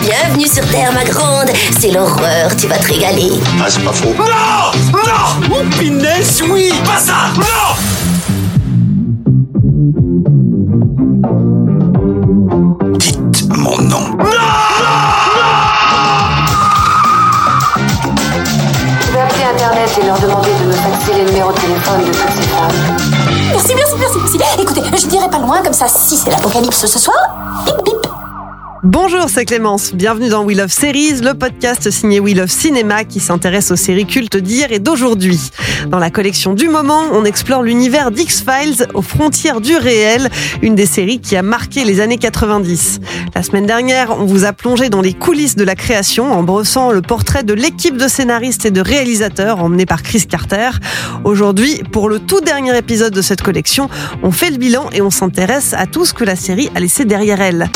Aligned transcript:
Bienvenue 0.00 0.46
sur 0.46 0.66
Terre, 0.68 0.92
ma 0.94 1.04
grande. 1.04 1.50
C'est 1.78 1.90
l'horreur, 1.90 2.56
tu 2.56 2.66
vas 2.68 2.78
te 2.78 2.86
régaler. 2.86 3.30
Ah, 3.60 3.66
c'est 3.68 3.84
pas 3.84 3.92
faux. 3.92 4.14
Non 4.16 4.24
Non 4.94 5.50
Oh, 5.54 5.76
punaise, 5.78 6.42
oui 6.48 6.72
Pas 6.84 6.98
ça 6.98 7.14
Non 7.36 7.74
Dites 12.98 13.48
mon 13.56 13.76
nom. 13.82 14.16
Je 19.00 19.12
vais 19.12 19.20
appeler 19.20 19.44
Internet 19.52 19.90
et 20.00 20.06
leur 20.06 20.18
demander 20.18 20.48
de 20.60 20.66
me 20.66 20.72
faxer 20.72 21.12
les 21.14 21.24
numéros 21.24 21.52
de 21.52 21.58
téléphone 21.60 22.00
de 22.00 22.06
toutes 22.06 22.36
ces 22.36 22.48
femmes. 22.48 22.70
Merci, 23.50 23.74
merci, 23.74 23.94
merci, 23.98 24.18
merci. 24.38 24.38
Écoutez, 24.62 24.82
je 24.96 25.06
dirai 25.06 25.28
pas 25.30 25.38
loin, 25.38 25.62
comme 25.62 25.72
ça, 25.72 25.86
si 25.88 26.16
c'est 26.16 26.30
l'apocalypse 26.30 26.86
ce 26.86 26.98
soir, 26.98 27.16
bip 27.66 27.76
bip. 27.84 28.11
Bonjour, 28.84 29.26
c'est 29.28 29.44
Clémence. 29.44 29.94
Bienvenue 29.94 30.28
dans 30.28 30.42
We 30.42 30.58
Love 30.58 30.72
Series, 30.72 31.20
le 31.20 31.34
podcast 31.34 31.88
signé 31.92 32.18
We 32.18 32.34
Love 32.34 32.50
Cinéma 32.50 33.04
qui 33.04 33.20
s'intéresse 33.20 33.70
aux 33.70 33.76
séries 33.76 34.06
cultes 34.06 34.36
d'hier 34.36 34.72
et 34.72 34.80
d'aujourd'hui. 34.80 35.38
Dans 35.86 36.00
la 36.00 36.10
collection 36.10 36.52
du 36.52 36.68
moment, 36.68 37.04
on 37.12 37.24
explore 37.24 37.62
l'univers 37.62 38.10
d'X-Files 38.10 38.88
aux 38.94 39.02
frontières 39.02 39.60
du 39.60 39.76
réel, 39.76 40.28
une 40.62 40.74
des 40.74 40.86
séries 40.86 41.20
qui 41.20 41.36
a 41.36 41.42
marqué 41.42 41.84
les 41.84 42.00
années 42.00 42.18
90. 42.18 42.98
La 43.36 43.44
semaine 43.44 43.66
dernière, 43.66 44.18
on 44.18 44.24
vous 44.24 44.44
a 44.44 44.52
plongé 44.52 44.88
dans 44.88 45.00
les 45.00 45.14
coulisses 45.14 45.54
de 45.54 45.62
la 45.62 45.76
création 45.76 46.32
en 46.32 46.42
brossant 46.42 46.90
le 46.90 47.02
portrait 47.02 47.44
de 47.44 47.54
l'équipe 47.54 47.96
de 47.96 48.08
scénaristes 48.08 48.66
et 48.66 48.72
de 48.72 48.80
réalisateurs 48.80 49.62
emmenée 49.62 49.86
par 49.86 50.02
Chris 50.02 50.26
Carter. 50.26 50.70
Aujourd'hui, 51.22 51.84
pour 51.92 52.08
le 52.08 52.18
tout 52.18 52.40
dernier 52.40 52.76
épisode 52.76 53.14
de 53.14 53.22
cette 53.22 53.42
collection, 53.42 53.88
on 54.24 54.32
fait 54.32 54.50
le 54.50 54.56
bilan 54.56 54.90
et 54.92 55.02
on 55.02 55.10
s'intéresse 55.10 55.72
à 55.72 55.86
tout 55.86 56.04
ce 56.04 56.12
que 56.12 56.24
la 56.24 56.34
série 56.34 56.68
a 56.74 56.80
laissé 56.80 57.04
derrière 57.04 57.40
elle. 57.40 57.70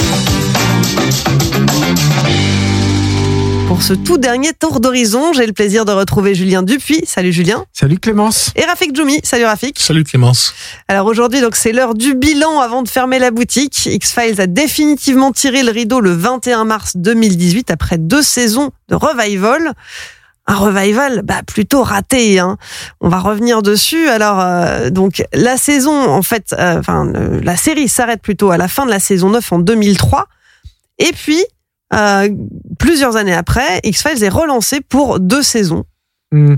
Pour 3.67 3.83
ce 3.83 3.93
tout 3.93 4.17
dernier 4.17 4.53
tour 4.53 4.81
d'horizon, 4.81 5.33
j'ai 5.33 5.45
le 5.45 5.53
plaisir 5.53 5.85
de 5.85 5.93
retrouver 5.93 6.35
Julien 6.35 6.63
Dupuis. 6.63 7.03
Salut 7.05 7.33
Julien. 7.33 7.65
Salut 7.73 7.99
Clémence. 7.99 8.53
Et 8.57 8.65
Rafik 8.65 8.95
Djoumi. 8.95 9.21
Salut 9.23 9.45
Rafik. 9.45 9.79
Salut 9.79 10.05
Clémence. 10.05 10.55
Alors 10.89 11.07
aujourd'hui, 11.07 11.41
donc 11.41 11.57
c'est 11.57 11.73
l'heure 11.73 11.95
du 11.95 12.15
bilan 12.15 12.61
avant 12.61 12.83
de 12.83 12.89
fermer 12.89 13.19
la 13.19 13.31
boutique. 13.31 13.87
X-Files 13.87 14.41
a 14.41 14.47
définitivement 14.47 15.33
tiré 15.33 15.63
le 15.63 15.73
rideau 15.73 16.01
le 16.01 16.13
21 16.13 16.65
mars 16.65 16.93
2018 16.97 17.71
après 17.71 17.99
deux 17.99 18.23
saisons 18.23 18.71
de 18.89 18.95
revival. 18.95 19.75
Un 20.47 20.55
revival, 20.55 21.23
bah 21.25 21.43
plutôt 21.45 21.83
raté. 21.83 22.39
Hein. 22.39 22.57
On 23.01 23.09
va 23.09 23.19
revenir 23.19 23.63
dessus. 23.63 24.09
Alors 24.09 24.41
euh, 24.41 24.91
donc 24.91 25.25
la 25.33 25.57
saison, 25.57 26.09
en 26.09 26.23
fait, 26.23 26.55
euh, 26.57 26.79
enfin 26.79 27.09
euh, 27.09 27.41
la 27.43 27.57
série 27.57 27.89
s'arrête 27.89 28.23
plutôt 28.23 28.53
à 28.53 28.57
la 28.57 28.69
fin 28.69 28.87
de 28.87 28.91
la 28.91 29.01
saison 29.01 29.31
9 29.31 29.53
en 29.53 29.59
2003. 29.59 30.29
Et 30.99 31.13
puis 31.13 31.45
euh, 31.95 32.29
plusieurs 32.79 33.17
années 33.17 33.35
après, 33.35 33.81
X-Files 33.85 34.25
est 34.25 34.29
relancé 34.29 34.81
pour 34.81 35.21
deux 35.21 35.43
saisons. 35.43 35.85
Mmh. 36.33 36.57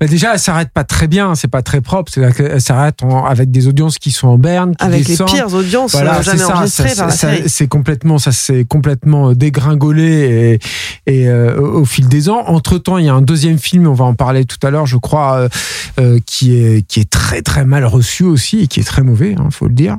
Bah 0.00 0.06
déjà, 0.06 0.32
elle 0.32 0.38
s'arrête 0.38 0.70
pas 0.72 0.82
très 0.82 1.06
bien, 1.06 1.34
c'est 1.34 1.46
pas 1.46 1.60
très 1.60 1.82
propre. 1.82 2.10
C'est-à-dire 2.10 2.34
qu'elle 2.34 2.60
s'arrête 2.60 3.00
avec 3.26 3.50
des 3.50 3.68
audiences 3.68 3.98
qui 3.98 4.12
sont 4.12 4.28
en 4.28 4.38
berne, 4.38 4.74
qui 4.74 4.82
Avec 4.82 5.06
descendent. 5.06 5.28
les 5.28 5.34
pires 5.34 5.54
audiences 5.54 5.92
Voilà, 5.92 6.18
euh, 6.18 6.22
jamais 6.22 6.38
ça, 6.38 6.56
enregistrées 6.56 6.88
ça, 6.88 6.96
par 6.96 7.06
la 7.08 7.12
série. 7.12 7.42
C'est 7.46 7.68
complètement, 7.68 8.16
ça 8.16 8.32
s'est 8.32 8.64
complètement 8.64 9.34
dégringolé 9.34 10.58
et, 11.06 11.12
et 11.12 11.28
euh, 11.28 11.60
au 11.60 11.84
fil 11.84 12.08
des 12.08 12.30
ans. 12.30 12.42
Entre 12.46 12.78
temps, 12.78 12.96
il 12.96 13.04
y 13.04 13.08
a 13.10 13.14
un 13.14 13.20
deuxième 13.20 13.58
film, 13.58 13.86
on 13.86 13.92
va 13.92 14.06
en 14.06 14.14
parler 14.14 14.46
tout 14.46 14.66
à 14.66 14.70
l'heure, 14.70 14.86
je 14.86 14.96
crois, 14.96 15.36
euh, 15.36 15.48
euh, 16.00 16.18
qui 16.24 16.56
est 16.56 16.86
qui 16.86 17.00
est 17.00 17.10
très 17.10 17.42
très 17.42 17.66
mal 17.66 17.84
reçu 17.84 18.24
aussi 18.24 18.60
et 18.60 18.66
qui 18.68 18.80
est 18.80 18.84
très 18.84 19.02
mauvais, 19.02 19.34
hein, 19.38 19.48
faut 19.50 19.68
le 19.68 19.74
dire. 19.74 19.98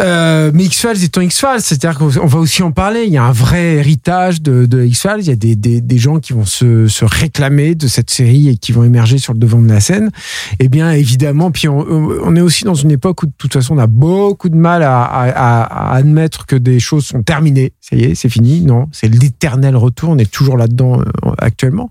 Euh, 0.00 0.50
mais 0.52 0.64
X-Files 0.64 1.04
étant 1.04 1.20
X-Files, 1.20 1.60
c'est-à-dire 1.60 1.98
qu'on 1.98 2.08
va 2.08 2.38
aussi 2.38 2.64
en 2.64 2.72
parler. 2.72 3.04
Il 3.06 3.12
y 3.12 3.16
a 3.16 3.22
un 3.22 3.32
vrai 3.32 3.74
héritage 3.74 4.42
de, 4.42 4.84
X-Files. 4.84 5.18
Il 5.20 5.26
y 5.28 5.30
a 5.30 5.36
des, 5.36 5.54
des, 5.54 5.80
des 5.80 5.98
gens 5.98 6.18
qui 6.18 6.32
vont 6.32 6.44
se, 6.44 6.88
se 6.88 7.04
réclamer 7.04 7.76
de 7.76 7.86
cette 7.86 8.10
série 8.10 8.48
et 8.48 8.56
qui 8.56 8.72
vont 8.72 8.82
émerger 8.82 9.18
sur 9.18 9.34
le 9.34 9.38
devant 9.38 9.60
de 9.60 9.68
la 9.68 9.80
scène. 9.80 10.10
Eh 10.58 10.68
bien, 10.68 10.90
évidemment, 10.90 11.52
puis 11.52 11.68
on, 11.68 12.34
est 12.34 12.40
aussi 12.40 12.64
dans 12.64 12.74
une 12.74 12.90
époque 12.90 13.22
où 13.22 13.26
de 13.26 13.32
toute 13.38 13.52
façon 13.52 13.76
on 13.76 13.78
a 13.78 13.86
beaucoup 13.86 14.48
de 14.48 14.56
mal 14.56 14.82
à, 14.82 15.02
à, 15.04 15.28
à- 15.28 15.62
à 15.62 15.94
admettre 15.94 16.46
que 16.46 16.56
des 16.56 16.80
choses 16.80 17.06
sont 17.06 17.22
terminées. 17.22 17.72
Ça 17.80 17.94
y 17.94 18.02
est, 18.04 18.14
c'est 18.16 18.28
fini. 18.28 18.62
Non, 18.62 18.88
c'est 18.90 19.08
l'éternel 19.08 19.76
retour. 19.76 20.10
On 20.10 20.18
est 20.18 20.30
toujours 20.30 20.56
là-dedans 20.56 21.00
euh, 21.00 21.30
actuellement. 21.38 21.88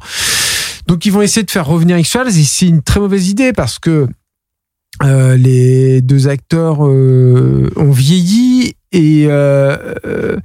Donc 0.87 1.05
ils 1.05 1.11
vont 1.13 1.21
essayer 1.21 1.43
de 1.45 1.51
faire 1.51 1.65
revenir 1.65 1.97
X-Files 1.97 2.27
et 2.27 2.43
c'est 2.43 2.67
une 2.67 2.81
très 2.81 2.99
mauvaise 2.99 3.29
idée 3.29 3.53
parce 3.53 3.79
que 3.79 4.07
euh, 5.01 5.35
les 5.37 6.01
deux 6.01 6.27
acteurs 6.27 6.85
euh, 6.85 7.69
ont 7.75 7.91
vieilli 7.91 8.75
et, 8.91 9.25
euh, 9.27 10.37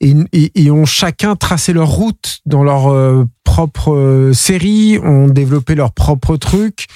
et, 0.00 0.14
et- 0.54 0.70
ont 0.70 0.86
chacun 0.86 1.34
tracé 1.34 1.72
leur 1.72 1.88
route 1.88 2.38
dans 2.46 2.62
leur 2.62 2.92
euh, 2.92 3.24
propre 3.42 3.92
euh, 3.92 4.32
série, 4.32 4.98
ont 5.02 5.26
développé 5.26 5.74
leur 5.74 5.92
propre 5.92 6.36
truc. 6.36 6.86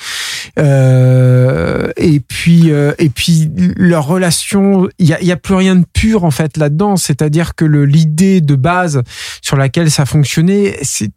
Et 0.56 2.20
puis 2.20 2.68
et 2.98 3.08
puis 3.08 3.50
leur 3.76 4.06
relation, 4.06 4.88
il 4.98 5.08
y 5.08 5.14
a, 5.14 5.22
y 5.22 5.32
a 5.32 5.36
plus 5.36 5.54
rien 5.54 5.76
de 5.76 5.84
pur 5.92 6.24
en 6.24 6.30
fait 6.30 6.56
là-dedans. 6.56 6.96
C'est-à-dire 6.96 7.54
que 7.54 7.64
l'idée 7.64 8.40
de 8.40 8.54
base 8.54 9.02
sur 9.40 9.56
laquelle 9.56 9.90
ça 9.90 10.04
fonctionnait, 10.06 10.78
c'est 10.82 11.10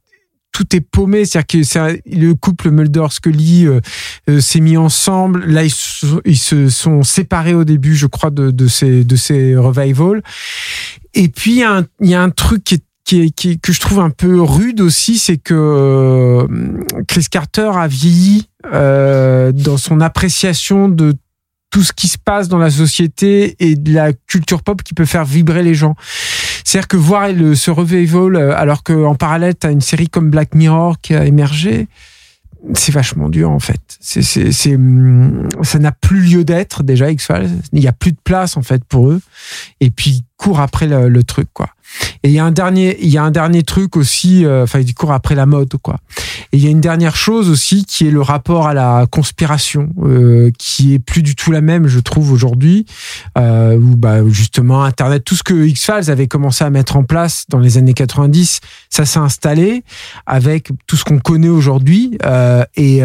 tout 0.56 0.74
est 0.74 0.80
paumé, 0.80 1.26
c'est-à-dire 1.26 1.66
que 1.66 2.00
le 2.10 2.34
couple 2.34 2.72
Mulder-Scully 2.72 3.68
euh, 3.68 3.82
euh, 4.30 4.40
s'est 4.40 4.62
mis 4.62 4.78
ensemble. 4.78 5.44
Là, 5.48 5.66
ils 5.66 6.38
se, 6.38 6.70
sont 6.70 7.04
séparés 7.04 7.54
au 7.54 7.66
début, 7.66 7.94
je 7.94 8.08
crois, 8.08 8.30
de, 8.30 8.68
ces 8.70 9.04
de 9.04 9.16
ces 9.18 9.58
revivals. 9.58 10.24
Et 11.14 11.28
puis 11.28 11.56
il 11.56 12.08
y, 12.10 12.14
a 12.14 12.22
un- 12.22 12.30
truc 12.30 12.64
qui 12.64 13.34
que 13.60 13.74
je 13.74 13.80
trouve 13.82 14.00
un 14.00 14.10
peu 14.12 14.42
rude 14.42 14.80
aussi, 14.80 15.18
c'est 15.18 15.38
que 15.38 15.54
euh, 15.54 16.48
Chris 17.10 17.26
Carter 17.30 17.72
a 17.76 17.88
vieilli 17.88 18.48
dans 18.64 19.78
son 19.78 20.00
appréciation 20.00 20.88
de 20.88 21.16
tout 21.70 21.84
ce 21.84 21.92
qui 21.92 22.08
se 22.08 22.18
passe 22.18 22.48
dans 22.48 22.58
la 22.58 22.72
société 22.72 23.58
et 23.60 23.76
de 23.76 23.94
la 23.94 24.14
culture 24.14 24.64
pop 24.64 24.82
qui 24.82 24.94
peut 24.94 25.04
faire 25.04 25.26
vibrer 25.26 25.62
les 25.62 25.76
gens. 25.76 25.96
C'est-à-dire 26.66 26.88
que 26.88 26.98
voir 26.98 27.32
le, 27.32 27.56
ce 27.56 27.72
revival, 27.72 28.36
euh, 28.36 28.58
alors 28.58 28.84
qu'en 28.84 29.16
parallèle, 29.16 29.56
tu 29.56 29.68
une 29.70 29.82
série 29.82 30.10
comme 30.10 30.30
Black 30.30 30.56
Mirror 30.56 31.00
qui 31.00 31.14
a 31.14 31.26
émergé, 31.26 31.88
c'est 32.74 32.92
vachement 32.92 33.30
dur 33.30 33.52
en 33.52 33.60
fait. 33.60 33.80
C'est, 34.02 34.24
c'est, 34.24 34.52
c'est, 34.52 34.76
hum, 34.76 35.48
ça 35.62 35.78
n'a 35.78 35.92
plus 35.92 36.22
lieu 36.22 36.44
d'être 36.44 36.82
déjà 36.82 37.12
X-Files. 37.12 37.52
Il 37.72 37.80
n'y 37.80 37.88
a 37.88 37.94
plus 37.94 38.12
de 38.12 38.18
place 38.24 38.58
en 38.58 38.64
fait 38.64 38.84
pour 38.84 39.10
eux. 39.12 39.22
Et 39.80 39.92
puis 39.92 40.12
ils 40.12 40.24
après 40.60 40.86
le 40.86 41.24
truc 41.24 41.48
quoi. 41.54 41.75
Et 42.26 42.30
il 42.30 42.34
y 42.34 42.40
a 42.40 42.46
un 42.46 42.52
dernier, 42.52 42.98
il 43.02 43.10
y 43.10 43.20
a 43.20 43.24
un 43.24 43.30
dernier 43.30 43.62
truc 43.62 43.96
aussi. 43.96 44.46
euh, 44.46 44.64
Enfin, 44.64 44.80
ils 44.80 44.96
courent 44.96 45.12
après 45.12 45.36
la 45.36 45.46
mode 45.46 45.76
quoi. 45.84 45.98
Et 46.52 46.58
il 46.58 46.64
y 46.64 46.68
a 46.68 46.72
une 46.72 46.82
dernière 46.82 47.16
chose 47.16 47.52
aussi 47.52 47.86
qui 47.86 48.08
est 48.08 48.10
le 48.10 48.20
rapport 48.20 48.66
à 48.66 48.74
la 48.74 49.06
conspiration, 49.12 49.90
euh, 50.02 50.50
qui 50.58 50.96
est 50.96 51.00
plus 51.00 51.22
du 51.22 51.36
tout 51.36 51.52
la 51.52 51.62
même, 51.62 51.86
je 51.86 52.00
trouve 52.00 52.32
aujourd'hui. 52.32 52.88
Euh, 53.38 53.78
où 53.78 53.96
bah 53.96 54.28
justement 54.28 54.84
Internet, 54.84 55.24
tout 55.24 55.36
ce 55.36 55.44
que 55.44 55.54
X-Files 55.68 56.10
avait 56.10 56.26
commencé 56.26 56.64
à 56.64 56.72
mettre 56.72 56.98
en 56.98 57.04
place 57.04 57.46
dans 57.48 57.60
les 57.60 57.78
années 57.78 57.94
90, 57.94 58.60
ça 58.90 59.06
s'est 59.06 59.20
installé 59.20 59.84
avec 60.26 60.72
tout 60.88 60.96
ce 60.96 61.04
qu'on 61.04 61.20
connaît 61.20 61.50
aujourd'hui. 61.50 62.18
Euh, 62.26 62.66
et 62.76 63.02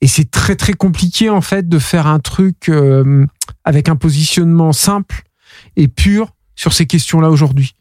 et 0.00 0.06
c'est 0.06 0.30
très 0.30 0.54
très 0.54 0.74
compliqué 0.74 1.28
en 1.28 1.40
fait 1.40 1.68
de 1.68 1.78
faire 1.80 2.06
un 2.06 2.20
truc 2.20 2.70
avec 3.64 3.88
un 3.88 3.96
positionnement 3.96 4.72
simple 4.72 5.24
et 5.76 5.88
pur 5.88 6.28
sur 6.54 6.72
ces 6.72 6.86
questions-là 6.86 7.28
aujourd'hui. 7.28 7.74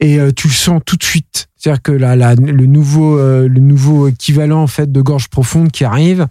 Et 0.00 0.18
euh, 0.20 0.30
tu 0.34 0.48
le 0.48 0.52
sens 0.52 0.80
tout 0.84 0.96
de 0.96 1.04
suite. 1.04 1.48
C'est-à-dire 1.56 1.82
que 1.82 1.92
la, 1.92 2.16
la- 2.16 2.34
le 2.34 2.66
nouveau 2.66 3.18
euh, 3.18 3.48
le 3.48 3.60
nouveau 3.60 4.08
équivalent 4.08 4.62
en 4.62 4.66
fait 4.66 4.92
de 4.92 5.00
gorge 5.00 5.28
profonde 5.28 5.70
qui 5.72 5.84
arrive, 5.84 6.26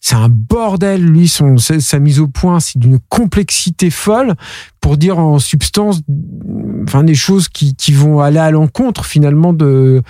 c'est 0.00 0.14
un 0.14 0.28
bordel. 0.30 1.04
Lui, 1.04 1.28
son 1.28 1.56
sa 1.58 1.98
mise 1.98 2.18
au 2.20 2.26
point, 2.26 2.58
c'est 2.58 2.78
d'une 2.78 2.98
complexité 3.10 3.90
folle 3.90 4.34
pour 4.80 4.96
dire 4.96 5.18
en 5.18 5.38
substance, 5.38 6.00
enfin 6.84 7.04
des 7.04 7.14
choses 7.14 7.48
qui, 7.48 7.76
qui 7.76 7.92
vont 7.92 8.20
aller 8.20 8.38
à 8.38 8.50
l'encontre 8.50 9.04
finalement 9.04 9.52
de 9.52 10.02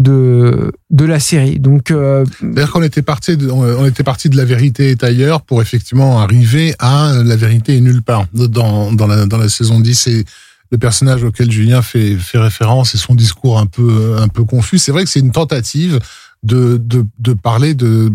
de 0.00 0.72
de 0.90 1.04
la 1.04 1.20
série. 1.20 1.60
Donc 1.60 1.90
euh, 1.90 2.24
C'est-à-dire 2.40 2.72
qu'on 2.72 2.82
était 2.82 3.02
parti 3.02 3.38
on 3.50 3.86
était 3.86 4.02
parti 4.04 4.28
de 4.28 4.36
la 4.36 4.44
vérité 4.44 4.90
est 4.90 5.04
ailleurs 5.04 5.42
pour 5.42 5.62
effectivement 5.62 6.18
arriver 6.20 6.74
à 6.80 7.12
la 7.24 7.36
vérité 7.36 7.76
est 7.76 7.80
nulle 7.80 8.02
part 8.02 8.26
dans, 8.34 8.92
dans, 8.92 9.06
la, 9.06 9.24
dans 9.26 9.38
la 9.38 9.48
saison 9.48 9.78
10. 9.80 10.06
Et 10.08 10.24
le 10.70 10.78
personnage 10.78 11.24
auquel 11.24 11.50
Julien 11.50 11.82
fait, 11.82 12.16
fait 12.16 12.38
référence 12.38 12.94
et 12.94 12.98
son 12.98 13.14
discours 13.14 13.58
un 13.58 13.66
peu, 13.66 14.16
un 14.18 14.28
peu 14.28 14.44
confus. 14.44 14.78
C'est 14.78 14.92
vrai 14.92 15.04
que 15.04 15.10
c'est 15.10 15.20
une 15.20 15.32
tentative 15.32 15.98
de, 16.42 16.76
de, 16.78 17.04
de 17.18 17.32
parler 17.32 17.74
de 17.74 18.12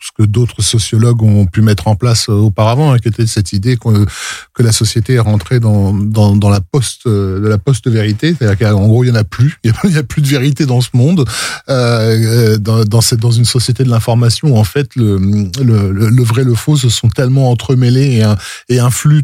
ce 0.00 0.10
que 0.16 0.22
d'autres 0.22 0.62
sociologues 0.62 1.22
ont 1.22 1.46
pu 1.46 1.60
mettre 1.60 1.88
en 1.88 1.96
place 1.96 2.28
auparavant, 2.28 2.92
hein, 2.92 2.98
qui 2.98 3.08
était 3.08 3.26
cette 3.26 3.52
idée 3.52 3.76
que, 3.76 4.06
que 4.54 4.62
la 4.62 4.70
société 4.70 5.14
est 5.14 5.20
rentrée 5.20 5.58
dans, 5.58 5.92
dans, 5.92 6.36
dans 6.36 6.50
la 6.50 6.60
post 6.60 7.06
de 7.08 7.46
la 7.46 7.58
post-vérité, 7.58 8.34
c'est-à-dire 8.38 8.68
qu'en 8.68 8.86
gros 8.86 9.02
il 9.02 9.08
y 9.08 9.10
en 9.10 9.16
a 9.16 9.24
plus, 9.24 9.58
il 9.64 9.72
y 9.90 9.98
a, 9.98 10.02
plus 10.04 10.22
de 10.22 10.28
vérité 10.28 10.66
dans 10.66 10.80
ce 10.80 10.90
monde, 10.94 11.28
euh, 11.68 12.58
dans, 12.58 12.84
dans, 12.84 13.00
cette, 13.00 13.18
dans 13.18 13.32
une 13.32 13.44
société 13.44 13.82
de 13.82 13.90
l'information 13.90 14.48
où 14.48 14.56
en 14.56 14.64
fait 14.64 14.94
le, 14.94 15.18
le, 15.18 15.90
le, 15.90 16.22
vrai 16.22 16.42
et 16.42 16.44
le 16.44 16.54
faux 16.54 16.76
se 16.76 16.88
sont 16.88 17.08
tellement 17.08 17.50
entremêlés 17.50 18.22
et, 18.68 18.74
et 18.74 18.78
influent 18.78 19.22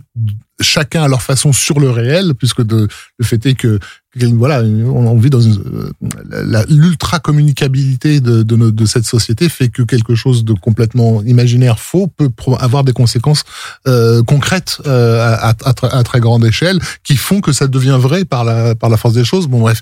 chacun 0.61 1.03
à 1.03 1.09
leur 1.09 1.23
façon 1.23 1.53
sur 1.53 1.81
le 1.81 1.91
réel, 1.91 2.35
puisque 2.35 2.63
de, 2.63 2.89
le 3.19 3.25
fait 3.25 3.45
est 3.47 3.55
que 3.55 3.79
voilà, 4.17 4.63
on 4.63 5.17
vit 5.17 5.31
dans 5.31 5.41
l'ultra 6.69 7.19
communicabilité 7.19 8.21
de, 8.21 8.43
de, 8.43 8.71
de, 8.71 8.87
cette 8.87 9.05
société 9.05 9.49
fait 9.49 9.69
que 9.69 9.83
quelque 9.83 10.15
chose 10.15 10.45
de 10.45 10.53
complètement 10.53 11.23
imaginaire, 11.25 11.81
faux, 11.81 12.07
peut 12.07 12.31
avoir 12.61 12.85
des 12.85 12.93
conséquences 12.93 13.43
euh, 13.89 14.23
concrètes 14.23 14.79
euh, 14.87 15.21
à, 15.21 15.51
à, 15.51 15.75
à, 15.99 16.03
très 16.05 16.21
grande 16.21 16.45
échelle, 16.45 16.79
qui 17.03 17.17
font 17.17 17.41
que 17.41 17.53
ça 17.53 17.67
devient 17.67 17.99
vrai 18.01 18.25
par 18.25 18.45
la 18.45 18.75
par 18.75 18.89
la 18.89 18.97
force 18.97 19.15
des 19.15 19.25
choses. 19.25 19.49
Bon 19.49 19.61
bref, 19.61 19.81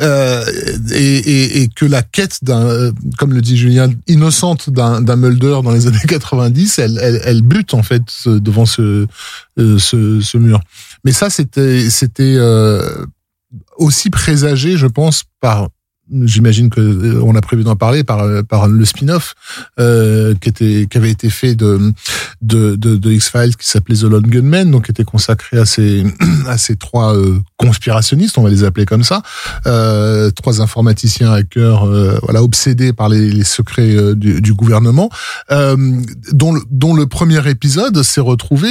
euh, 0.00 0.44
et, 0.92 1.18
et, 1.18 1.62
et, 1.62 1.68
que 1.68 1.84
la 1.84 2.02
quête 2.02 2.38
d'un, 2.42 2.92
comme 3.16 3.32
le 3.32 3.40
dit 3.40 3.56
Julien, 3.56 3.90
innocente 4.08 4.70
d'un 4.70 5.16
Mulder 5.16 5.60
dans 5.62 5.72
les 5.72 5.86
années 5.86 5.98
90, 6.08 6.78
elle, 6.78 6.98
elle, 7.00 7.20
elle 7.24 7.42
bute 7.42 7.74
en 7.74 7.82
fait 7.82 8.02
devant 8.26 8.66
ce 8.66 8.82
euh, 8.82 9.06
ce, 9.78 10.20
ce 10.20 10.38
mur. 10.38 10.60
Mais 11.04 11.12
ça, 11.12 11.30
c'était 11.30 11.90
c'était 11.90 12.34
euh, 12.36 13.06
aussi 13.76 14.10
présagé, 14.10 14.76
je 14.76 14.86
pense, 14.86 15.24
par 15.40 15.68
j'imagine 16.24 16.70
que 16.70 16.80
euh, 16.80 17.22
on 17.22 17.34
a 17.34 17.40
prévu 17.40 17.64
d'en 17.64 17.76
parler 17.76 18.04
par 18.04 18.44
par 18.44 18.68
le 18.68 18.84
spin-off 18.84 19.34
euh, 19.78 20.34
qui 20.40 20.48
était 20.48 20.86
qui 20.90 20.98
avait 20.98 21.10
été 21.10 21.30
fait 21.30 21.54
de 21.54 21.92
de 22.42 22.76
de, 22.76 22.96
de 22.96 23.10
X 23.10 23.30
Files 23.30 23.56
qui 23.56 23.68
s'appelait 23.68 23.96
The 23.96 24.04
Lone 24.04 24.26
Gunman 24.26 24.70
donc 24.70 24.86
qui 24.86 24.90
était 24.90 25.04
consacré 25.04 25.58
à 25.58 25.66
ces 25.66 26.04
à 26.46 26.58
ces 26.58 26.76
trois 26.76 27.16
euh, 27.16 27.38
conspirationnistes 27.56 28.38
on 28.38 28.42
va 28.42 28.50
les 28.50 28.64
appeler 28.64 28.86
comme 28.86 29.04
ça 29.04 29.22
euh, 29.66 30.30
trois 30.30 30.60
informaticiens 30.60 31.32
hackers 31.32 31.84
euh, 31.84 32.18
voilà 32.22 32.42
obsédés 32.42 32.92
par 32.92 33.08
les, 33.08 33.30
les 33.30 33.44
secrets 33.44 34.14
du, 34.14 34.40
du, 34.40 34.54
gouvernement 34.54 35.10
dont 35.50 36.54
dont 36.70 36.94
le 36.94 37.06
premier 37.06 37.48
épisode 37.48 38.02
s'est 38.02 38.20
retrouvé 38.20 38.68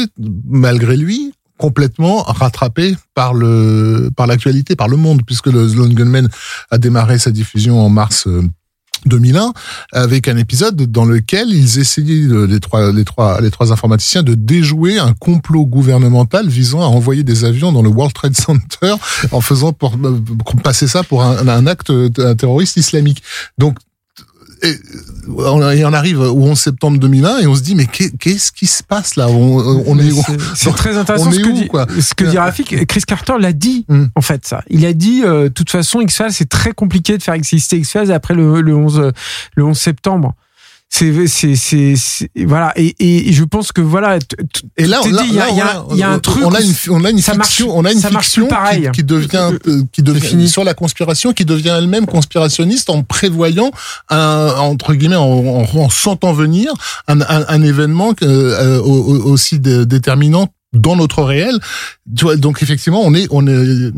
malgré 0.48 0.98
lui 0.98 1.34
complètement 1.58 2.24
rattrapé 2.24 2.96
par 3.14 3.34
le 3.34 4.10
par 4.16 4.28
l'actualité, 4.28 4.76
par 4.76 4.88
le 4.88 4.98
monde, 4.98 5.22
puisque 5.26 5.48
le 5.48 5.68
Lone 5.68 5.94
Gunman 5.94 6.30
a 6.72 6.78
démarré 6.78 7.20
sa 7.20 7.32
diffusion 7.32 7.80
en 7.80 7.90
mars 7.90 8.28
2001 9.06 9.40
euh, 9.40 9.52
avec 9.92 10.28
un 10.28 10.38
épisode 10.38 10.76
dans 10.76 11.06
lequel 11.06 11.50
ils 11.50 11.80
essayaient 11.80 12.28
les 12.48 12.60
trois 12.60 12.92
les 12.92 13.06
trois 13.06 13.42
les 13.42 13.52
trois 13.52 13.72
informaticiens 13.72 14.24
de 14.24 14.34
déjouer 14.34 15.00
un 15.00 15.14
complot 15.14 15.66
gouvernemental 15.66 16.48
visant 16.48 16.82
à 16.82 16.86
envoyer 16.86 17.24
des 17.24 17.46
avions 17.46 17.72
dans 17.72 17.82
le 17.82 17.90
World 17.90 18.14
Trade 18.14 18.36
Center 18.36 18.96
en 19.32 19.42
faisant 19.42 19.74
pour, 19.74 19.96
euh, 20.04 20.20
passer 20.64 20.88
ça 20.88 21.04
pour 21.04 21.24
un, 21.24 21.48
un 21.48 21.68
acte 21.68 21.92
terroriste 22.38 22.78
islamique. 22.78 23.24
Donc 23.58 23.78
et 24.64 24.80
on 25.28 25.94
arrive 25.94 26.20
au 26.20 26.44
11 26.44 26.60
septembre 26.60 27.00
2001 27.00 27.40
et 27.40 27.48
on 27.48 27.56
se 27.56 27.62
dit 27.62 27.76
mais 27.76 27.86
qu'est-ce 27.86 28.52
qui 28.52 28.68
se 28.68 28.84
passe 28.84 29.16
là? 29.16 29.28
On, 29.28 30.00
est 30.00 30.12
c'est 30.56 30.74
très 30.76 30.98
intéressant 30.98 31.32
ce, 31.32 31.40
que 31.40 31.52
dit, 31.52 31.70
ce 32.02 32.14
que 32.14 32.24
dit 32.26 32.38
Rafik. 32.38 32.86
Chris 32.88 33.02
Carter 33.02 33.34
l'a 33.40 33.54
dit 33.54 33.86
hmm. 33.90 34.06
en 34.16 34.22
fait 34.22 34.46
ça. 34.46 34.64
Il 34.70 34.86
a 34.86 34.94
dit 34.94 35.24
euh, 35.24 35.50
toute 35.50 35.70
façon 35.70 36.02
X-Files 36.02 36.32
c'est 36.32 36.50
très 36.50 36.72
compliqué 36.72 37.18
de 37.18 37.24
faire 37.24 37.34
exister 37.34 37.78
X-Files 37.78 38.12
après 38.12 38.34
le, 38.34 38.62
le 38.62 38.76
11 38.76 39.12
le 39.56 39.64
11 39.64 39.78
septembre 39.78 40.36
c'est 40.90 41.28
c'est 41.28 41.56
c'est 41.56 42.30
voilà. 42.46 42.74
Et, 42.76 42.96
et 43.30 43.34
je 43.34 43.44
pense 43.44 43.72
que 43.72 43.82
voilà 43.82 44.20
et 44.78 44.88
là 44.88 45.02
il 45.06 45.34
y 45.34 45.40
a, 45.40 45.84
y 45.94 46.04
a 46.04 46.10
un 46.10 46.20
truc 46.20 46.44
on 46.46 46.54
a 46.54 46.62
une 46.62 46.74
on 46.90 47.04
a 47.04 47.10
une 47.10 47.22
fiction 47.22 47.78
on 47.78 47.86
a 47.86 47.92
une 47.92 48.02
fiction 48.02 48.48
qui, 48.48 48.92
qui, 48.92 49.04
devient 49.04 49.52
euh, 49.68 49.84
qui 49.92 50.02
devient 50.02 50.48
sur 50.48 50.64
la 50.64 50.74
conspiration 50.74 51.34
qui 51.34 51.46
devient 51.46 51.76
elle-même 51.78 52.06
conspirationniste 52.06 52.90
en 52.90 53.04
prévoyant 53.04 53.72
un 54.10 54.54
entre 54.58 54.94
guillemets 54.94 55.18
en, 55.18 55.68
en, 55.74 55.90
sentant 55.90 56.34
venir 56.34 56.74
un, 57.08 57.22
un, 57.22 57.46
un 57.48 57.62
événement 57.62 58.14
euh, 58.24 58.82
aussi 58.82 59.60
déterminant 59.60 60.48
dans 60.74 60.96
notre 60.96 61.24
réel. 61.24 61.60
Donc 62.06 62.64
effectivement 62.64 63.02
on 63.04 63.14
est 63.14 63.28
on 63.30 63.46
est 63.46 63.52
euh, 63.52 63.92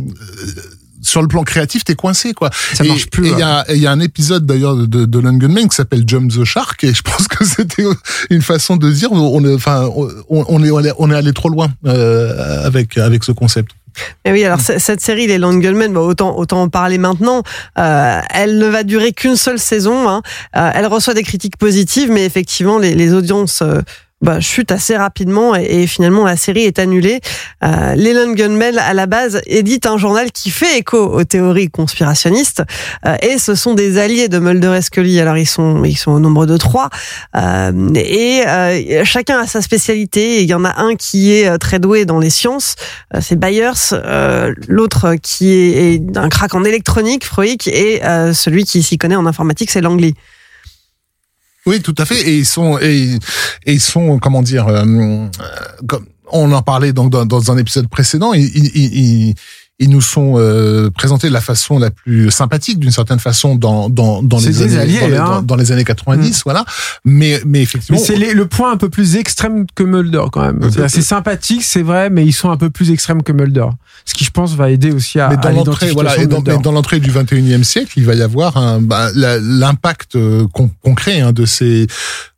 sur 1.09 1.21
le 1.21 1.27
plan 1.27 1.43
créatif, 1.43 1.83
t'es 1.83 1.95
coincé, 1.95 2.33
quoi. 2.33 2.49
Ça 2.73 2.83
marche 2.83 3.09
plus. 3.09 3.29
Il 3.29 3.37
y 3.37 3.41
a, 3.41 3.65
il 3.69 3.79
y 3.79 3.87
a 3.87 3.91
un 3.91 3.99
épisode 3.99 4.45
d'ailleurs 4.45 4.75
de, 4.75 5.05
de 5.05 5.19
Gunman 5.19 5.67
qui 5.67 5.75
s'appelle 5.75 6.03
Jump 6.05 6.31
the 6.31 6.43
Shark, 6.43 6.83
et 6.83 6.93
je 6.93 7.01
pense 7.01 7.27
que 7.27 7.45
c'était 7.45 7.83
une 8.29 8.41
façon 8.41 8.77
de 8.77 8.91
dire, 8.91 9.11
on 9.11 9.43
est, 9.43 9.53
enfin, 9.53 9.89
on 10.29 10.63
est, 10.63 10.91
on 10.97 11.11
est 11.11 11.15
allé 11.15 11.33
trop 11.33 11.49
loin 11.49 11.69
euh, 11.85 12.65
avec 12.65 12.97
avec 12.97 13.23
ce 13.23 13.31
concept. 13.31 13.71
Mais 14.25 14.31
oui, 14.31 14.43
alors 14.43 14.59
cette 14.59 15.01
série, 15.01 15.27
les 15.27 15.37
Long 15.37 15.57
Gunmen, 15.57 15.93
bah, 15.93 16.01
autant 16.01 16.37
autant 16.37 16.63
en 16.63 16.69
parler 16.69 16.97
maintenant. 16.97 17.43
Euh, 17.77 18.21
elle 18.33 18.57
ne 18.57 18.67
va 18.67 18.83
durer 18.83 19.13
qu'une 19.13 19.35
seule 19.35 19.59
saison. 19.59 20.09
Hein. 20.09 20.21
Euh, 20.55 20.71
elle 20.73 20.87
reçoit 20.87 21.13
des 21.13 21.23
critiques 21.23 21.57
positives, 21.57 22.11
mais 22.11 22.25
effectivement, 22.25 22.77
les, 22.77 22.95
les 22.95 23.13
audiences 23.13 23.61
euh, 23.61 23.81
bah, 24.21 24.39
chute 24.39 24.71
assez 24.71 24.97
rapidement 24.97 25.55
et, 25.55 25.87
finalement 25.87 26.25
la 26.25 26.37
série 26.37 26.63
est 26.63 26.79
annulée. 26.79 27.21
Euh, 27.63 27.95
Leland 27.95 28.33
Gunmel, 28.33 28.79
à 28.79 28.93
la 28.93 29.05
base, 29.05 29.41
édite 29.45 29.85
un 29.85 29.97
journal 29.97 30.31
qui 30.31 30.49
fait 30.51 30.77
écho 30.77 30.97
aux 30.97 31.23
théories 31.23 31.69
conspirationnistes 31.69 32.63
euh, 33.05 33.15
et 33.21 33.37
ce 33.37 33.55
sont 33.55 33.73
des 33.73 33.97
alliés 33.97 34.27
de 34.27 34.39
Mulder 34.39 34.75
et 34.77 34.81
Scully. 34.81 35.19
Alors 35.19 35.37
ils 35.37 35.45
sont 35.45 35.83
ils 35.83 35.97
sont 35.97 36.11
au 36.11 36.19
nombre 36.19 36.45
de 36.45 36.57
trois 36.57 36.89
euh, 37.35 37.89
et 37.95 38.43
euh, 38.47 39.03
chacun 39.05 39.39
a 39.39 39.47
sa 39.47 39.61
spécialité. 39.61 40.41
Il 40.41 40.49
y 40.49 40.53
en 40.53 40.65
a 40.65 40.81
un 40.81 40.95
qui 40.95 41.33
est 41.33 41.47
euh, 41.47 41.57
très 41.57 41.79
doué 41.79 42.05
dans 42.05 42.19
les 42.19 42.29
sciences, 42.29 42.75
euh, 43.15 43.19
c'est 43.21 43.37
Byers. 43.37 43.93
L'autre 44.67 45.15
qui 45.21 45.51
est, 45.51 45.95
est, 45.95 46.17
un 46.17 46.29
crack 46.29 46.55
en 46.55 46.63
électronique, 46.63 47.25
Freud, 47.25 47.67
et 47.67 48.01
celui 48.33 48.63
qui 48.63 48.83
s'y 48.83 48.97
connaît 48.97 49.15
en 49.15 49.25
informatique, 49.25 49.71
c'est 49.71 49.81
Langley. 49.81 50.13
Oui, 51.65 51.81
tout 51.81 51.95
à 51.97 52.05
fait. 52.05 52.21
Et 52.21 52.37
ils 52.37 52.45
sont, 52.45 52.77
et, 52.79 53.17
ils 53.65 53.81
sont, 53.81 54.19
comment 54.19 54.41
dire, 54.41 54.67
euh, 54.67 55.27
comme 55.87 56.05
on 56.31 56.51
en 56.51 56.61
parlait 56.61 56.93
donc 56.93 57.11
dans, 57.11 57.25
dans 57.25 57.51
un 57.51 57.57
épisode 57.57 57.87
précédent, 57.87 58.33
ils, 58.33 58.45
ils, 58.55 59.29
ils 59.29 59.35
nous 59.87 60.01
sont 60.01 60.33
euh, 60.37 60.89
présentés 60.89 61.29
de 61.29 61.33
la 61.33 61.41
façon 61.41 61.79
la 61.79 61.89
plus 61.89 62.29
sympathique 62.31 62.79
d'une 62.79 62.91
certaine 62.91 63.19
façon 63.19 63.55
dans 63.55 63.89
dans 63.89 64.21
dans 64.21 64.39
les 64.39 64.61
années 64.61 64.99
hein. 65.15 65.41
dans, 65.41 65.55
les, 65.55 65.71
années 65.71 65.85
90 65.85 66.29
mm. 66.29 66.41
voilà. 66.43 66.65
Mais 67.05 67.41
mais 67.45 67.61
effectivement 67.61 67.99
c'est 67.99 68.17
le 68.17 68.45
point 68.45 68.71
un 68.71 68.77
peu 68.77 68.89
plus 68.89 69.15
extrême 69.15 69.65
que 69.75 69.83
Mulder 69.83 70.25
quand 70.31 70.41
même. 70.41 70.59
C'est 70.87 71.01
sympathique 71.01 71.63
c'est 71.63 71.81
vrai 71.81 72.09
mais 72.09 72.25
ils 72.25 72.33
sont 72.33 72.49
un 72.49 72.57
peu 72.57 72.69
plus 72.69 72.91
extrêmes 72.91 73.23
que 73.23 73.31
Mulder. 73.31 73.67
Ce 74.05 74.13
qui 74.13 74.25
je 74.25 74.31
pense 74.31 74.55
va 74.55 74.69
aider 74.69 74.91
aussi 74.91 75.19
à, 75.19 75.29
mais 75.29 75.37
dans 75.37 75.51
l'entrée 75.51 75.91
voilà 75.91 76.17
et 76.17 76.27
dans, 76.27 76.41
dans 76.41 76.71
l'entrée 76.71 76.99
du 76.99 77.11
21e 77.11 77.63
siècle 77.63 77.93
il 77.95 78.05
va 78.05 78.15
y 78.15 78.21
avoir 78.21 78.79
bah, 78.81 79.09
l'impact 79.15 80.15
euh, 80.15 80.45
concret 80.81 81.21
hein, 81.21 81.31
de 81.31 81.45
ces 81.45 81.87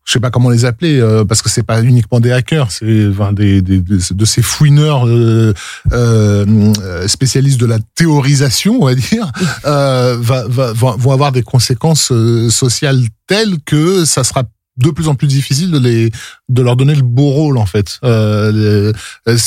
je 0.05 0.13
sais 0.13 0.19
pas 0.19 0.31
comment 0.31 0.49
les 0.49 0.65
appeler 0.65 0.99
euh, 0.99 1.25
parce 1.25 1.41
que 1.41 1.49
c'est 1.49 1.63
pas 1.63 1.81
uniquement 1.81 2.19
des 2.19 2.31
hackers, 2.31 2.71
c'est 2.71 3.07
enfin, 3.07 3.33
des, 3.33 3.61
des, 3.61 3.79
de 3.79 4.25
ces 4.25 4.41
fouineurs 4.41 5.07
euh, 5.07 5.53
euh, 5.91 7.07
spécialistes 7.07 7.59
de 7.59 7.65
la 7.65 7.79
théorisation, 7.95 8.79
on 8.81 8.85
va 8.85 8.95
dire, 8.95 9.31
euh, 9.65 10.17
va, 10.19 10.45
va, 10.47 10.73
vont 10.73 11.11
avoir 11.11 11.31
des 11.31 11.43
conséquences 11.43 12.11
euh, 12.11 12.49
sociales 12.49 12.99
telles 13.27 13.57
que 13.65 14.05
ça 14.05 14.23
sera 14.23 14.43
de 14.81 14.89
plus 14.91 15.07
en 15.07 15.15
plus 15.15 15.27
difficile 15.27 15.71
de 15.71 15.79
les 15.79 16.11
de 16.49 16.61
leur 16.61 16.75
donner 16.75 16.95
le 16.95 17.01
beau 17.01 17.29
rôle 17.29 17.57
en 17.57 17.65
fait. 17.65 17.99
Euh, 18.03 18.91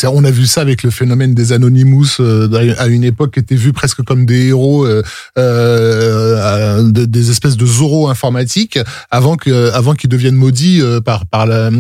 on 0.04 0.24
a 0.24 0.30
vu 0.30 0.46
ça 0.46 0.60
avec 0.62 0.82
le 0.82 0.90
phénomène 0.90 1.34
des 1.34 1.52
Anonymous 1.52 2.20
euh, 2.20 2.74
à 2.78 2.86
une 2.86 3.04
époque 3.04 3.34
qui 3.34 3.40
était 3.40 3.54
vu 3.54 3.72
presque 3.72 4.02
comme 4.02 4.24
des 4.26 4.48
héros, 4.48 4.86
euh, 4.86 5.02
euh 5.38 6.82
des 6.84 7.30
espèces 7.30 7.56
de 7.56 7.66
Zorro 7.66 8.08
informatiques 8.08 8.78
avant 9.10 9.36
que 9.36 9.70
avant 9.72 9.94
qu'ils 9.94 10.10
deviennent 10.10 10.34
maudits 10.34 10.80
euh, 10.80 11.00
par 11.00 11.26
par 11.26 11.46
la, 11.46 11.70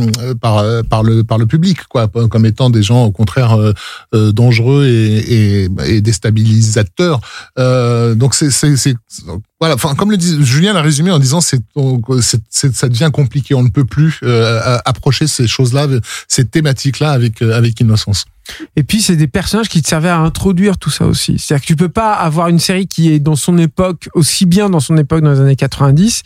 par 0.40 0.62
le 1.02 1.22
par 1.22 1.38
le 1.38 1.46
public 1.46 1.78
quoi, 1.88 2.08
comme 2.08 2.46
étant 2.46 2.70
des 2.70 2.82
gens 2.82 3.04
au 3.04 3.12
contraire 3.12 3.56
dangereux 4.12 4.86
et, 4.86 5.64
et, 5.64 5.68
et 5.86 6.00
déstabilisateurs. 6.00 7.20
donc 7.56 8.34
c'est 8.34 8.50
voilà, 9.64 9.74
enfin 9.76 9.94
comme 9.94 10.10
le 10.10 10.16
dit 10.18 10.44
Julien 10.44 10.74
l'a 10.74 10.82
résumé 10.82 11.10
en 11.10 11.18
disant 11.18 11.40
c'est 11.40 11.62
ça 12.50 12.88
devient 12.88 13.10
compliqué, 13.12 13.54
on 13.54 13.62
ne 13.62 13.70
peut 13.70 13.86
plus 13.86 14.20
euh, 14.22 14.78
approcher 14.84 15.26
ces 15.26 15.46
choses-là, 15.46 15.86
ces 16.28 16.44
thématiques-là 16.44 17.10
avec 17.12 17.40
euh, 17.40 17.56
avec 17.56 17.80
innocence. 17.80 18.26
Et 18.76 18.82
puis 18.82 19.00
c'est 19.00 19.16
des 19.16 19.26
personnages 19.26 19.70
qui 19.70 19.80
te 19.80 19.88
servaient 19.88 20.10
à 20.10 20.18
introduire 20.18 20.76
tout 20.76 20.90
ça 20.90 21.06
aussi. 21.06 21.38
C'est-à-dire 21.38 21.62
que 21.62 21.66
tu 21.66 21.76
peux 21.76 21.88
pas 21.88 22.12
avoir 22.12 22.48
une 22.48 22.58
série 22.58 22.86
qui 22.86 23.10
est 23.10 23.18
dans 23.18 23.36
son 23.36 23.56
époque 23.56 24.10
aussi 24.12 24.44
bien 24.44 24.68
dans 24.68 24.80
son 24.80 24.98
époque 24.98 25.22
dans 25.22 25.32
les 25.32 25.40
années 25.40 25.56
90 25.56 26.22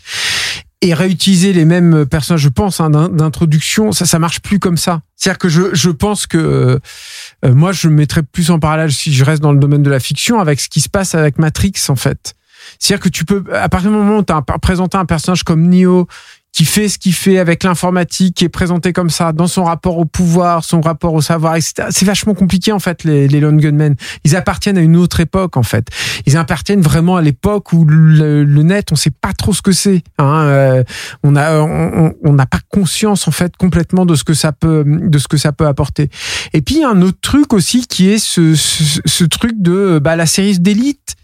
et 0.81 0.93
réutiliser 0.93 1.51
les 1.51 1.65
mêmes 1.65 2.05
personnages, 2.05 2.39
je 2.41 2.47
pense, 2.49 2.79
hein, 2.79 2.89
d'in- 2.89 3.09
d'introduction, 3.09 3.91
ça, 3.91 4.05
ça 4.05 4.17
marche 4.17 4.39
plus 4.39 4.59
comme 4.59 4.77
ça. 4.77 5.01
C'est-à-dire 5.17 5.37
que 5.37 5.49
je, 5.49 5.61
je 5.73 5.89
pense 5.89 6.25
que 6.25 6.37
euh, 6.37 7.53
moi, 7.53 7.73
je 7.73 7.89
mettrais 7.89 8.23
plus 8.23 8.49
en 8.49 8.59
parallèle 8.59 8.91
si 8.93 9.13
je 9.13 9.25
reste 9.25 9.41
dans 9.41 9.51
le 9.51 9.59
domaine 9.59 9.83
de 9.83 9.89
la 9.89 9.99
fiction 9.99 10.39
avec 10.39 10.59
ce 10.61 10.69
qui 10.69 10.79
se 10.79 10.87
passe 10.87 11.15
avec 11.15 11.37
Matrix, 11.37 11.73
en 11.89 11.97
fait. 11.97 12.33
C'est-à-dire 12.79 13.03
que 13.03 13.09
tu 13.09 13.25
peux, 13.25 13.43
à 13.53 13.69
partir 13.69 13.91
du 13.91 13.97
moment 13.97 14.17
où 14.17 14.23
tu 14.23 14.33
as 14.33 14.41
présenté 14.41 14.97
un 14.97 15.05
personnage 15.05 15.43
comme 15.43 15.67
Neo 15.67 16.07
qui 16.51 16.65
fait 16.65 16.89
ce 16.89 16.97
qu'il 16.97 17.13
fait 17.13 17.37
avec 17.37 17.63
l'informatique, 17.63 18.35
qui 18.35 18.45
est 18.45 18.49
présenté 18.49 18.91
comme 18.91 19.09
ça, 19.09 19.33
dans 19.33 19.47
son 19.47 19.63
rapport 19.63 19.97
au 19.97 20.05
pouvoir, 20.05 20.63
son 20.63 20.81
rapport 20.81 21.13
au 21.13 21.21
savoir, 21.21 21.55
etc. 21.55 21.87
C'est 21.91 22.05
vachement 22.05 22.33
compliqué 22.33 22.71
en 22.71 22.79
fait 22.79 23.03
les, 23.03 23.27
les 23.27 23.39
Lone 23.39 23.57
Gunmen. 23.57 23.95
Ils 24.23 24.35
appartiennent 24.35 24.77
à 24.77 24.81
une 24.81 24.95
autre 24.95 25.19
époque 25.19 25.57
en 25.57 25.63
fait. 25.63 25.87
Ils 26.25 26.37
appartiennent 26.37 26.81
vraiment 26.81 27.17
à 27.17 27.21
l'époque 27.21 27.71
où 27.71 27.85
le, 27.85 28.43
net, 28.63 28.91
on 28.91 28.95
sait 28.95 29.11
pas 29.11 29.33
trop 29.33 29.53
ce 29.53 29.61
que 29.61 29.71
c'est. 29.71 30.03
Hein. 30.17 30.43
Euh, 30.47 30.83
on 31.23 31.35
a, 31.35 31.59
on 31.59 32.33
n'a 32.33 32.45
pas 32.45 32.59
conscience 32.69 33.27
en 33.27 33.31
fait 33.31 33.55
complètement 33.55 34.05
de 34.05 34.15
ce 34.15 34.23
que 34.23 34.33
ça 34.33 34.51
peut, 34.51 34.83
de 34.85 35.17
ce 35.17 35.27
que 35.27 35.37
ça 35.37 35.51
peut 35.51 35.67
apporter. 35.67 36.09
Et 36.53 36.61
puis 36.61 36.75
il 36.75 36.81
y 36.81 36.83
a 36.83 36.89
un 36.89 37.01
autre 37.03 37.19
truc 37.21 37.53
aussi 37.53 37.85
qui 37.85 38.09
est 38.09 38.17
ce, 38.19 38.55
ce, 38.55 38.99
ce 39.05 39.23
truc 39.23 39.53
de 39.61 39.99
bah, 40.03 40.15
la 40.15 40.25
série 40.25 40.57
d'élite. 40.59 41.15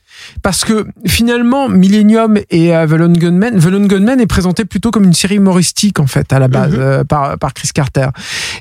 Parce 0.42 0.64
que 0.64 0.86
finalement, 1.06 1.70
Millennium 1.70 2.38
et 2.50 2.76
euh, 2.76 2.88
The 2.88 2.92
Lone 2.92 3.18
Gunman, 3.18 3.60
The 3.60 3.66
Lone 3.66 3.88
Gunman 3.88 4.20
est 4.20 4.28
présenté 4.28 4.66
plutôt 4.66 4.92
comme 4.92 5.04
une 5.04 5.14
série 5.14 5.36
humoristique 5.36 6.00
en 6.00 6.08
fait 6.08 6.32
à 6.34 6.40
la 6.40 6.48
base 6.48 6.74
euh, 6.78 7.04
par, 7.04 7.38
par 7.38 7.54
Chris 7.54 7.70
Carter. 7.74 8.08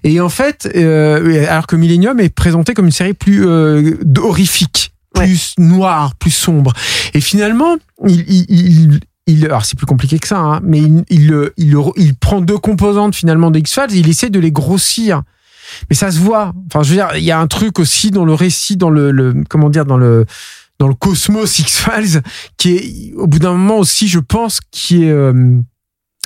Et 0.03 0.21
en 0.21 0.29
fait, 0.29 0.71
euh, 0.75 1.47
alors 1.49 1.67
que 1.67 1.77
Millennium 1.77 2.21
est 2.21 2.29
présenté 2.29 2.75
comme 2.75 2.87
une 2.87 2.93
série 2.93 3.15
plus 3.15 3.47
euh, 3.47 3.97
horrifique, 4.19 4.93
plus 5.15 5.55
noire, 5.59 6.15
plus 6.17 6.31
sombre. 6.31 6.73
Et 7.15 7.21
finalement, 7.21 7.77
il, 8.07 8.25
il, 8.29 8.47
il 8.49 9.01
il, 9.27 9.45
alors 9.47 9.65
c'est 9.65 9.77
plus 9.77 9.87
compliqué 9.87 10.19
que 10.19 10.29
ça, 10.29 10.39
hein, 10.39 10.61
mais 10.63 10.81
il, 10.81 11.05
il, 11.09 11.31
il, 11.57 11.77
il 11.97 12.15
prend 12.15 12.43
deux 12.43 12.59
composantes 12.59 13.15
finalement 13.15 13.51
de 13.51 13.59
X-Files, 13.59 13.93
il 13.93 14.09
essaie 14.09 14.29
de 14.29 14.39
les 14.39 14.53
grossir. 14.53 15.23
Mais 15.89 15.97
ça 15.97 16.11
se 16.11 16.19
voit. 16.19 16.53
Enfin, 16.67 16.83
je 16.83 16.91
veux 16.91 16.97
dire, 16.97 17.09
il 17.17 17.25
y 17.25 17.31
a 17.31 17.41
un 17.41 17.47
truc 17.47 17.79
aussi 17.79 18.11
dans 18.11 18.27
le 18.27 18.35
récit, 18.35 18.77
dans 18.77 18.91
le, 18.91 19.11
le 19.11 19.35
comment 19.49 19.71
dire, 19.71 19.87
dans 19.87 19.97
le 19.97 20.27
dans 20.79 20.89
le 20.89 20.95
cosmos 20.95 21.59
X-Files, 21.59 22.23
qui 22.57 22.77
est, 22.77 23.15
au 23.15 23.27
bout 23.27 23.39
d'un 23.39 23.53
moment 23.53 23.79
aussi, 23.79 24.09
je 24.09 24.19
pense, 24.19 24.61
qui 24.71 25.05
est 25.05 25.11
euh, 25.11 25.61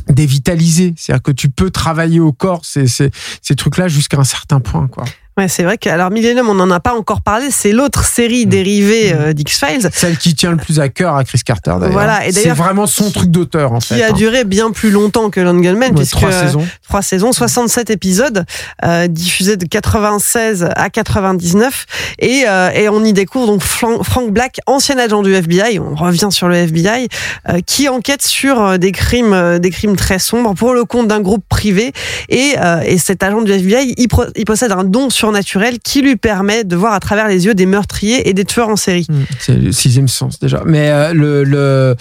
dévitalisé. 0.08 0.94
C'est-à-dire 0.96 1.22
que 1.22 1.32
tu 1.32 1.50
peux 1.50 1.70
travailler 1.70 2.20
au 2.20 2.32
corps 2.32 2.64
ces, 2.64 2.86
ces, 2.86 3.10
ces 3.42 3.54
trucs-là 3.54 3.88
jusqu'à 3.88 4.18
un 4.18 4.24
certain 4.24 4.60
point, 4.60 4.88
quoi. 4.88 5.04
Ouais, 5.38 5.48
c'est 5.48 5.62
vrai 5.62 5.78
que 5.78 5.88
alors 5.88 6.10
Millennium, 6.10 6.48
on 6.48 6.54
n'en 6.54 6.70
a 6.70 6.80
pas 6.80 6.94
encore 6.94 7.22
parlé. 7.22 7.46
C'est 7.50 7.72
l'autre 7.72 8.04
série 8.04 8.44
Mmh. 8.44 8.50
dérivée 8.50 9.12
euh, 9.14 9.32
d'X-Files. 9.32 9.88
Celle 9.92 10.18
qui 10.18 10.34
tient 10.34 10.50
le 10.50 10.56
plus 10.58 10.80
à 10.80 10.88
cœur 10.88 11.14
à 11.16 11.24
Chris 11.24 11.40
Carter, 11.44 11.72
d'ailleurs. 11.78 11.92
Voilà, 11.92 12.26
et 12.26 12.32
c'est 12.32 12.48
vraiment 12.50 12.86
son 12.86 13.10
truc 13.10 13.30
d'auteur, 13.30 13.72
en 13.72 13.78
qui 13.78 13.94
fait. 13.94 14.02
a 14.02 14.08
hein. 14.08 14.12
duré 14.12 14.44
bien 14.44 14.70
plus 14.70 14.90
longtemps 14.90 15.30
que 15.30 15.40
Lone 15.40 15.62
Gunman, 15.62 15.90
Ouais, 15.90 15.94
puisque 15.96 16.16
trois 16.16 16.32
saisons. 16.32 16.66
trois 16.82 17.02
saisons, 17.02 17.32
67 17.32 17.90
épisodes, 17.90 18.44
euh, 18.84 19.06
diffusés 19.06 19.56
de 19.56 19.64
96 19.64 20.68
à 20.76 20.90
99, 20.90 21.86
et, 22.18 22.44
euh, 22.48 22.70
et 22.70 22.88
on 22.88 23.04
y 23.04 23.12
découvre 23.12 23.46
donc 23.46 23.62
Frank 23.62 24.30
Black, 24.30 24.58
ancien 24.66 24.98
agent 24.98 25.22
du 25.22 25.32
FBI, 25.34 25.78
on 25.78 25.94
revient 25.94 26.28
sur 26.30 26.48
le 26.48 26.56
FBI, 26.56 27.08
euh, 27.48 27.60
qui 27.64 27.88
enquête 27.88 28.22
sur 28.22 28.60
euh, 28.62 28.76
des 28.78 28.92
crimes, 28.92 29.32
euh, 29.32 29.58
des 29.58 29.70
crimes 29.70 29.96
très 29.96 30.18
sombres 30.18 30.54
pour 30.54 30.74
le 30.74 30.84
compte 30.84 31.08
d'un 31.08 31.20
groupe 31.20 31.44
privé, 31.48 31.92
et, 32.28 32.54
euh, 32.58 32.80
et 32.84 32.98
cet 32.98 33.22
agent 33.22 33.42
du 33.42 33.52
FBI, 33.52 33.94
il, 33.96 34.08
pro- 34.08 34.24
il 34.36 34.44
possède 34.44 34.72
un 34.72 34.84
don 34.84 35.10
surnaturel 35.28 35.78
qui 35.78 36.00
lui 36.00 36.16
permet 36.16 36.64
de 36.64 36.74
voir 36.74 36.94
à 36.94 37.00
travers 37.00 37.28
les 37.28 37.44
yeux 37.44 37.54
des 37.54 37.66
meurtriers 37.66 38.28
et 38.28 38.32
des 38.32 38.44
tueurs 38.44 38.68
en 38.68 38.76
série. 38.76 39.06
Mm, 39.08 39.22
C'est 39.38 39.54
le 39.54 39.72
sixième 39.72 40.08
sens, 40.08 40.38
déjà. 40.38 40.62
Mais 40.64 40.90
euh, 40.90 41.12
le... 41.12 41.96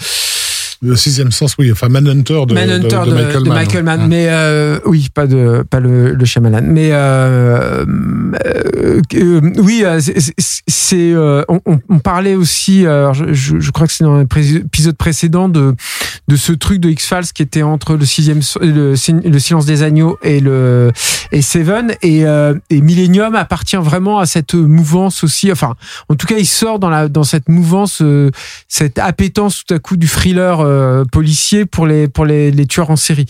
Le 0.80 0.94
sixième 0.94 1.32
sens, 1.32 1.56
oui. 1.58 1.72
Enfin, 1.72 1.88
Manhunter 1.88 2.40
de, 2.46 2.54
Manhunter 2.54 3.00
de, 3.04 3.10
de 3.10 3.14
Michael 3.14 3.42
de 3.42 3.48
Mann. 3.48 3.58
Michael 3.58 3.82
Mann. 3.84 4.00
Hein. 4.02 4.06
Mais 4.08 4.26
euh, 4.28 4.78
oui, 4.86 5.08
pas 5.12 5.26
de 5.26 5.64
pas 5.68 5.80
le, 5.80 6.12
le 6.14 6.24
Shyamalan. 6.24 6.62
Mais 6.64 6.90
euh, 6.92 7.84
euh, 8.46 9.00
euh, 9.14 9.40
oui, 9.58 9.82
euh, 9.84 9.98
c'est- 10.38 11.12
euh, 11.14 11.42
on, 11.48 11.60
on- 11.88 11.98
parlait 11.98 12.36
aussi. 12.36 12.82
je, 12.84 13.56
je, 13.58 13.70
crois 13.72 13.86
que 13.88 13.92
c'est 13.92 14.04
dans 14.04 14.18
l'épisode 14.18 14.96
précédent 14.96 15.48
de 15.48 15.74
de 16.28 16.36
ce 16.36 16.52
truc 16.52 16.78
de 16.80 16.88
X 16.90 17.06
Files 17.08 17.32
qui 17.34 17.42
était 17.42 17.62
entre 17.62 17.96
le 17.96 18.04
sixième 18.04 18.40
le, 18.60 18.94
le 19.28 19.38
silence 19.38 19.66
des 19.66 19.82
agneaux 19.82 20.18
et 20.22 20.40
le 20.40 20.92
et 21.32 21.42
Seven 21.42 21.94
et, 22.02 22.24
euh, 22.24 22.54
et 22.70 22.80
Millennium 22.80 23.34
appartient 23.34 23.76
vraiment 23.76 24.18
à 24.20 24.26
cette 24.26 24.54
mouvance 24.54 25.24
aussi. 25.24 25.50
Enfin, 25.50 25.74
en 26.08 26.14
tout 26.14 26.26
cas, 26.26 26.36
il 26.38 26.46
sort 26.46 26.78
dans 26.78 26.88
la 26.90 27.08
dans 27.08 27.24
cette 27.24 27.48
mouvance, 27.48 28.00
euh, 28.02 28.30
cette 28.68 28.98
appétence 28.98 29.64
tout 29.66 29.74
à 29.74 29.78
coup 29.78 29.96
du 29.96 30.06
thriller 30.06 30.60
euh, 30.68 31.04
policier 31.04 31.66
pour 31.66 31.86
les 31.86 32.08
pour 32.08 32.24
les, 32.24 32.50
les 32.50 32.66
tueurs 32.66 32.90
en 32.90 32.96
série. 32.96 33.26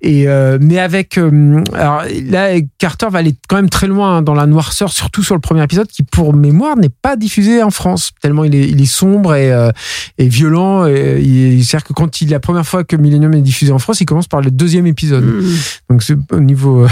Et 0.00 0.28
euh, 0.28 0.58
mais 0.60 0.78
avec 0.78 1.18
euh, 1.18 1.62
alors 1.74 2.02
là 2.28 2.50
Carter 2.78 3.06
va 3.10 3.18
aller 3.20 3.34
quand 3.48 3.56
même 3.56 3.70
très 3.70 3.86
loin 3.86 4.18
hein, 4.18 4.22
dans 4.22 4.34
la 4.34 4.46
noirceur, 4.46 4.92
surtout 4.92 5.22
sur 5.22 5.34
le 5.34 5.40
premier 5.40 5.62
épisode 5.62 5.88
qui 5.88 6.02
pour 6.02 6.34
mémoire 6.34 6.76
n'est 6.76 6.88
pas 6.90 7.16
diffusé 7.16 7.62
en 7.62 7.70
France 7.70 8.12
tellement 8.20 8.44
il 8.44 8.54
est 8.54 8.68
il 8.68 8.80
est 8.80 8.86
sombre 8.86 9.34
et 9.34 9.52
euh, 9.52 9.70
et 10.18 10.28
violent. 10.28 10.86
Et, 10.86 11.60
C'est-à-dire 11.62 11.84
que 11.84 11.92
quand 11.92 12.20
il 12.20 12.30
la 12.30 12.40
première 12.40 12.66
fois 12.66 12.84
que 12.84 12.96
Millennium 12.96 13.32
est 13.34 13.40
diffusé 13.40 13.72
en 13.72 13.78
France, 13.78 14.00
il 14.00 14.06
commence 14.06 14.26
par 14.26 14.40
le 14.40 14.50
deuxième 14.50 14.86
épisode. 14.86 15.24
Donc 15.88 16.02
c'est 16.02 16.16
au 16.32 16.40
niveau 16.40 16.86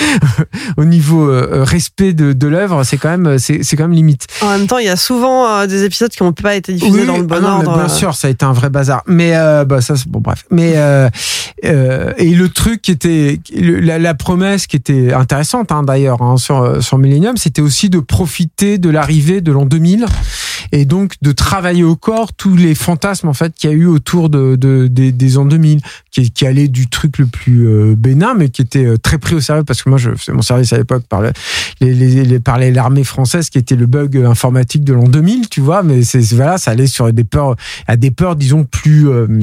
au 0.76 0.84
niveau 0.84 1.30
respect 1.64 2.12
de, 2.12 2.32
de 2.32 2.46
l'œuvre, 2.46 2.84
c'est 2.84 2.96
quand 2.96 3.16
même 3.16 3.38
c'est 3.38 3.62
c'est 3.62 3.76
quand 3.76 3.84
même 3.84 3.96
limite. 3.96 4.26
En 4.40 4.50
même 4.50 4.66
temps, 4.66 4.78
il 4.78 4.86
y 4.86 4.90
a 4.90 4.96
souvent 4.96 5.66
des 5.66 5.84
épisodes 5.84 6.10
qui 6.10 6.22
n'ont 6.22 6.32
pas 6.32 6.54
été 6.54 6.72
diffusés 6.72 7.00
Oui, 7.00 7.06
dans 7.06 7.18
le 7.18 7.26
ah 7.30 7.40
bon 7.40 7.40
non, 7.40 7.58
mais 7.58 7.66
ordre. 7.68 7.78
Bien 7.78 7.88
sûr, 7.88 8.14
ça 8.14 8.28
a 8.28 8.30
été 8.30 8.44
un 8.44 8.52
vrai 8.52 8.70
bazar. 8.70 9.02
Mais 9.12 9.36
euh, 9.36 9.64
bah 9.64 9.80
ça, 9.80 9.94
bon 10.06 10.20
bref. 10.20 10.44
Mais 10.50 10.72
euh, 10.76 11.08
euh, 11.64 12.12
et 12.16 12.30
le 12.34 12.48
truc 12.48 12.82
qui 12.82 12.90
était 12.90 13.40
la, 13.54 14.14
promesse 14.14 14.66
qui 14.66 14.76
était 14.76 15.12
intéressante 15.12 15.70
hein, 15.72 15.82
d'ailleurs 15.82 16.22
hein, 16.22 16.36
sur 16.36 16.82
sur 16.82 16.98
Millennium, 16.98 17.36
c'était 17.36 17.62
aussi 17.62 17.90
de 17.90 18.00
profiter 18.00 18.78
de 18.78 18.90
l'arrivée 18.90 19.40
de 19.40 19.52
l'an 19.52 19.66
2000 19.66 20.06
et 20.72 20.84
donc 20.84 21.14
de 21.22 21.32
travailler 21.32 21.84
au 21.84 21.96
corps 21.96 22.32
tous 22.32 22.56
les 22.56 22.74
fantasmes 22.74 23.28
en 23.28 23.32
fait 23.34 23.52
qu'il 23.54 23.68
y 23.70 23.72
a 23.72 23.76
eu 23.76 23.86
autour 23.86 24.30
de, 24.30 24.56
de 24.56 24.86
des, 24.86 25.12
des 25.12 25.38
ans 25.38 25.44
2000, 25.44 25.80
qui, 26.10 26.30
qui 26.30 26.46
allait 26.46 26.68
du 26.68 26.88
truc 26.88 27.18
le 27.18 27.26
plus 27.26 27.66
euh, 27.68 27.94
bénin, 27.96 28.34
mais 28.34 28.48
qui 28.48 28.62
était 28.62 28.96
très 28.98 29.18
pris 29.18 29.34
au 29.34 29.40
sérieux 29.40 29.64
parce 29.64 29.82
que 29.82 29.88
moi 29.90 29.98
je 29.98 30.10
faisais 30.14 30.32
mon 30.32 30.42
service 30.42 30.72
à 30.72 30.78
l'époque 30.78 31.04
par 31.08 31.20
le- 31.20 31.32
les, 31.80 32.70
l'armée 32.70 33.04
française 33.04 33.50
qui 33.50 33.58
était 33.58 33.76
le 33.76 33.86
bug 33.86 34.16
informatique 34.16 34.84
de 34.84 34.92
l'an 34.94 35.04
2000, 35.04 35.48
tu 35.48 35.60
vois, 35.60 35.82
mais 35.82 36.02
c'est- 36.02 36.32
voilà, 36.34 36.58
ça 36.58 36.70
allait 36.70 36.86
sur 36.86 37.12
des 37.12 37.24
peurs 37.24 37.56
à 37.86 37.96
des 37.96 38.10
peurs 38.10 38.36
disons 38.36 38.64
plus 38.64 39.01
euh, 39.10 39.40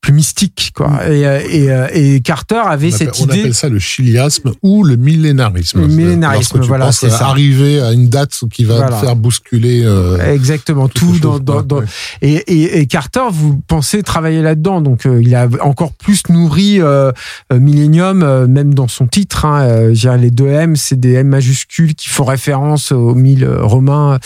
plus 0.00 0.12
mystiques 0.14 0.72
quoi. 0.74 1.06
Et, 1.08 1.26
euh, 1.26 1.40
et, 1.50 1.70
euh, 1.70 1.86
et 1.92 2.20
Carter 2.22 2.54
avait 2.64 2.90
On 2.90 2.94
appelle, 2.94 3.08
cette 3.08 3.20
on 3.20 3.24
idée 3.24 3.40
appelle 3.40 3.54
ça 3.54 3.68
le 3.68 3.78
chiliasme 3.78 4.52
ou 4.62 4.82
le 4.82 4.96
millénarisme. 4.96 5.80
Le 5.82 5.88
millénarisme, 5.88 6.56
Lorsque 6.56 6.60
tu 6.62 6.68
voilà, 6.68 6.90
c'est 6.92 7.10
ça. 7.10 7.26
arriver 7.28 7.80
à 7.80 7.92
une 7.92 8.08
date 8.08 8.38
qui 8.50 8.64
va 8.64 8.76
Voilà. 8.76 8.96
faire 8.96 9.14
bousculer. 9.16 9.82
euh, 9.84 10.32
Exactement, 10.32 10.88
tout 10.88 11.10
chose, 11.12 11.20
dans, 11.20 11.38
dans, 11.38 11.52
quoi, 11.54 11.62
dans- 11.62 11.78
ouais. 11.80 11.84
et, 12.22 12.32
et, 12.36 12.78
et 12.80 12.86
Carter, 12.86 13.24
vous 13.30 13.60
pensez 13.68 14.02
travailler 14.02 14.40
là-dedans, 14.40 14.80
donc 14.80 15.04
euh, 15.06 15.20
il 15.22 15.34
a 15.34 15.46
encore 15.60 15.92
plus 15.92 16.22
nourri 16.30 16.80
euh, 16.80 17.12
euh, 17.52 17.60
Millennium, 17.60 18.46
même 18.46 18.72
dans 18.72 18.88
son 18.88 19.06
titre. 19.06 19.44
Hein, 19.44 19.90
les 20.16 20.30
deux 20.30 20.48
M, 20.48 20.76
c'est 20.76 20.98
des 20.98 21.12
M 21.12 21.28
majuscules 21.28 21.94
qui 21.94 22.08
font 22.08 22.24
référence 22.24 22.90
aux 22.92 23.14
mille 23.14 23.46
romains. 23.46 24.18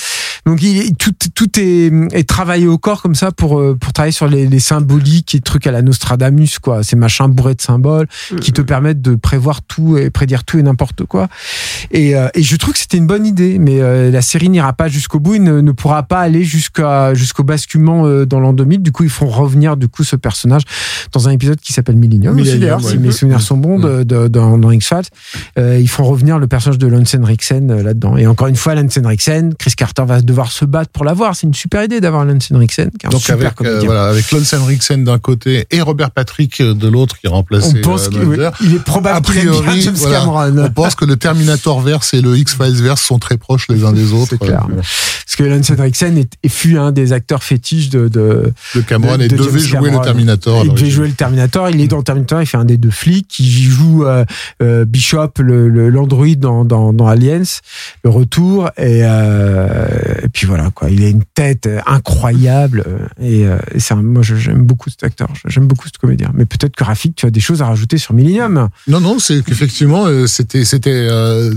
Donc 0.46 0.62
il, 0.62 0.94
tout, 0.96 1.12
tout 1.34 1.58
est, 1.58 1.90
est 2.12 2.28
travaillé 2.28 2.66
au 2.66 2.78
corps 2.78 3.02
comme 3.02 3.14
ça 3.14 3.32
pour 3.32 3.60
pour 3.80 3.92
travailler 3.92 4.12
sur 4.12 4.28
les, 4.28 4.46
les 4.46 4.60
symboliques 4.60 5.34
et 5.34 5.40
trucs 5.40 5.63
à 5.66 5.72
la 5.72 5.82
Nostradamus, 5.82 6.58
quoi. 6.60 6.82
Ces 6.82 6.96
machins 6.96 7.26
bourrés 7.28 7.54
de 7.54 7.60
symboles 7.62 8.06
qui 8.40 8.52
te 8.52 8.60
permettent 8.62 9.02
de 9.02 9.14
prévoir 9.14 9.62
tout 9.62 9.96
et 9.98 10.10
prédire 10.10 10.44
tout 10.44 10.58
et 10.58 10.62
n'importe 10.62 11.04
quoi. 11.04 11.28
Et, 11.90 12.16
euh, 12.16 12.28
et 12.34 12.42
je 12.42 12.56
trouve 12.56 12.74
que 12.74 12.80
c'était 12.80 12.96
une 12.96 13.06
bonne 13.06 13.26
idée, 13.26 13.58
mais 13.58 13.80
euh, 13.80 14.10
la 14.10 14.22
série 14.22 14.48
n'ira 14.48 14.72
pas 14.72 14.88
jusqu'au 14.88 15.20
bout, 15.20 15.34
il 15.36 15.42
ne, 15.42 15.60
ne 15.60 15.72
pourra 15.72 16.02
pas 16.04 16.20
aller 16.20 16.44
jusqu'à 16.44 17.14
jusqu'au 17.14 17.44
basculement 17.44 18.06
euh, 18.06 18.24
dans 18.26 18.40
l'an 18.40 18.52
2000. 18.52 18.82
Du 18.82 18.92
coup, 18.92 19.04
ils 19.04 19.10
font 19.10 19.26
revenir 19.26 19.76
du 19.76 19.88
coup 19.88 20.04
ce 20.04 20.16
personnage 20.16 20.62
dans 21.12 21.28
un 21.28 21.32
épisode 21.32 21.60
qui 21.60 21.72
s'appelle 21.72 21.96
Millennium. 21.96 22.34
aussi, 22.34 22.42
Millennium, 22.42 22.60
d'ailleurs, 22.60 22.80
si 22.90 22.98
mes 22.98 23.12
souvenirs 23.12 23.40
sont 23.40 23.56
bons, 23.56 23.78
de, 23.78 24.02
de- 24.02 24.28
dans, 24.28 24.58
dans 24.58 24.70
X-Files, 24.70 25.02
ils 25.56 25.88
font 25.88 26.04
revenir 26.04 26.38
le 26.38 26.46
personnage 26.46 26.78
de 26.78 26.86
Lance 26.86 27.14
Henriksen 27.14 27.70
euh, 27.70 27.82
là-dedans. 27.82 28.16
Et 28.16 28.26
encore 28.26 28.48
une 28.48 28.56
fois, 28.56 28.74
Lance 28.74 28.96
Henriksen, 28.96 29.54
Chris 29.58 29.72
Carter 29.76 30.04
va 30.06 30.20
devoir 30.20 30.50
se 30.52 30.64
battre 30.64 30.90
pour 30.90 31.04
l'avoir. 31.04 31.36
C'est 31.36 31.46
une 31.46 31.54
super 31.54 31.84
idée 31.84 32.00
d'avoir 32.00 32.24
Lance 32.24 32.50
Henriksen, 32.52 32.90
qui 32.98 33.06
est 33.06 33.08
un 33.08 33.10
Donc 33.10 33.20
super 33.20 33.52
avec, 33.58 33.84
voilà, 33.84 34.06
avec 34.06 34.30
Lance 34.32 34.52
Henriksen 34.54 35.04
d'un 35.04 35.18
côté 35.18 35.53
et 35.70 35.80
Robert 35.80 36.10
Patrick 36.10 36.60
de 36.62 36.88
l'autre 36.88 37.18
qui 37.18 37.28
remplaçait 37.28 37.78
On 37.78 37.80
pense 37.82 38.06
euh, 38.06 38.10
qu'il 38.10 38.68
il 38.68 38.74
est 38.76 38.78
probable 38.84 39.16
A 39.18 39.20
priori, 39.20 39.80
James 39.82 39.94
voilà, 39.96 40.18
Cameron. 40.20 40.64
on 40.64 40.70
pense 40.70 40.94
que 40.94 41.04
le 41.04 41.16
Terminator 41.16 41.80
verse 41.80 42.14
et 42.14 42.20
le 42.20 42.36
X-Files 42.36 42.82
verse 42.82 43.02
sont 43.02 43.18
très 43.18 43.36
proches 43.36 43.66
les 43.68 43.84
uns 43.84 43.92
des 43.92 44.12
autres. 44.12 44.30
C'est 44.30 44.38
clair. 44.38 44.66
Euh, 44.70 44.76
Parce 44.76 45.36
que 45.36 45.42
Lance 45.44 45.70
Henriksen 45.70 46.18
est, 46.18 46.48
fut 46.48 46.78
un 46.78 46.92
des 46.92 47.12
acteurs 47.12 47.42
fétiches 47.42 47.88
de, 47.90 48.08
de, 48.08 48.52
Le 48.74 48.82
Cameron 48.82 49.16
de- 49.18 49.24
et 49.24 49.28
de 49.28 49.36
devait 49.36 49.58
jouer 49.60 49.78
Cameron. 49.80 49.98
le 50.00 50.04
Terminator. 50.04 50.64
Il 50.64 50.74
devait 50.74 50.90
jouer 50.90 51.08
le 51.08 51.14
Terminator. 51.14 51.70
Il 51.70 51.80
est 51.80 51.88
dans 51.88 51.98
le 51.98 52.04
Terminator. 52.04 52.40
Il 52.42 52.46
fait 52.46 52.56
un 52.56 52.64
des 52.64 52.76
deux 52.76 52.90
flics. 52.90 53.38
Il 53.38 53.50
joue 53.50 54.04
euh, 54.06 54.24
euh, 54.62 54.84
Bishop, 54.84 55.32
le, 55.38 55.68
l'android 55.90 56.26
dans, 56.36 56.64
dans, 56.64 56.92
dans 56.92 57.06
Aliens, 57.06 57.42
le 58.04 58.10
retour. 58.10 58.70
Et, 58.76 59.00
euh, 59.02 59.88
et 60.22 60.28
puis 60.28 60.46
voilà 60.46 60.70
quoi. 60.74 60.90
Il 60.90 61.02
a 61.04 61.08
une 61.08 61.24
tête 61.34 61.68
incroyable. 61.86 62.84
euh, 62.86 62.98
Et, 63.20 63.46
euh, 63.46 63.58
et 63.74 63.94
moi 63.94 64.22
j'aime 64.22 64.64
beaucoup 64.64 64.90
cet 64.90 65.02
acteur. 65.04 65.28
J'aime 65.46 65.66
beaucoup 65.66 65.86
ce 65.88 65.98
comédien. 65.98 66.30
Mais 66.34 66.46
peut-être 66.46 66.74
que 66.74 66.84
Rafik, 66.84 67.16
tu 67.16 67.26
as 67.26 67.30
des 67.30 67.40
choses 67.40 67.60
à 67.60 67.66
rajouter 67.66 67.98
sur 67.98 68.14
Millennium. 68.14 68.68
Non, 68.88 69.00
non, 69.00 69.18
c'est 69.18 69.42
qu'effectivement, 69.44 70.06
euh, 70.06 70.26
c'était, 70.26 70.64
c'était, 70.64 70.90
euh, 70.90 71.52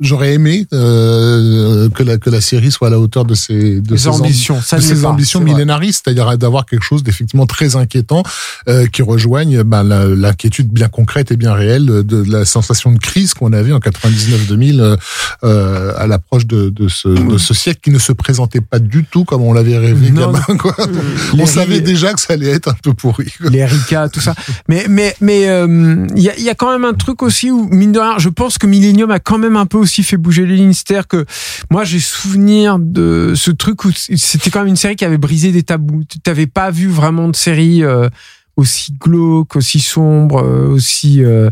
j'aurais 0.00 0.34
aimé 0.34 0.66
euh, 0.72 1.88
que 1.90 2.02
la 2.02 2.18
que 2.18 2.28
la 2.30 2.40
série 2.40 2.70
soit 2.70 2.88
à 2.88 2.90
la 2.90 2.98
hauteur 2.98 3.24
de 3.24 3.34
ses 3.34 3.80
de 3.80 3.92
Les 3.92 3.98
ses 3.98 4.08
amb- 4.08 4.20
ambitions, 4.20 4.60
ça 4.60 4.76
de 4.78 4.82
ses 4.82 5.02
pas, 5.02 5.08
ambitions 5.08 5.40
millénaristes, 5.40 6.02
c'est-à-dire 6.04 6.36
d'avoir 6.38 6.66
quelque 6.66 6.82
chose 6.84 7.02
d'effectivement 7.02 7.46
très 7.46 7.76
inquiétant 7.76 8.22
euh, 8.68 8.86
qui 8.86 9.02
rejoigne 9.02 9.62
ben, 9.62 9.82
la- 9.84 10.06
l'inquiétude 10.06 10.68
bien 10.72 10.88
concrète 10.88 11.30
et 11.30 11.36
bien 11.36 11.52
réelle 11.54 11.86
de 11.86 12.24
la 12.30 12.44
sensation 12.44 12.92
de 12.92 12.98
crise 12.98 13.34
qu'on 13.34 13.52
avait 13.52 13.72
en 13.72 13.78
99-2000 13.78 14.80
euh, 14.80 14.96
euh, 15.44 15.92
à 15.96 16.06
l'approche 16.06 16.46
de, 16.46 16.68
de, 16.68 16.88
ce, 16.88 17.08
de 17.08 17.38
ce 17.38 17.54
siècle 17.54 17.80
qui 17.82 17.90
ne 17.90 17.98
se 17.98 18.12
présentait 18.12 18.60
pas 18.60 18.78
du 18.78 19.04
tout 19.04 19.24
comme 19.24 19.42
on 19.42 19.52
l'avait 19.52 19.78
rêvé 19.78 20.10
Non. 20.10 20.32
gamin. 20.32 20.56
Quoi. 20.58 20.74
On 21.38 21.46
savait 21.46 21.80
déjà 21.80 22.12
que 22.12 22.20
ça 22.20 22.34
allait 22.34 22.48
être 22.50 22.68
un 22.68 22.74
peu 22.82 22.92
pourri. 22.94 23.19
Quoi. 23.40 23.50
les 23.50 23.64
Rika, 23.64 24.08
tout 24.08 24.20
ça. 24.20 24.34
Mais 24.68 24.86
mais 24.88 25.14
mais 25.20 25.48
euh, 25.48 26.06
il 26.14 26.22
y, 26.22 26.28
a, 26.28 26.36
il 26.36 26.44
y 26.44 26.50
a 26.50 26.54
quand 26.54 26.72
même 26.72 26.84
un 26.84 26.94
truc 26.94 27.22
aussi 27.22 27.50
où 27.50 27.68
mine 27.68 27.92
de 27.92 27.98
rien, 27.98 28.18
je 28.18 28.28
pense 28.28 28.58
que 28.58 28.66
Millennium 28.66 29.10
a 29.10 29.18
quand 29.18 29.38
même 29.38 29.56
un 29.56 29.66
peu 29.66 29.78
aussi 29.78 30.02
fait 30.02 30.16
bouger 30.16 30.46
les 30.46 30.56
lignes. 30.56 30.72
C'est-à-dire 30.72 31.08
que 31.08 31.24
moi 31.70 31.84
j'ai 31.84 32.00
souvenir 32.00 32.78
de 32.78 33.34
ce 33.36 33.50
truc 33.50 33.84
où 33.84 33.90
c'était 33.92 34.50
quand 34.50 34.60
même 34.60 34.68
une 34.68 34.76
série 34.76 34.96
qui 34.96 35.04
avait 35.04 35.18
brisé 35.18 35.52
des 35.52 35.62
tabous. 35.62 36.04
Tu 36.08 36.20
t'avais 36.20 36.46
pas 36.46 36.70
vu 36.70 36.88
vraiment 36.88 37.28
de 37.28 37.36
série 37.36 37.82
euh, 37.82 38.08
aussi 38.56 38.92
glauque, 38.92 39.56
aussi 39.56 39.80
sombre, 39.80 40.42
euh, 40.42 40.68
aussi 40.68 41.24
euh, 41.24 41.50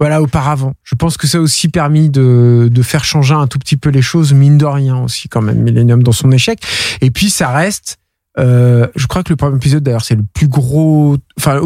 voilà 0.00 0.22
auparavant. 0.22 0.74
Je 0.82 0.94
pense 0.94 1.16
que 1.16 1.26
ça 1.26 1.38
a 1.38 1.40
aussi 1.40 1.68
permis 1.68 2.10
de 2.10 2.68
de 2.70 2.82
faire 2.82 3.04
changer 3.04 3.34
un 3.34 3.46
tout 3.46 3.58
petit 3.58 3.76
peu 3.76 3.90
les 3.90 4.02
choses, 4.02 4.32
mine 4.32 4.58
de 4.58 4.64
rien 4.64 4.98
aussi 4.98 5.28
quand 5.28 5.42
même 5.42 5.58
Millennium 5.62 6.02
dans 6.02 6.12
son 6.12 6.32
échec. 6.32 6.60
Et 7.00 7.10
puis 7.10 7.30
ça 7.30 7.48
reste 7.48 7.98
euh, 8.38 8.86
je 8.96 9.06
crois 9.06 9.22
que 9.22 9.30
le 9.30 9.36
premier 9.36 9.56
épisode, 9.56 9.82
d'ailleurs, 9.82 10.04
c'est 10.04 10.14
le 10.16 10.24
plus 10.34 10.48
gros, 10.48 11.16
enfin, 11.38 11.60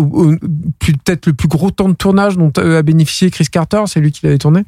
peut-être 0.79 1.27
le 1.27 1.33
plus 1.33 1.49
gros 1.49 1.71
temps 1.71 1.89
de 1.89 1.95
tournage 1.95 2.37
dont 2.37 2.53
a 2.57 2.83
bénéficié 2.83 3.31
Chris 3.31 3.47
Carter, 3.50 3.83
c'est 3.87 4.00
lui 4.00 4.12
qui 4.12 4.25
l'avait 4.25 4.39
tourné. 4.39 4.65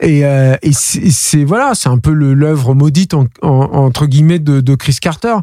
Et, 0.00 0.24
euh, 0.24 0.56
et 0.62 0.72
c'est 0.72 1.44
voilà, 1.44 1.72
c'est 1.74 1.88
un 1.88 1.98
peu 1.98 2.12
l'œuvre 2.12 2.74
maudite 2.74 3.14
en- 3.14 3.26
en- 3.42 3.48
entre 3.48 4.06
guillemets 4.06 4.40
de, 4.40 4.74
Chris 4.74 4.98
Carter. 5.00 5.34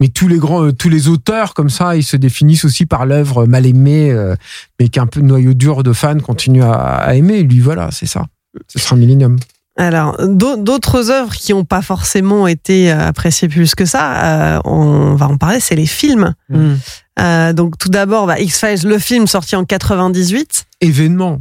Mais 0.00 0.08
tous 0.08 0.28
les 0.28 0.38
grands, 0.38 0.70
tous 0.72 0.88
les 0.88 1.08
auteurs 1.08 1.54
comme 1.54 1.70
ça, 1.70 1.96
ils 1.96 2.04
se 2.04 2.16
définissent 2.16 2.64
aussi 2.64 2.86
par 2.86 3.04
l'œuvre 3.06 3.46
mal 3.46 3.66
aimée, 3.66 4.12
euh, 4.12 4.36
mais 4.78 4.88
qu'un 4.88 5.06
peu 5.06 5.20
noyau 5.20 5.54
dur 5.54 5.82
de 5.82 5.92
fans 5.92 6.18
continuent 6.20 6.62
à, 6.62 7.14
aimer. 7.16 7.38
Et 7.38 7.42
lui, 7.42 7.60
voilà, 7.60 7.90
c'est 7.90 8.06
ça. 8.06 8.26
Ce 8.68 8.78
sera 8.78 8.96
Millennium. 8.96 9.36
Alors, 9.78 10.16
d'au- 10.26 10.56
d'autres 10.56 11.10
œuvres 11.10 11.34
qui 11.34 11.52
n'ont 11.52 11.64
pas 11.64 11.82
forcément 11.82 12.46
été 12.46 12.90
euh, 12.90 13.08
appréciées 13.08 13.48
plus 13.48 13.74
que 13.74 13.84
ça, 13.84 14.54
euh, 14.56 14.60
on 14.64 15.14
va 15.14 15.28
en 15.28 15.36
parler, 15.36 15.60
c'est 15.60 15.76
les 15.76 15.86
films. 15.86 16.34
Euh, 17.18 17.52
donc, 17.52 17.76
tout 17.78 17.88
d'abord, 17.90 18.26
bah, 18.26 18.38
X-Files, 18.40 18.86
le 18.88 18.98
film 18.98 19.26
sorti 19.26 19.54
en 19.56 19.64
98. 19.64 20.64
événement. 20.80 21.40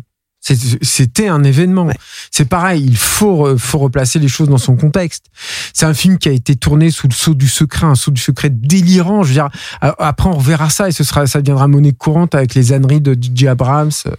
C'était 0.84 1.28
un 1.28 1.44
événement. 1.44 1.86
Ouais. 1.86 1.96
C'est 2.30 2.46
pareil, 2.46 2.86
il 2.88 2.98
faut, 2.98 3.58
faut 3.58 3.80
replacer 3.80 4.20
les 4.20 4.28
choses 4.28 4.48
dans 4.48 4.60
son 4.60 4.76
contexte. 4.76 5.26
C'est 5.74 5.88
un 5.88 5.96
film 5.96 6.20
qui 6.20 6.30
a 6.30 6.32
été 6.32 6.56
tourné 6.56 6.92
sous 6.92 7.08
le 7.08 7.14
sceau 7.16 7.34
du 7.34 7.48
secret, 7.48 7.88
un 7.88 7.96
sceau 7.96 8.12
du 8.12 8.22
secret 8.22 8.52
délirant. 8.52 9.24
Je 9.24 9.30
veux 9.30 9.34
dire, 9.34 9.50
après 9.82 10.30
on 10.30 10.34
reverra 10.38 10.70
ça 10.70 10.88
et 10.88 10.92
ce 10.92 11.04
sera, 11.04 11.26
ça 11.26 11.40
deviendra 11.42 11.68
monnaie 11.68 11.94
courante 11.94 12.36
avec 12.36 12.54
les 12.54 12.74
âneries 12.74 13.02
de 13.02 13.16
DJ 13.20 13.46
Abrams, 13.46 13.90
euh, 14.06 14.12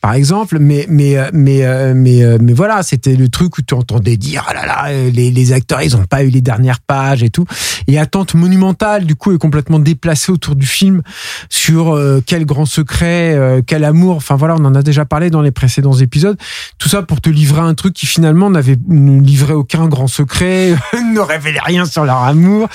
par 0.00 0.14
exemple. 0.14 0.58
Mais, 0.58 0.86
mais, 0.88 1.16
euh, 1.16 1.30
mais, 1.32 1.64
euh, 1.64 1.92
mais, 1.94 2.22
euh, 2.22 2.38
mais 2.40 2.52
voilà, 2.52 2.82
c'était 2.82 3.16
le 3.16 3.28
truc 3.28 3.58
où 3.58 3.62
tu 3.62 3.74
entendais 3.74 4.16
dire, 4.16 4.44
ah 4.48 4.54
là 4.54 4.66
là, 4.66 4.92
les, 5.10 5.30
les 5.30 5.52
acteurs, 5.52 5.82
ils 5.82 5.96
ont 5.96 6.04
pas 6.04 6.22
eu 6.24 6.28
les 6.28 6.40
dernières 6.40 6.80
pages 6.80 7.22
et 7.22 7.30
tout. 7.30 7.44
Et 7.86 7.98
attente 7.98 8.34
monumentale, 8.34 9.04
du 9.04 9.14
coup, 9.14 9.32
est 9.34 9.38
complètement 9.38 9.78
déplacée 9.78 10.32
autour 10.32 10.56
du 10.56 10.66
film 10.66 11.02
sur 11.48 11.94
euh, 11.94 12.22
quel 12.24 12.44
grand 12.44 12.66
secret, 12.66 13.34
euh, 13.34 13.62
quel 13.66 13.84
amour. 13.84 14.16
Enfin 14.16 14.36
voilà, 14.36 14.54
on 14.56 14.64
en 14.64 14.74
a 14.74 14.82
déjà 14.82 15.04
parlé 15.04 15.30
dans 15.30 15.42
les 15.42 15.50
précédents 15.50 15.94
épisodes. 15.94 16.38
Tout 16.78 16.88
ça 16.88 17.02
pour 17.02 17.20
te 17.20 17.28
livrer 17.30 17.60
un 17.60 17.74
truc 17.74 17.94
qui 17.94 18.06
finalement 18.06 18.50
n'avait 18.50 18.78
livrait 18.88 19.54
aucun 19.54 19.88
grand 19.88 20.06
secret, 20.06 20.74
ne 21.14 21.20
révélait 21.20 21.60
rien 21.62 21.84
sur 21.84 22.04
leur 22.04 22.22
amour, 22.22 22.68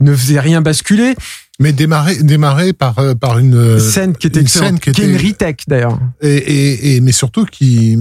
ne 0.00 0.14
faisait 0.14 0.40
rien 0.40 0.62
basculer. 0.62 1.14
Mais 1.58 1.72
démarrer, 1.72 2.16
démarrer 2.22 2.72
par, 2.74 2.98
euh, 2.98 3.14
par 3.14 3.38
une, 3.38 3.80
scène 3.80 4.14
qui 4.14 4.26
était 4.26 4.40
une 4.40 4.44
excellente, 4.46 4.68
scène 4.68 4.78
qui 4.78 4.92
qui 4.92 5.00
est 5.00 5.04
une 5.04 5.10
était- 5.12 5.18
d'ailleurs. 5.68 5.98
et, 6.20 6.36
et, 6.36 6.96
et 6.96 7.00
mais 7.00 7.12
surtout 7.12 7.44
qui 7.46 7.98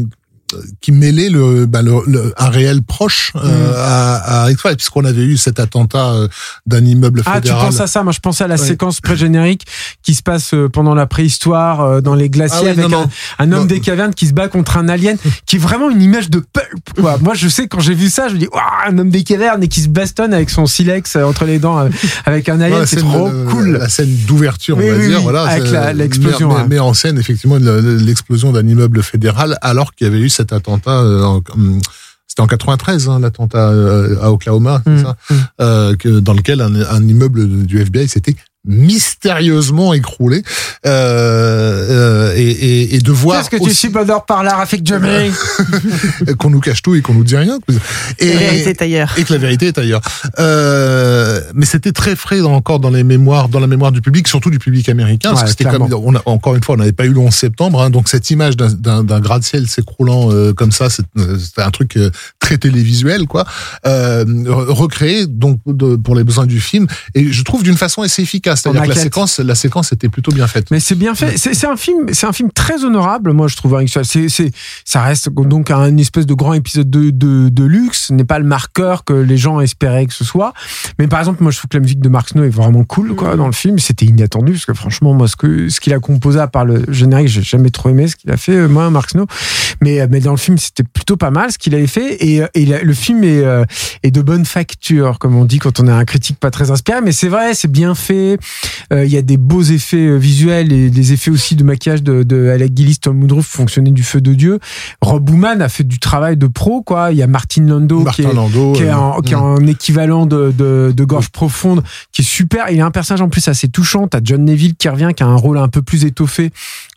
qui 0.82 0.92
mêlait 0.92 1.30
le, 1.30 1.66
bah, 1.66 1.82
le, 1.82 1.94
le- 2.08 2.34
un 2.38 2.50
réel 2.50 2.82
proche 2.84 3.32
euh, 3.36 3.74
à, 3.76 4.44
à 4.46 4.52
X-Files, 4.52 4.76
puisqu'on 4.76 5.06
avait 5.06 5.24
eu 5.24 5.38
cet 5.38 5.60
attentat 5.60 6.12
euh, 6.14 6.28
d'un 6.66 6.84
immeuble 6.84 7.22
Ah, 7.26 7.36
tu 7.42 7.48
fédéral. 7.48 7.66
penses 7.68 7.80
à 7.82 7.88
ça? 7.88 8.04
Moi, 8.04 8.14
je 8.14 8.20
pensais 8.20 8.44
à 8.44 8.48
la 8.48 8.58
séquence 8.58 9.02
pré-générique 9.02 9.66
qui 10.04 10.14
se 10.16 10.24
passe 10.24 10.54
euh, 10.54 10.70
pendant 10.70 10.96
la 10.96 11.06
préhistoire 11.08 11.82
euh, 11.82 12.02
dans 12.02 12.16
les 12.16 12.30
glaciers 12.30 12.58
Ah 12.60 12.64
oui, 12.64 12.70
avec 12.70 12.90
non, 12.90 12.98
un, 12.98 13.02
non. 13.02 13.10
un 13.40 13.52
homme 13.52 13.60
Non. 13.62 13.66
des 13.66 13.80
cavernes 13.80 14.14
qui 14.14 14.28
se 14.28 14.34
bat 14.34 14.48
contre 14.48 14.78
un 14.78 14.88
alien, 14.90 15.18
qui 15.46 15.56
est 15.58 15.60
vraiment 15.60 15.90
une 15.90 16.02
image 16.02 16.30
de 16.30 16.40
pulp. 16.40 16.84
Quoi. 17.00 17.18
Moi, 17.22 17.34
je 17.34 17.48
sais 17.48 17.68
quand 17.68 17.80
j'ai 17.80 17.94
vu 17.96 18.10
ça, 18.10 18.28
je 18.30 18.34
me 18.36 18.40
dis, 18.40 18.48
Ouah, 18.54 18.88
un 18.90 18.98
homme 18.98 19.10
des 19.10 19.24
cavernes 19.24 19.64
et 19.64 19.68
qui 19.68 19.82
se 19.82 19.90
bastonne 19.90 20.34
avec 20.34 20.50
son 20.50 20.66
silex 20.66 21.16
entre 21.16 21.46
les 21.46 21.60
dents 21.60 21.88
avec 22.26 22.50
un 22.50 22.60
alien, 22.62 22.86
c'est 22.86 22.98
trop 22.98 23.30
de- 23.30 23.46
cool. 23.50 23.78
La 23.78 23.90
scène 23.90 24.14
d'ouverture, 24.28 24.78
Oui, 24.78 24.86
on 24.90 24.98
va 24.98 25.08
dire, 25.08 25.22
voilà, 25.22 25.44
avec 25.44 25.96
l'explosion, 25.98 26.50
met- 26.50 26.56
ouais. 26.56 26.68
met 26.68 26.80
en 26.80 26.94
scène 26.94 27.18
effectivement 27.20 27.58
le- 27.58 27.98
l'explosion 27.98 28.52
d'un 28.52 28.68
immeuble 28.68 29.02
fédéral, 29.04 29.58
alors 29.62 29.94
qu'il 29.94 30.08
y 30.08 30.10
avait 30.10 30.20
eu 30.20 30.30
cet 30.46 30.54
attentat. 30.54 30.92
euh, 31.02 31.24
en- 31.24 31.42
c'était 32.28 32.42
en 32.42 32.48
93, 32.48 33.08
hein, 33.10 33.20
l'attentat 33.20 33.70
euh, 33.70 34.18
à 34.22 34.32
Oklahoma, 34.32 34.82
c'est 34.86 34.92
Mm, 34.92 35.04
ça, 35.04 35.16
euh, 35.62 35.96
que, 35.96 36.20
dans 36.20 36.34
lequel 36.34 36.60
un, 36.62 36.76
un 36.76 37.08
immeuble 37.08 37.66
du 37.66 37.80
FBI 37.80 38.08
s'était 38.08 38.36
mystérieusement 38.66 39.94
écroulé 39.94 40.44
euh, 40.86 42.30
euh, 42.32 42.34
et, 42.36 42.42
et, 42.50 42.96
et 42.96 43.00
de 43.00 43.12
voir 43.12 43.38
Qu'est-ce 43.40 43.50
que 43.50 43.56
tu 43.58 43.64
aussi- 43.64 43.76
subodores 43.76 44.26
par 44.26 44.44
là, 44.44 44.56
Rafik 44.56 44.86
Jamie 44.86 45.32
qu'on 46.40 46.50
nous 46.50 46.60
cache 46.60 46.82
tout 46.82 46.96
et 46.96 47.02
qu'on 47.02 47.14
nous 47.14 47.24
dit 47.24 47.36
rien. 47.36 47.60
Et, 48.20 48.34
La 48.34 48.40
vérité 48.40 48.70
est 48.72 48.82
ailleurs. 48.82 49.14
et 49.18 49.24
que 49.24 49.34
la 49.34 49.40
vérité 49.40 49.68
est 49.68 49.78
ailleurs. 49.78 50.02
Euh, 50.40 51.42
mais 51.54 51.66
c'était 51.66 51.92
très 51.92 52.16
frais 52.16 52.40
dans- 52.40 52.54
encore 52.54 52.80
dans 52.80 52.90
les 52.90 53.04
mémoires, 53.04 53.50
dans 53.50 53.60
la 53.60 53.68
mémoire 53.68 53.92
du 53.92 54.02
public, 54.02 54.28
surtout 54.28 54.50
du 54.50 54.60
public 54.60 54.90
américain. 54.90 55.34
parce 55.34 55.56
que 55.56 55.64
comme, 55.64 55.90
on 55.94 56.16
a, 56.16 56.22
encore 56.26 56.56
une 56.56 56.64
fois, 56.64 56.76
on 56.76 56.78
n'avait 56.80 56.92
pas 56.92 57.06
eu 57.06 57.10
le 57.14 57.20
11 57.20 57.34
septembre, 57.34 57.82
hein, 57.82 57.90
donc 57.90 58.10
cette 58.10 58.30
image 58.30 58.56
d'un- 58.58 58.72
d'un 58.74 59.04
d'un 59.04 59.20
gratte-ciel 59.20 59.68
s'écroulant 59.68 60.32
euh, 60.32 60.54
comme 60.54 60.72
ça, 60.72 60.90
c'est- 60.90 61.04
euh, 61.18 61.38
c'était 61.38 61.62
un 61.62 61.72
truc 61.72 61.98
euh, 61.98 62.10
très 62.40 62.58
télévisuel, 62.58 63.28
quoi. 63.28 63.46
Euh, 63.86 64.24
re- 64.26 64.72
recréé 64.72 65.28
donc 65.28 65.60
de- 65.66 65.96
pour 65.96 66.16
les 66.16 66.24
besoins 66.24 66.46
du 66.46 66.60
film, 66.60 66.88
et 67.14 67.32
je 67.32 67.44
trouve 67.44 67.64
d'une 67.64 67.78
façon 67.78 68.02
assez 68.02 68.22
efficace. 68.22 68.55
C'est-à-dire 68.56 68.84
que 68.84 68.90
la 68.90 68.96
séquence, 68.96 69.40
la 69.40 69.56
séquence 69.56 69.92
était 69.92 70.10
plutôt 70.10 70.32
bien 70.32 70.48
faite. 70.48 70.72
Mais 70.72 70.80
c'est 70.80 70.96
bien 70.96 71.16
fait. 71.16 71.38
C'est 71.38 71.54
c'est 71.54 71.68
un 71.68 71.76
film, 71.76 72.14
c'est 72.14 72.26
un 72.26 72.34
film 72.34 72.52
très 72.52 72.84
honorable, 72.84 73.32
moi 73.32 73.48
je 73.48 73.56
trouve. 73.56 73.80
C'est, 74.04 74.30
c'est, 74.30 74.52
ça 74.84 75.02
reste 75.02 75.30
donc 75.30 75.72
un 75.72 75.98
espèce 75.98 76.26
de 76.26 76.34
grand 76.34 76.54
épisode 76.54 76.90
de, 76.90 77.10
de, 77.10 77.50
de 77.50 77.64
luxe. 77.64 78.08
Ce 78.08 78.14
n'est 78.14 78.24
pas 78.24 78.40
le 78.40 78.46
marqueur 78.46 79.04
que 79.04 79.14
les 79.14 79.38
gens 79.38 79.60
espéraient 79.60 80.06
que 80.06 80.14
ce 80.14 80.24
soit. 80.24 80.54
Mais 81.00 81.08
par 81.08 81.20
exemple, 81.20 81.44
moi 81.44 81.52
je 81.52 81.58
trouve 81.58 81.70
que 81.70 81.78
la 81.78 81.82
musique 81.82 82.00
de 82.00 82.10
Mark 82.10 82.30
Snow 82.30 82.44
est 82.44 82.50
vraiment 82.50 82.84
cool, 82.84 83.16
quoi, 83.16 83.36
dans 83.36 83.48
le 83.48 83.54
film. 83.54 83.80
C'était 83.80 84.06
inattendu 84.06 84.54
parce 84.54 84.66
que 84.66 84.74
franchement, 84.74 85.14
moi 85.14 85.28
ce 85.28 85.36
que 85.36 85.70
ce 85.70 85.80
qu'il 85.80 85.94
a 85.94 86.00
composé 86.00 86.40
à 86.40 86.48
part 86.48 86.66
le 86.66 86.86
générique, 86.90 87.28
j'ai 87.28 87.44
jamais 87.44 87.70
trop 87.70 87.90
aimé 87.90 88.08
ce 88.08 88.16
qu'il 88.16 88.32
a 88.32 88.38
fait, 88.38 88.54
euh, 88.54 88.68
moi, 88.68 88.90
Mark 88.90 89.10
Snow. 89.10 89.26
Mais 89.82 90.08
mais 90.08 90.20
dans 90.20 90.32
le 90.32 90.38
film, 90.38 90.58
c'était 90.58 90.84
plutôt 90.84 91.18
pas 91.18 91.32
mal 91.32 91.52
ce 91.52 91.58
qu'il 91.58 91.76
avait 91.76 91.88
fait. 91.88 92.24
Et, 92.26 92.42
euh, 92.42 92.48
et 92.54 92.66
le 92.66 92.94
film 92.94 93.24
est 93.24 93.44
euh, 93.44 93.66
est 94.04 94.12
de 94.12 94.22
bonne 94.22 94.46
facture, 94.46 95.20
comme 95.20 95.36
on 95.36 95.46
dit 95.46 95.60
quand 95.60 95.80
on 95.80 95.88
est 95.88 95.92
un 95.92 96.06
critique 96.06 96.40
pas 96.40 96.52
très 96.52 96.72
inspiré. 96.72 97.02
Mais 97.02 97.12
c'est 97.12 97.30
vrai, 97.30 97.54
c'est 97.54 97.72
bien 97.72 97.96
fait. 97.96 98.38
Euh, 98.94 99.06
Il 99.06 99.12
y 99.12 99.18
a 99.18 99.22
des 99.22 99.38
beaux 99.38 99.62
effets 99.62 100.08
euh, 100.08 100.18
visuels 100.18 100.72
et 100.72 100.90
des 100.90 101.14
effets 101.14 101.32
aussi 101.32 101.56
de 101.56 101.64
maquillage 101.64 102.04
de, 102.04 102.24
de 102.24 102.50
Alec 102.50 102.72
Gillis, 102.76 102.98
Tom 102.98 103.22
Woodruff 103.22 103.48
fonctionnaient 103.48 103.92
du 103.92 104.04
feu 104.04 104.22
de 104.22 104.34
Dieu. 104.34 104.60
Rob 105.02 105.24
Bowman 105.24 105.62
a 105.62 105.70
fait 105.70 105.84
du 105.84 106.00
travail 106.00 106.38
de 106.38 106.48
pro, 106.48 106.82
quoi. 106.82 107.12
Il 107.12 107.18
y 107.18 107.24
a 107.24 107.28
Martin 107.28 107.64
Lando 107.66 108.06
qui 108.06 108.22
est, 108.24 108.34
Landau, 108.34 108.74
qui 108.74 108.84
est, 108.84 108.94
en, 108.94 109.22
qui 109.22 109.34
est 109.34 109.38
mm. 109.38 109.42
en 109.42 109.68
équivalent 109.68 110.26
de, 110.26 110.54
de, 110.58 110.94
de 110.96 111.04
Gorge 111.04 111.30
Profonde, 111.30 111.84
qui 112.12 112.22
est 112.22 112.26
super. 112.26 112.70
Il 112.70 112.82
a 112.82 112.86
un 112.86 112.92
personnage 112.92 113.22
en 113.22 113.30
plus 113.30 113.48
assez 113.48 113.68
touchant. 113.68 114.08
T'as 114.08 114.20
John 114.24 114.44
Neville 114.44 114.76
qui 114.76 114.90
revient, 114.90 115.12
qui 115.16 115.24
a 115.24 115.28
un 115.28 115.36
rôle 115.36 115.58
un 115.58 115.68
peu 115.68 115.82
plus 115.82 116.06
étoffé 116.06 116.52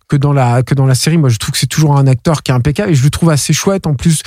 que 0.08 0.16
dans 0.16 0.32
la 0.32 0.62
que 0.62 0.74
dans 0.74 0.86
la 0.86 0.94
série. 0.94 1.18
Moi, 1.18 1.28
je 1.28 1.36
trouve 1.36 1.52
que 1.52 1.58
c'est 1.58 1.66
toujours 1.66 1.96
un 1.96 2.06
acteur 2.06 2.42
qui 2.42 2.50
est 2.50 2.54
impeccable 2.54 2.90
et 2.90 2.94
je 2.94 3.04
le 3.04 3.10
trouve 3.10 3.30
assez 3.30 3.52
chouette 3.52 3.86
en 3.86 3.94
plus 3.94 4.22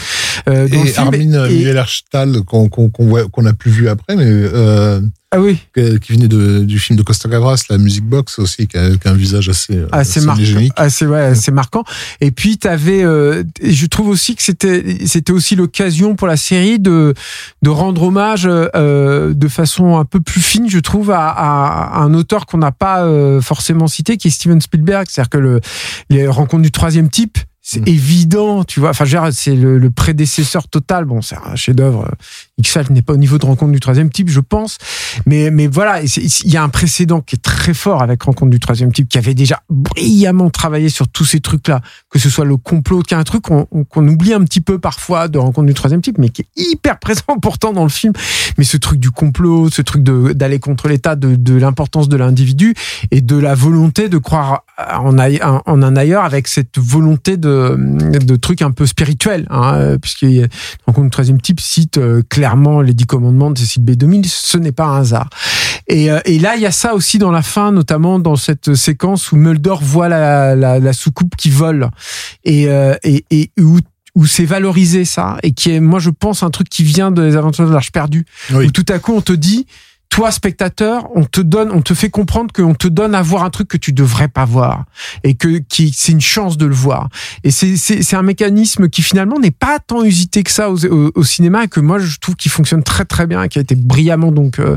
euh, 0.48 0.68
dans 0.68 0.82
le 0.82 0.88
et 0.88 0.92
film. 0.92 1.08
Armin 1.08 1.48
Mueller-Stahl 1.50 2.44
qu'on 2.44 2.70
qu'on 2.70 2.90
qu'on 2.90 3.46
a 3.46 3.54
plus 3.54 3.72
vu 3.72 3.90
après, 3.90 4.16
mais 4.16 4.26
euh, 4.28 5.02
ah 5.34 5.40
oui, 5.40 5.58
qui 5.74 6.12
venait 6.12 6.28
de, 6.28 6.66
du 6.66 6.78
film 6.78 6.98
de 6.98 7.04
Costa 7.04 7.30
Gavras, 7.30 7.64
la 7.70 7.78
Music 7.78 8.04
Box 8.04 8.38
aussi, 8.40 8.68
qui 8.68 8.78
a, 8.78 8.90
qui 8.98 9.08
a 9.08 9.12
un 9.12 9.16
visage 9.16 9.48
assez, 9.48 9.78
euh, 9.78 9.88
assez 9.94 10.20
assez 10.20 10.26
marquant, 10.26 10.74
assez 10.76 11.06
ouais, 11.08 11.22
assez 11.22 11.52
marquant. 11.52 11.84
Et 12.20 12.32
puis 12.32 12.58
t'avais, 12.58 13.04
euh, 13.04 13.44
je 13.64 13.86
trouve 13.86 14.10
aussi 14.10 14.36
que 14.36 14.44
c'était 14.44 14.98
c'était 15.06 15.32
aussi 15.32 15.56
l'occasion 15.56 16.16
pour 16.16 16.28
la 16.28 16.36
série 16.38 16.80
de 16.80 17.14
de 17.62 17.70
rendre 17.70 18.04
hommage 18.04 18.46
euh, 18.46 19.34
de 19.34 19.48
façon 19.48 19.98
un 19.98 20.06
peu 20.06 20.20
plus 20.20 20.42
fine, 20.42 20.70
je 20.70 20.80
trouve, 20.80 21.12
à, 21.12 21.30
à- 21.30 21.98
à 21.98 22.00
un 22.02 22.14
auteur 22.14 22.46
qu'on 22.46 22.58
n'a 22.58 22.72
pas 22.74 23.06
euh, 23.06 23.40
forcément 23.40 23.88
cité, 23.88 24.18
qui 24.18 24.28
est 24.28 24.32
Steven 24.32 24.60
Spielberg. 24.60 25.08
C'est-à-dire 25.10 25.30
que 25.30 25.38
le 25.38 25.62
les 26.10 26.28
rencontres 26.28 26.64
du 26.64 26.72
troisième 26.72 27.10
type. 27.10 27.38
C'est 27.64 27.82
Mm. 27.82 27.90
évident, 27.90 28.64
tu 28.64 28.80
vois. 28.80 28.90
Enfin, 28.90 29.06
c'est 29.32 29.56
le, 29.56 29.78
le 29.78 29.92
prédécesseur 29.92 30.68
total. 30.68 31.06
Bon, 31.06 31.22
c'est 31.22 31.36
un 31.46 31.56
chef-d'œuvre 31.56 32.10
X-Files 32.62 32.92
n'est 32.92 33.02
pas 33.02 33.14
au 33.14 33.18
niveau 33.18 33.38
de 33.38 33.46
Rencontre 33.46 33.72
du 33.72 33.80
troisième 33.80 34.10
type, 34.10 34.30
je 34.30 34.40
pense. 34.40 34.78
Mais, 35.26 35.52
mais 35.52 35.68
voilà, 35.68 36.02
il 36.02 36.52
y 36.52 36.58
a 36.58 36.64
un 36.64 36.70
précédent 36.70 37.22
qui 37.22 37.36
est 37.36 37.42
très 37.42 37.74
fort 37.74 38.02
avec 38.02 38.22
Rencontre 38.24 38.52
du 38.52 38.60
troisième 38.60 38.92
type, 38.92 39.10
qui 39.10 39.18
avait 39.18 39.34
déjà 39.34 39.62
brillamment 39.70 40.50
travaillé 40.50 40.90
sur 40.90 41.08
tous 41.08 41.26
ces 41.26 41.40
trucs-là, 41.40 41.82
que 42.10 42.20
ce 42.20 42.30
soit 42.30 42.46
le 42.46 42.58
complot, 42.58 43.02
qui 43.02 43.14
est 43.14 43.18
un 43.18 43.24
truc 43.24 43.44
qu'on 43.44 44.08
oublie 44.08 44.34
un 44.34 44.44
petit 44.44 44.62
peu 44.62 44.80
parfois 44.80 45.28
de 45.28 45.38
Rencontre 45.38 45.68
du 45.68 45.74
troisième 45.74 46.02
type, 46.02 46.18
mais 46.18 46.30
qui 46.30 46.44
est 46.44 46.70
hyper 46.72 47.00
présent 47.00 47.24
pourtant 47.42 47.74
dans 47.74 47.84
le 47.84 47.90
film. 47.90 48.14
Mais 48.58 48.64
ce 48.64 48.78
truc 48.78 49.00
du 49.00 49.12
complot, 49.12 49.70
ce 49.70 49.82
truc 49.82 50.04
d'aller 50.04 50.60
contre 50.60 50.88
l'État, 50.88 51.16
de, 51.16 51.56
l'importance 51.56 52.10
de 52.10 52.18
l'individu 52.18 52.76
et 53.12 53.22
de 53.22 53.38
la 53.38 53.56
volonté 53.56 54.08
de 54.08 54.18
croire 54.18 54.64
en, 54.78 55.18
en 55.18 55.84
un 55.84 55.96
ailleurs 55.96 56.24
avec 56.24 56.48
cette 56.48 56.78
volonté 56.78 57.38
de, 57.38 57.76
de 57.78 58.36
trucs 58.36 58.62
un 58.62 58.72
peu 58.72 58.86
spirituels, 58.86 59.48
hein, 59.50 59.98
puisque 60.02 60.26
Rencontre 60.86 61.06
du 61.06 61.10
troisième 61.10 61.42
type 61.42 61.60
cite 61.60 61.98
euh, 61.98 62.22
clairement 62.52 62.82
les 62.82 62.94
dix 62.94 63.06
commandements 63.06 63.52
de 63.52 63.58
Cécile 63.58 63.84
B2000, 63.84 64.26
ce 64.28 64.58
n'est 64.58 64.74
pas 64.74 64.86
un 64.86 65.00
hasard. 65.00 65.30
Et, 65.88 66.12
euh, 66.12 66.20
et 66.26 66.38
là, 66.38 66.56
il 66.56 66.62
y 66.62 66.66
a 66.66 66.72
ça 66.72 66.94
aussi 66.94 67.18
dans 67.18 67.32
la 67.32 67.42
fin, 67.42 67.72
notamment 67.72 68.20
dans 68.20 68.36
cette 68.36 68.76
séquence 68.76 69.32
où 69.32 69.38
Mulder 69.38 69.76
voit 69.82 70.10
la, 70.10 70.56
la, 70.56 70.80
la 70.80 70.94
soucoupe 70.94 71.36
qui 71.38 71.50
vole 71.50 71.90
et, 72.44 72.68
euh, 72.68 72.96
et, 73.04 73.26
et 73.32 73.52
où 73.60 73.80
où 74.14 74.26
c'est 74.26 74.44
valorisé 74.44 75.06
ça 75.06 75.38
et 75.42 75.54
qui 75.54 75.72
est 75.72 75.80
moi 75.80 76.00
je 76.00 76.10
pense 76.10 76.44
un 76.44 76.50
truc 76.50 76.68
qui 76.68 76.84
vient 76.84 77.12
des 77.12 77.38
aventures 77.38 77.66
de 77.66 77.72
l'Arche 77.72 77.94
perdue 77.94 78.26
où 78.54 78.70
tout 78.70 78.84
à 78.90 79.00
coup 79.00 79.14
on 79.14 79.22
te 79.22 79.32
dit 79.32 79.68
toi 80.12 80.30
spectateur, 80.30 81.08
on 81.16 81.24
te 81.24 81.40
donne, 81.40 81.72
on 81.72 81.82
te 81.82 81.94
fait 81.94 82.10
comprendre 82.10 82.52
qu'on 82.52 82.76
te 82.76 82.90
donne 82.90 83.16
à 83.16 83.22
voir 83.22 83.46
un 83.46 83.50
truc 83.50 83.70
que 83.70 83.78
tu 83.78 83.94
devrais 83.94 84.28
pas 84.28 84.44
voir 84.44 84.84
et 85.24 85.36
que 85.36 85.60
qui 85.60 85.94
c'est 85.96 86.12
une 86.12 86.20
chance 86.20 86.58
de 86.58 86.66
le 86.66 86.76
voir. 86.76 87.08
Et 87.46 87.50
c'est 87.50 87.78
c'est 87.78 88.16
un 88.16 88.22
mécanisme 88.22 88.90
qui 88.90 89.04
finalement 89.04 89.40
n'est 89.40 89.52
pas 89.52 89.80
tant 89.80 90.04
usité 90.04 90.44
que 90.44 90.52
ça 90.52 90.70
au, 90.70 90.78
au, 91.16 91.24
cinéma 91.24 91.64
et 91.64 91.68
que 91.70 91.80
moi 91.80 91.98
je 91.98 92.20
trouve 92.20 92.36
qu'il 92.36 92.52
fonctionne 92.52 92.84
très 92.84 93.06
très 93.06 93.26
bien 93.26 93.42
et 93.42 93.48
qui 93.48 93.58
a 93.58 93.62
été 93.62 93.74
brillamment 93.74 94.34
donc 94.34 94.60
euh, 94.60 94.76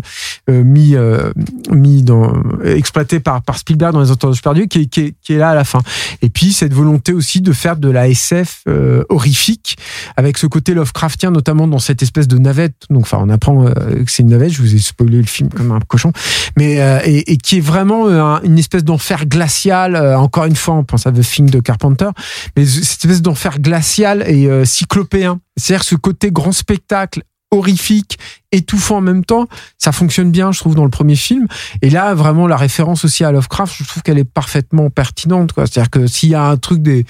euh 0.49 0.62
mis 0.62 0.94
euh, 0.94 1.33
mis 1.68 2.05
dans 2.05 2.33
exploité 2.64 3.18
par 3.18 3.42
par 3.42 3.59
Spielberg 3.59 3.92
dans 3.92 4.03
les 4.03 4.12
Entendances 4.12 4.40
perdues 4.40 4.68
qui 4.68 4.88
qui 4.88 5.16
qui 5.20 5.33
est 5.33 5.38
là 5.38 5.51
à 5.51 5.55
la 5.57 5.64
fin. 5.64 5.81
Et 6.23 6.31
puis 6.31 6.53
cette 6.53 6.73
volonté 6.73 7.12
aussi 7.12 7.40
de 7.40 7.53
faire 7.53 7.77
de 7.77 7.90
la 7.90 8.09
SF 8.09 8.62
euh, 8.68 9.03
horrifique 9.09 9.79
avec 10.16 10.38
ce 10.38 10.47
côté 10.47 10.75
Lovecraftien 10.75 11.33
notamment 11.33 11.66
dans 11.66 11.81
cette 11.81 12.05
espèce 12.05 12.29
de 12.29 12.38
navette. 12.38 12.85
Donc 12.88 13.03
enfin 13.03 13.18
on 13.20 13.31
apprend 13.31 13.64
que 13.64 14.05
c'est 14.07 14.23
une 14.23 14.29
navette. 14.31 14.53
Je 14.53 14.62
vous 14.62 14.77
ai 14.77 14.79
spoilé 14.79 15.24
film 15.27 15.49
comme 15.49 15.73
un 15.73 15.81
cochon, 15.81 16.13
mais 16.57 16.81
euh, 16.81 17.01
et, 17.05 17.37
qui 17.37 17.59
est 17.59 17.61
vraiment 17.61 18.09
euh, 18.09 18.39
une 18.43 18.59
espèce 18.59 18.85
d'enfer 18.85 19.27
glacial. 19.27 19.97
Euh, 19.97 20.19
encore 20.19 20.45
une 20.45 20.57
fois, 20.57 20.75
on 20.75 20.85
pense 20.85 21.07
à 21.07 21.13
The 21.13 21.21
Thing 21.21 21.51
de 21.51 21.61
Carpenter, 21.61 22.09
mais 22.57 22.65
cette 22.67 23.05
espèce 23.05 23.23
d'enfer 23.23 23.61
glacial 23.61 24.25
et 24.29 24.49
cyclopéen. 24.65 25.41
C'est-à-dire 25.57 25.85
ce 25.85 25.95
côté 25.95 26.31
grand 26.31 26.53
spectacle 26.53 27.23
horrifique, 27.55 28.19
étouffant 28.53 28.97
en 28.97 29.01
même 29.01 29.25
temps, 29.25 29.47
ça 29.79 29.93
fonctionne 29.93 30.31
bien, 30.31 30.53
je 30.53 30.59
trouve, 30.59 30.75
dans 30.75 30.85
le 30.85 30.91
premier 30.91 31.17
film. 31.17 31.47
Et 31.83 31.91
là, 31.91 32.15
vraiment, 32.15 32.47
la 32.47 32.57
référence 32.57 33.05
aussi 33.05 33.25
à 33.25 33.33
Lovecraft, 33.33 33.77
je 33.79 33.85
trouve 33.85 34.03
qu'elle 34.03 34.19
est 34.19 34.25
parfaitement 34.25 34.91
pertinente. 34.91 35.53
C'est-à-dire 35.55 35.91
que 35.91 36.07
s'il 36.07 36.31
y 36.31 36.35
a 36.35 36.45
un 36.45 36.57
truc 36.57 36.83
des, 36.83 37.07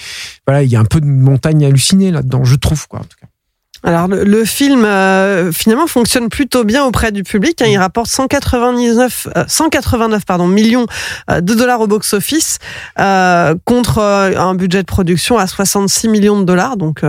voilà, 0.46 0.62
il 0.62 0.70
y 0.70 0.76
a 0.76 0.80
un 0.80 0.84
peu 0.84 1.00
de 1.00 1.06
montagne 1.06 1.64
hallucinée 1.64 2.10
là-dedans, 2.10 2.44
je 2.44 2.56
trouve, 2.56 2.86
quoi. 2.88 3.00
En 3.00 3.04
tout 3.04 3.16
cas. 3.20 3.26
Alors 3.84 4.08
le, 4.08 4.44
film 4.46 4.84
euh, 4.86 5.52
finalement 5.52 5.86
fonctionne 5.86 6.30
plutôt 6.30 6.64
bien 6.64 6.84
auprès 6.84 7.12
du 7.12 7.22
public. 7.22 7.60
Hein. 7.60 7.66
il 7.68 7.76
rapporte 7.76 8.08
199, 8.08 9.28
189 9.46 10.16
euh, 10.16 10.24
pardon, 10.26 10.46
millions 10.46 10.86
euh, 11.30 11.42
de 11.42 11.54
dollars 11.54 11.82
au 11.82 11.86
box-office 11.86 12.58
contre 13.64 13.98
un 14.00 14.54
budget 14.54 14.80
de 14.80 14.86
production 14.86 15.36
à 15.36 15.46
66 15.46 16.08
millions 16.08 16.40
de 16.40 16.44
dollars. 16.44 16.76
Donc 16.78 17.02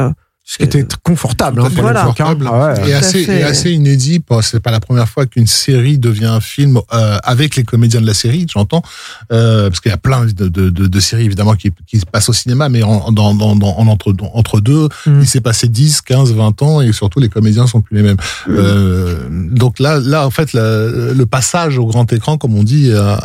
ce 0.47 0.57
qui 0.57 0.63
était 0.63 0.85
confortable. 1.01 1.59
Hein, 1.59 1.69
voilà. 1.73 2.01
confortable. 2.01 2.47
Ah 2.51 2.75
et, 2.85 2.93
assez, 2.93 3.23
et 3.23 3.41
assez 3.41 3.71
inédit. 3.71 4.21
C'est 4.43 4.59
pas 4.59 4.69
la 4.69 4.79
première 4.79 5.09
fois 5.09 5.25
qu'une 5.25 5.47
série 5.47 5.97
devient 5.97 6.27
un 6.27 6.39
film 6.39 6.79
euh, 6.93 7.17
avec 7.23 7.55
les 7.55 7.63
comédiens 7.63 7.99
de 7.99 8.05
la 8.05 8.13
série, 8.13 8.45
j'entends. 8.47 8.83
Euh, 9.31 9.69
parce 9.69 9.79
qu'il 9.79 9.89
y 9.89 9.93
a 9.93 9.97
plein 9.97 10.25
de, 10.25 10.47
de, 10.47 10.69
de, 10.69 10.85
de, 10.85 10.99
séries, 10.99 11.25
évidemment, 11.25 11.55
qui, 11.55 11.71
qui 11.87 11.99
se 11.99 12.05
passent 12.05 12.29
au 12.29 12.33
cinéma, 12.33 12.69
mais 12.69 12.83
en, 12.83 13.11
dans, 13.11 13.33
dans, 13.33 13.55
dans, 13.55 13.75
en 13.75 13.87
entre, 13.87 14.13
entre 14.33 14.61
deux, 14.61 14.87
mm. 15.07 15.21
il 15.21 15.27
s'est 15.27 15.41
passé 15.41 15.67
10, 15.67 16.01
15, 16.01 16.33
20 16.33 16.61
ans, 16.61 16.81
et 16.81 16.93
surtout, 16.93 17.19
les 17.19 17.29
comédiens 17.29 17.65
sont 17.65 17.81
plus 17.81 17.97
les 17.97 18.03
mêmes. 18.03 18.17
Mm. 18.47 18.51
Euh, 18.51 19.27
donc 19.49 19.79
là, 19.79 19.99
là, 19.99 20.27
en 20.27 20.31
fait, 20.31 20.53
le 20.53 21.23
passage 21.23 21.79
au 21.79 21.87
grand 21.87 22.13
écran, 22.13 22.37
comme 22.37 22.55
on 22.55 22.63
dit, 22.63 22.91
a, 22.91 23.15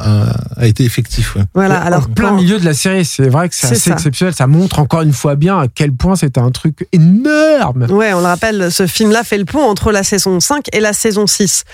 a, 0.56 0.66
été 0.66 0.85
effectif. 0.85 1.37
Ouais. 1.37 1.42
Voilà. 1.54 1.83
Alors, 1.83 2.04
en 2.04 2.14
plein 2.14 2.33
milieu 2.33 2.59
de 2.59 2.64
la 2.64 2.72
série, 2.72 3.04
c'est 3.04 3.28
vrai 3.28 3.50
que 3.50 3.54
c'est 3.54 3.72
assez 3.72 3.90
exceptionnel. 3.90 4.35
Ça 4.35 4.46
montre 4.46 4.78
encore 4.78 5.02
une 5.02 5.12
fois 5.12 5.35
bien 5.35 5.59
à 5.59 5.68
quel 5.68 5.92
point 5.92 6.16
c'était 6.16 6.40
un 6.40 6.50
truc 6.50 6.88
énorme 6.92 7.10
énorme. 7.11 7.87
Ouais, 7.90 8.12
on 8.12 8.20
le 8.20 8.27
rappelle, 8.27 8.70
ce 8.70 8.87
film-là 8.87 9.25
fait 9.25 9.38
le 9.38 9.44
pont 9.44 9.62
entre 9.62 9.92
la 9.92 10.03
saison 10.03 10.40
5 10.40 10.66
et 10.73 10.81
la 10.81 10.92
saison 10.92 11.27
6. 11.27 11.64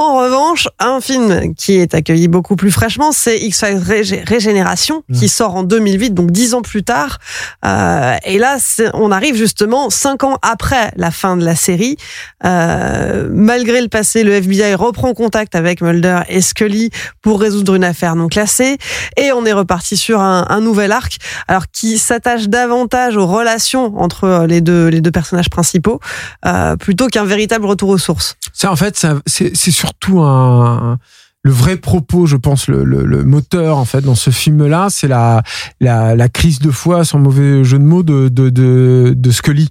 En 0.00 0.16
revanche, 0.16 0.66
un 0.78 1.02
film 1.02 1.54
qui 1.54 1.74
est 1.74 1.92
accueilli 1.92 2.26
beaucoup 2.26 2.56
plus 2.56 2.70
fraîchement, 2.70 3.12
c'est 3.12 3.38
X-Files 3.38 3.82
Régénération, 4.26 5.04
qui 5.12 5.28
sort 5.28 5.56
en 5.56 5.62
2008, 5.62 6.14
donc 6.14 6.30
dix 6.30 6.54
ans 6.54 6.62
plus 6.62 6.82
tard. 6.82 7.18
Euh, 7.66 8.16
et 8.24 8.38
là, 8.38 8.56
on 8.94 9.12
arrive 9.12 9.36
justement 9.36 9.90
cinq 9.90 10.24
ans 10.24 10.38
après 10.40 10.90
la 10.96 11.10
fin 11.10 11.36
de 11.36 11.44
la 11.44 11.54
série. 11.54 11.98
Euh, 12.46 13.28
malgré 13.30 13.82
le 13.82 13.88
passé, 13.88 14.24
le 14.24 14.32
FBI 14.32 14.74
reprend 14.74 15.12
contact 15.12 15.54
avec 15.54 15.82
Mulder 15.82 16.20
et 16.30 16.40
Scully 16.40 16.88
pour 17.20 17.38
résoudre 17.38 17.74
une 17.74 17.84
affaire 17.84 18.16
non 18.16 18.28
classée. 18.28 18.78
Et 19.18 19.32
on 19.32 19.44
est 19.44 19.52
reparti 19.52 19.98
sur 19.98 20.18
un, 20.18 20.46
un 20.48 20.62
nouvel 20.62 20.92
arc, 20.92 21.18
alors 21.46 21.66
qui 21.70 21.98
s'attache 21.98 22.48
davantage 22.48 23.18
aux 23.18 23.26
relations 23.26 24.00
entre 24.00 24.46
les 24.48 24.62
deux, 24.62 24.88
les 24.88 25.02
deux 25.02 25.10
personnages 25.10 25.50
principaux, 25.50 26.00
euh, 26.46 26.76
plutôt 26.76 27.08
qu'un 27.08 27.24
véritable 27.24 27.66
retour 27.66 27.90
aux 27.90 27.98
sources. 27.98 28.36
Ça, 28.54 28.72
en 28.72 28.76
fait, 28.76 29.06
c'est 29.26 29.54
sur 29.54 29.89
surtout 29.90 30.20
un, 30.20 30.98
le 31.42 31.50
vrai 31.50 31.76
propos, 31.76 32.26
je 32.26 32.36
pense, 32.36 32.68
le, 32.68 32.84
le, 32.84 33.04
le, 33.04 33.24
moteur 33.24 33.76
en 33.78 33.84
fait 33.84 34.02
dans 34.02 34.14
ce 34.14 34.30
film-là, 34.30 34.88
c'est 34.90 35.08
la, 35.08 35.42
la, 35.80 36.14
la 36.14 36.28
crise 36.28 36.60
de 36.60 36.70
foi, 36.70 37.04
sans 37.04 37.18
mauvais 37.18 37.64
jeu 37.64 37.78
de 37.78 37.84
mots, 37.84 38.02
de 38.02 38.28
de 38.28 38.50
de, 38.50 39.14
de 39.16 39.30
Scully. 39.30 39.68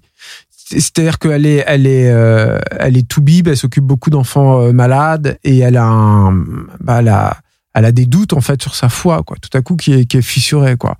C'est-à-dire 0.71 1.17
qu'elle 1.17 1.45
est, 1.47 1.63
elle 1.65 1.87
est, 1.87 2.11
euh, 2.11 2.59
elle 2.79 2.95
est 2.95 3.07
tout 3.07 3.21
bib, 3.21 3.47
elle 3.47 3.57
s'occupe 3.57 3.83
beaucoup 3.83 4.11
d'enfants 4.11 4.61
euh, 4.61 4.71
malades 4.71 5.39
et 5.43 5.57
elle 5.59 5.77
a 5.77 5.85
un, 5.85 6.43
bah, 6.79 6.99
elle 6.99 7.07
a, 7.07 7.37
elle 7.79 7.85
a 7.85 7.91
des 7.93 8.05
doutes 8.05 8.33
en 8.33 8.41
fait 8.41 8.61
sur 8.61 8.75
sa 8.75 8.89
foi, 8.89 9.23
quoi. 9.23 9.37
Tout 9.41 9.57
à 9.57 9.61
coup, 9.61 9.77
qui 9.77 9.93
est, 9.93 10.05
qui 10.05 10.17
est 10.17 10.21
fissurée, 10.21 10.75
quoi. 10.75 10.97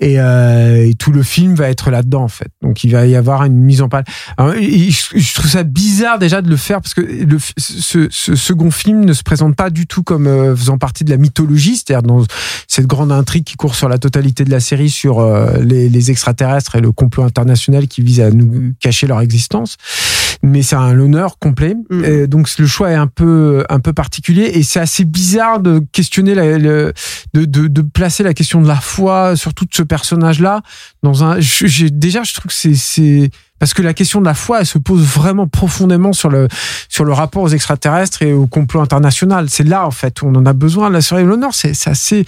Et, 0.00 0.18
euh, 0.18 0.88
et, 0.88 0.94
tout 0.94 1.12
le 1.12 1.22
film 1.22 1.54
va 1.54 1.68
être 1.68 1.90
là-dedans 1.90 2.22
en 2.22 2.28
fait. 2.28 2.48
Donc 2.62 2.84
il 2.84 2.90
va 2.90 3.06
y 3.06 3.14
avoir 3.14 3.44
une 3.44 3.58
mise 3.58 3.82
en 3.82 3.90
page. 3.90 4.04
je, 4.38 5.34
trouve 5.34 5.50
ça 5.50 5.62
bizarre 5.62 6.18
déjà 6.18 6.40
de 6.40 6.48
le 6.48 6.56
faire 6.56 6.80
parce 6.80 6.94
que 6.94 7.02
le, 7.02 7.36
ce, 7.58 8.08
ce, 8.10 8.34
second 8.34 8.70
film 8.70 9.04
ne 9.04 9.12
se 9.12 9.22
présente 9.22 9.56
pas 9.56 9.68
du 9.68 9.86
tout 9.86 10.02
comme 10.02 10.26
euh, 10.26 10.56
faisant 10.56 10.78
partie 10.78 11.04
de 11.04 11.10
la 11.10 11.18
mythologie, 11.18 11.76
c'est-à-dire 11.76 12.02
dans 12.02 12.24
cette 12.66 12.86
grande 12.86 13.12
intrigue 13.12 13.44
qui 13.44 13.56
court 13.56 13.74
sur 13.74 13.90
la 13.90 13.98
totalité 13.98 14.44
de 14.44 14.50
la 14.50 14.60
série 14.60 14.88
sur 14.88 15.20
euh, 15.20 15.58
les, 15.58 15.90
les, 15.90 16.10
extraterrestres 16.10 16.76
et 16.76 16.80
le 16.80 16.92
complot 16.92 17.24
international 17.24 17.86
qui 17.86 18.00
vise 18.00 18.20
à 18.20 18.30
nous 18.30 18.72
cacher 18.80 19.06
leur 19.06 19.20
existence. 19.20 19.76
Mais 20.42 20.62
c'est 20.62 20.76
un 20.76 20.98
honneur 20.98 21.38
complet. 21.38 21.76
Mm. 21.90 22.04
Et 22.04 22.26
donc 22.26 22.48
le 22.58 22.66
choix 22.66 22.90
est 22.90 22.96
un 22.96 23.06
peu 23.06 23.64
un 23.68 23.80
peu 23.80 23.92
particulier 23.92 24.50
et 24.54 24.62
c'est 24.62 24.80
assez 24.80 25.04
bizarre 25.04 25.60
de 25.60 25.82
questionner 25.92 26.34
la, 26.34 26.58
de, 26.58 26.92
de, 27.34 27.66
de 27.66 27.82
placer 27.82 28.22
la 28.22 28.34
question 28.34 28.60
de 28.60 28.68
la 28.68 28.76
foi 28.76 29.36
sur 29.36 29.54
toute 29.54 29.74
ce 29.74 29.82
personnage-là 29.82 30.62
dans 31.02 31.24
un. 31.24 31.40
J'ai 31.40 31.90
déjà, 31.90 32.22
je 32.22 32.34
trouve 32.34 32.50
que 32.52 32.74
c'est 32.74 33.30
parce 33.60 33.74
que 33.74 33.82
la 33.82 33.92
question 33.92 34.20
de 34.20 34.24
la 34.24 34.34
foi, 34.34 34.60
elle 34.60 34.66
se 34.66 34.78
pose 34.78 35.04
vraiment 35.04 35.46
profondément 35.46 36.14
sur 36.14 36.30
le 36.30 36.48
sur 36.88 37.04
le 37.04 37.12
rapport 37.12 37.42
aux 37.42 37.50
extraterrestres 37.50 38.22
et 38.22 38.32
au 38.32 38.46
complot 38.46 38.80
international. 38.80 39.50
C'est 39.50 39.64
là 39.64 39.86
en 39.86 39.90
fait 39.90 40.22
où 40.22 40.26
on 40.26 40.34
en 40.34 40.46
a 40.46 40.54
besoin. 40.54 40.88
La 40.88 41.02
série 41.02 41.22
de 41.22 41.28
l'honneur, 41.28 41.50
c'est 41.52 41.76
assez 41.86 42.24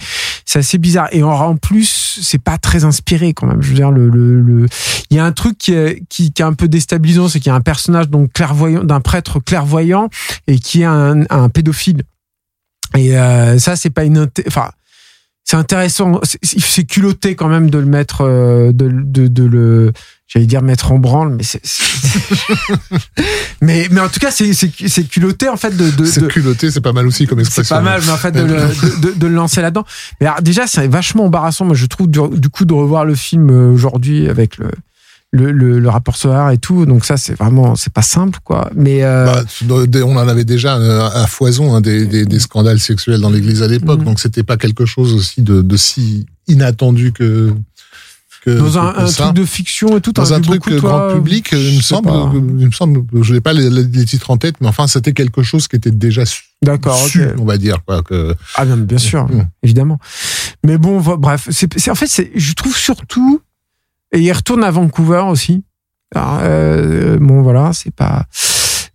assez 0.53 0.77
bizarre 0.77 1.07
et 1.11 1.23
en, 1.23 1.57
plus 1.57 2.19
c'est 2.21 2.41
pas 2.41 2.59
très 2.59 2.85
inspiré 2.85 3.33
quand 3.33 3.47
même. 3.47 3.61
Je 3.63 3.69
veux 3.69 3.75
dire 3.75 3.89
le 3.89 4.09
le, 4.09 4.67
il 5.09 5.17
y 5.17 5.19
a 5.19 5.25
un 5.25 5.31
truc 5.31 5.57
qui 5.57 5.73
est 5.73 6.03
qui, 6.07 6.31
qui 6.31 6.43
est 6.43 6.45
un 6.45 6.53
peu 6.53 6.67
déstabilisant, 6.67 7.27
c'est 7.27 7.39
qu'il 7.39 7.49
y 7.49 7.53
a 7.53 7.55
un 7.55 7.61
personnage 7.61 8.09
donc 8.09 8.31
clairvoyant 8.31 8.83
d'un 8.83 9.01
prêtre 9.01 9.39
clairvoyant 9.39 10.09
et 10.45 10.59
qui 10.59 10.83
est 10.83 10.85
un, 10.85 11.23
un 11.31 11.49
pédophile. 11.49 12.03
Et 12.95 13.17
euh, 13.17 13.57
ça 13.57 13.75
c'est 13.75 13.89
pas 13.89 14.03
une 14.03 14.29
enfin 14.47 14.69
c'est 15.43 15.57
intéressant. 15.57 16.19
C'est 16.41 16.85
culotté 16.85 17.35
quand 17.35 17.49
même 17.49 17.69
de 17.69 17.77
le 17.77 17.85
mettre, 17.85 18.21
euh, 18.21 18.71
de, 18.71 18.89
de, 18.89 19.27
de 19.27 19.43
le, 19.43 19.91
j'allais 20.27 20.45
dire 20.45 20.61
mettre 20.61 20.91
en 20.91 20.99
branle, 20.99 21.35
mais 21.35 21.43
c'est, 21.43 21.61
mais 23.61 23.87
mais 23.91 23.99
en 23.99 24.07
tout 24.07 24.19
cas 24.19 24.31
c'est 24.31 24.53
c'est 24.53 25.03
culotté 25.03 25.49
en 25.49 25.57
fait 25.57 25.75
de. 25.75 25.91
de 25.91 26.05
c'est 26.05 26.25
culotté, 26.27 26.71
c'est 26.71 26.81
pas 26.81 26.93
mal 26.93 27.05
aussi 27.05 27.27
comme 27.27 27.41
expression. 27.41 27.75
C'est 27.75 27.81
pas 27.81 27.89
mal, 27.89 28.01
mais 28.05 28.11
en 28.11 28.17
fait 28.17 28.31
de 28.31 28.41
le, 28.41 29.01
de, 29.01 29.19
de 29.19 29.27
le 29.27 29.35
lancer 29.35 29.61
là-dedans. 29.61 29.85
Mais 30.21 30.27
alors, 30.27 30.41
déjà 30.41 30.65
c'est 30.65 30.87
vachement 30.87 31.25
embarrassant. 31.25 31.65
Moi 31.65 31.75
je 31.75 31.85
trouve 31.87 32.07
du, 32.07 32.19
du 32.39 32.49
coup 32.49 32.63
de 32.63 32.73
revoir 32.73 33.03
le 33.03 33.15
film 33.15 33.49
euh, 33.49 33.71
aujourd'hui 33.71 34.29
avec 34.29 34.57
le 34.57 34.69
le, 35.35 35.51
le, 35.51 35.79
le, 35.79 35.89
rapport 35.89 36.15
Solar 36.15 36.51
et 36.51 36.57
tout. 36.59 36.85
Donc 36.85 37.03
ça, 37.05 37.17
c'est 37.17 37.33
vraiment, 37.33 37.75
c'est 37.75 37.91
pas 37.91 38.03
simple, 38.03 38.39
quoi. 38.43 38.69
Mais 38.75 39.03
euh... 39.03 39.25
bah, 39.63 39.77
on 40.05 40.15
en 40.15 40.27
avait 40.27 40.45
déjà 40.45 40.75
à 40.75 41.25
foison 41.27 41.75
hein, 41.75 41.81
des, 41.81 42.05
des, 42.05 42.25
des, 42.25 42.39
scandales 42.39 42.79
sexuels 42.79 43.19
dans 43.19 43.31
l'Église 43.31 43.63
à 43.63 43.67
l'époque, 43.67 44.01
mm. 44.01 44.05
donc 44.05 44.19
c'était 44.19 44.43
pas 44.43 44.57
quelque 44.57 44.85
chose 44.85 45.13
aussi 45.13 45.41
de, 45.41 45.61
de 45.61 45.75
si 45.77 46.27
inattendu 46.47 47.11
que 47.11 47.51
que 48.45 48.49
Dans 48.51 48.77
un, 48.77 48.91
que 48.91 48.99
un 48.99 49.07
ça. 49.07 49.23
truc 49.23 49.35
de 49.37 49.45
fiction 49.45 49.95
et 49.97 50.01
tout. 50.01 50.11
dans 50.11 50.33
un 50.33 50.41
truc 50.41 50.63
beaucoup, 50.63 50.73
euh, 50.75 50.79
toi 50.81 50.89
grand 51.07 51.15
public, 51.15 51.47
Je 51.51 51.57
il 51.57 51.77
me 51.77 51.81
semble, 51.81 52.09
pas. 52.09 52.29
il 52.33 52.65
me 52.67 52.71
semble, 52.71 53.01
je 53.21 53.33
n'ai 53.33 53.39
pas 53.39 53.53
les, 53.53 53.69
les 53.69 54.05
titres 54.05 54.29
en 54.31 54.37
tête, 54.37 54.55
mais 54.59 54.67
enfin, 54.67 54.85
c'était 54.87 55.13
quelque 55.13 55.43
chose 55.43 55.69
qui 55.69 55.77
était 55.77 55.91
déjà 55.91 56.25
su, 56.25 56.43
D'accord, 56.61 56.97
su, 56.97 57.23
on 57.39 57.45
va 57.45 57.57
dire, 57.57 57.77
quoi, 57.87 58.01
que, 58.03 58.35
Ah 58.55 58.65
non, 58.65 58.75
bien 58.77 58.97
sûr, 58.97 59.23
Mm. 59.29 59.47
évidemment. 59.63 59.97
Mais 60.65 60.77
bon, 60.77 60.99
bref, 60.99 61.47
c'est 61.51 61.73
c'est- 61.79 61.89
en 61.89 61.95
fait, 61.95 62.07
c'est- 62.07 62.31
je 62.35 62.53
trouve 62.53 62.75
surtout, 62.75 63.39
et 64.13 64.19
il 64.19 64.31
retourne 64.31 64.63
à 64.63 64.71
Vancouver 64.71 65.25
aussi. 65.27 65.63
Alors, 66.15 66.39
euh, 66.43 67.17
bon, 67.19 67.41
voilà, 67.41 67.73
c'est 67.73 67.93
pas. 67.93 68.25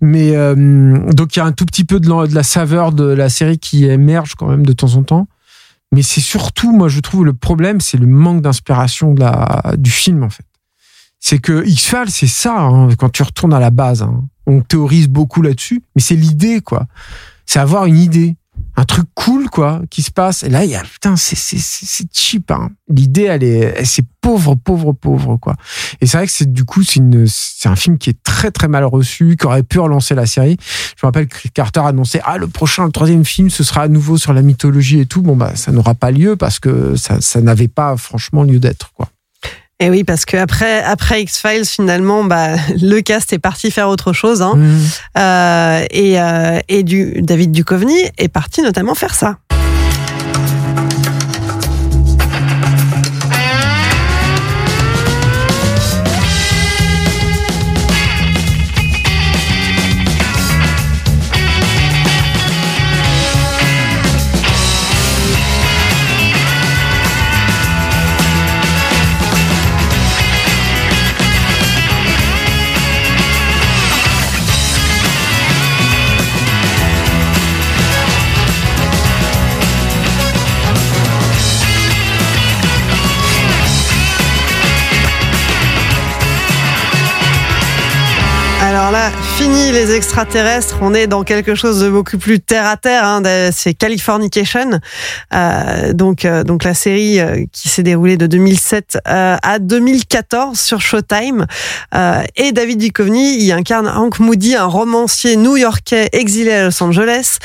Mais 0.01 0.37
euh, 0.37 0.97
donc 1.13 1.35
il 1.35 1.41
y 1.41 1.43
a 1.43 1.45
un 1.45 1.53
tout 1.53 1.67
petit 1.67 1.85
peu 1.85 1.99
de 1.99 2.09
la, 2.09 2.29
de 2.29 2.35
la 2.35 2.45
saveur 2.45 2.93
de 2.93 3.05
la 3.05 3.29
série 3.29 3.59
qui 3.59 3.85
émerge 3.85 4.37
quand 4.37 4.47
même 4.47 4.65
de 4.65 4.73
temps 4.73 4.95
en 4.95 5.03
temps. 5.03 5.27
Mais 5.93 6.03
c'est 6.03 6.21
surtout, 6.21 6.73
moi, 6.73 6.89
je 6.89 7.01
trouve 7.01 7.25
le 7.25 7.33
problème, 7.33 7.81
c'est 7.81 7.97
le 7.97 8.07
manque 8.07 8.43
d'inspiration 8.43 9.13
de 9.15 9.21
la 9.21 9.75
du 9.77 9.91
film 9.91 10.23
en 10.23 10.31
fait. 10.31 10.45
C'est 11.19 11.39
que 11.39 11.67
X-Files, 11.67 12.11
c'est 12.11 12.29
ça. 12.29 12.61
hein, 12.61 12.89
quand 12.97 13.09
tu 13.09 13.25
retournes 13.25 13.55
à 13.55 13.59
la 13.59 13.71
base, 13.71 14.03
hein. 14.03 14.23
on 14.47 14.61
théorise 14.61 15.09
beaucoup 15.09 15.43
là-dessus, 15.43 15.83
mais 15.97 16.03
c'est 16.03 16.15
l'idée 16.15 16.61
quoi. 16.61 16.87
C'est 17.45 17.59
avoir 17.59 17.87
une 17.87 17.97
idée 17.99 18.37
un 18.79 18.85
truc 18.85 19.07
cool 19.15 19.51
quoi 19.51 19.83
qui 19.91 20.03
se 20.03 20.13
passe. 20.13 20.45
Et 20.45 20.49
là 20.49 20.65
il 20.65 20.71
y 20.71 20.77
a 20.77 20.83
putain 20.83 21.17
c'est 21.17 21.35
c'est 21.37 21.59
c'est 21.59 22.07
cheap 22.13 22.53
hein. 22.53 22.71
l'idée 22.89 23.25
elle 23.25 23.43
est 23.43 23.85
c'est 23.85 24.05
pauvre 24.21 24.55
pauvre 24.55 24.93
pauvre 24.93 25.37
quoi. 25.37 25.57
Et 26.01 26.07
c'est 26.07 26.17
vrai 26.17 26.27
que 26.29 26.33
c'est 26.33 26.53
du 26.53 26.65
coup 26.65 26.85
c'est 26.85 27.01
une 27.01 27.27
c'est 27.27 27.69
un 27.69 27.75
film 27.75 27.99
qui 27.99 28.11
est 28.11 28.23
très 28.23 28.53
très 28.53 28.69
mal 28.69 28.85
reçu 28.85 29.37
qui 29.37 29.47
aurait 29.47 29.65
pu 29.65 29.81
relancer 29.81 30.15
la 30.15 30.27
série. 30.27 30.57
Je 30.97 31.05
me 31.05 31.09
rappelle 31.09 31.27
que 31.27 31.49
Carter 31.49 31.81
annonçait 31.81 32.21
ah 32.25 32.39
le 32.39 32.47
prochain 32.47 32.85
le 32.85 32.93
troisième 32.93 33.25
film 33.25 33.51
ce 33.51 33.65
sera 33.65 33.83
à 33.83 33.89
nouveau 33.89 34.17
sur 34.17 34.33
la 34.33 34.43
mythologie 34.43 35.01
et 35.01 35.07
tout. 35.07 35.23
Bon 35.23 35.35
bah 35.35 35.57
ça 35.57 35.73
n'aura 35.73 35.95
pas 35.95 36.13
lieu 36.13 36.37
parce 36.37 36.61
que 36.61 36.95
ça 36.95 37.21
ça 37.21 37.41
n'avait 37.41 37.67
pas 37.67 37.97
franchement 37.97 38.45
lieu 38.45 38.61
d'être 38.61 38.93
quoi 38.93 39.09
Et 39.81 39.91
oui, 39.91 40.03
parce 40.03 40.25
que 40.25 40.37
après, 40.37 40.83
après 40.83 41.23
X-Files, 41.23 41.65
finalement, 41.65 42.25
bah, 42.25 42.57
le 42.81 43.01
cast 43.01 43.33
est 43.33 43.39
parti 43.39 43.71
faire 43.71 43.89
autre 43.89 44.13
chose. 44.13 44.43
Hein. 44.43 44.55
Mmh. 44.57 44.79
Euh, 45.19 45.85
et 45.91 46.21
euh, 46.21 46.59
et 46.69 46.83
du, 46.83 47.23
David 47.23 47.53
Duchovny 47.53 47.99
est 48.19 48.29
parti 48.29 48.63
notamment 48.63 48.95
faire 48.95 49.15
ça. 49.15 49.37
Alors 88.89 89.03
là, 89.03 89.11
fini 89.37 89.71
les 89.71 89.95
extraterrestres, 89.95 90.79
on 90.81 90.95
est 90.95 91.07
dans 91.07 91.23
quelque 91.23 91.55
chose 91.55 91.81
de 91.81 91.91
beaucoup 91.91 92.17
plus 92.17 92.41
terre 92.41 92.65
à 92.65 92.79
terre. 92.79 93.05
Hein, 93.05 93.23
c'est 93.53 93.75
Californication, 93.75 94.81
euh, 95.35 95.93
donc 95.93 96.25
euh, 96.25 96.43
donc 96.43 96.65
la 96.65 96.73
série 96.73 97.21
euh, 97.21 97.45
qui 97.53 97.69
s'est 97.69 97.83
déroulée 97.83 98.17
de 98.17 98.27
2007 98.27 98.97
euh, 99.07 99.37
à 99.43 99.59
2014 99.59 100.59
sur 100.59 100.81
Showtime. 100.81 101.45
Et 102.37 102.53
David 102.53 102.79
Duchovny 102.79 103.45
y 103.45 103.53
incarne 103.53 103.89
Hank 103.89 104.21
Moody, 104.21 104.57
un 104.57 104.65
romancier 104.65 105.37
new-yorkais 105.37 106.09
exilé 106.13 106.53
à 106.53 106.65
Los 106.65 106.83
Angeles, 106.83 107.39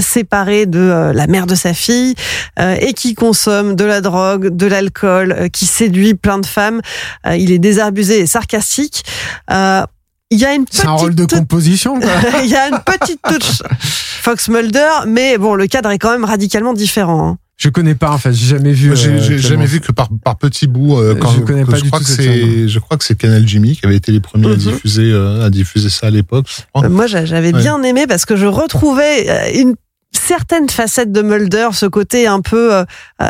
séparé 0.00 0.64
de 0.64 1.12
la 1.12 1.26
mère 1.26 1.46
de 1.46 1.54
sa 1.54 1.74
fille 1.74 2.14
et 2.58 2.92
qui 2.94 3.14
consomme 3.14 3.74
de 3.74 3.84
la 3.84 4.00
drogue, 4.00 4.48
de 4.48 4.66
l'alcool, 4.66 5.48
qui 5.52 5.66
séduit 5.66 6.14
plein 6.14 6.38
de 6.38 6.46
femmes. 6.46 6.80
Il 7.26 7.50
est 7.50 7.58
désabusé 7.58 8.20
et 8.20 8.26
sarcastique. 8.26 9.02
Il 10.30 10.38
y 10.38 10.44
a 10.44 10.54
une 10.54 10.64
petite 10.64 10.80
c'est 10.82 10.86
un 10.88 10.92
rôle 10.92 11.14
de 11.14 11.24
composition 11.24 12.00
quoi. 12.00 12.10
il 12.42 12.50
y 12.50 12.56
a 12.56 12.68
une 12.68 12.78
petite 12.80 13.20
touche 13.22 13.62
Fox 13.80 14.48
Mulder, 14.48 14.88
mais 15.06 15.38
bon, 15.38 15.54
le 15.54 15.66
cadre 15.68 15.90
est 15.90 15.98
quand 15.98 16.10
même 16.10 16.24
radicalement 16.24 16.72
différent. 16.72 17.28
hein. 17.28 17.38
je 17.56 17.68
connais 17.68 17.94
pas 17.94 18.10
en 18.10 18.18
fait 18.18 18.32
j'ai 18.32 18.46
jamais 18.56 18.72
vu 18.72 18.96
j'ai 18.96 19.10
euh, 19.10 19.38
jamais 19.38 19.66
vu 19.66 19.80
que 19.80 19.92
par, 19.92 20.08
par 20.24 20.36
petits 20.36 20.66
bouts. 20.66 20.98
euh, 20.98 21.14
quand, 21.14 21.30
Je 21.30 21.40
connais 21.42 21.64
pas 21.64 21.76
je 21.76 21.82
du 21.82 21.88
crois 21.90 22.00
tout 22.00 22.06
que 22.06 22.10
c'est, 22.10 22.66
je 22.68 22.78
crois 22.80 22.96
que 22.96 23.04
c'est 23.04 23.16
Canal 23.16 23.46
Jimmy 23.46 23.76
qui 23.76 23.86
avait 23.86 23.94
été 23.96 24.10
les 24.10 24.18
premiers 24.20 24.46
à 24.46 24.50
Mhm. 24.50 24.56
diffuser, 24.56 25.12
euh, 25.12 25.46
à 25.46 25.50
diffuser 25.50 25.90
ça 25.90 26.08
à 26.08 26.10
l'époque. 26.10 26.46
Euh, 26.76 26.88
Moi, 26.88 27.06
j'a- 27.06 27.24
j'avais 27.24 27.52
Ouais. 27.54 27.60
bien 27.60 27.80
aimé 27.84 28.06
parce 28.08 28.24
que 28.24 28.34
je 28.36 28.46
retrouvais 28.46 29.54
une 29.60 29.76
certaine 30.12 30.68
facette 30.68 31.12
de 31.12 31.22
Mulder, 31.22 31.68
ce 31.72 31.86
côté 31.86 32.26
un 32.26 32.40
peu 32.40 32.74
euh, 32.74 32.84
euh, 33.22 33.26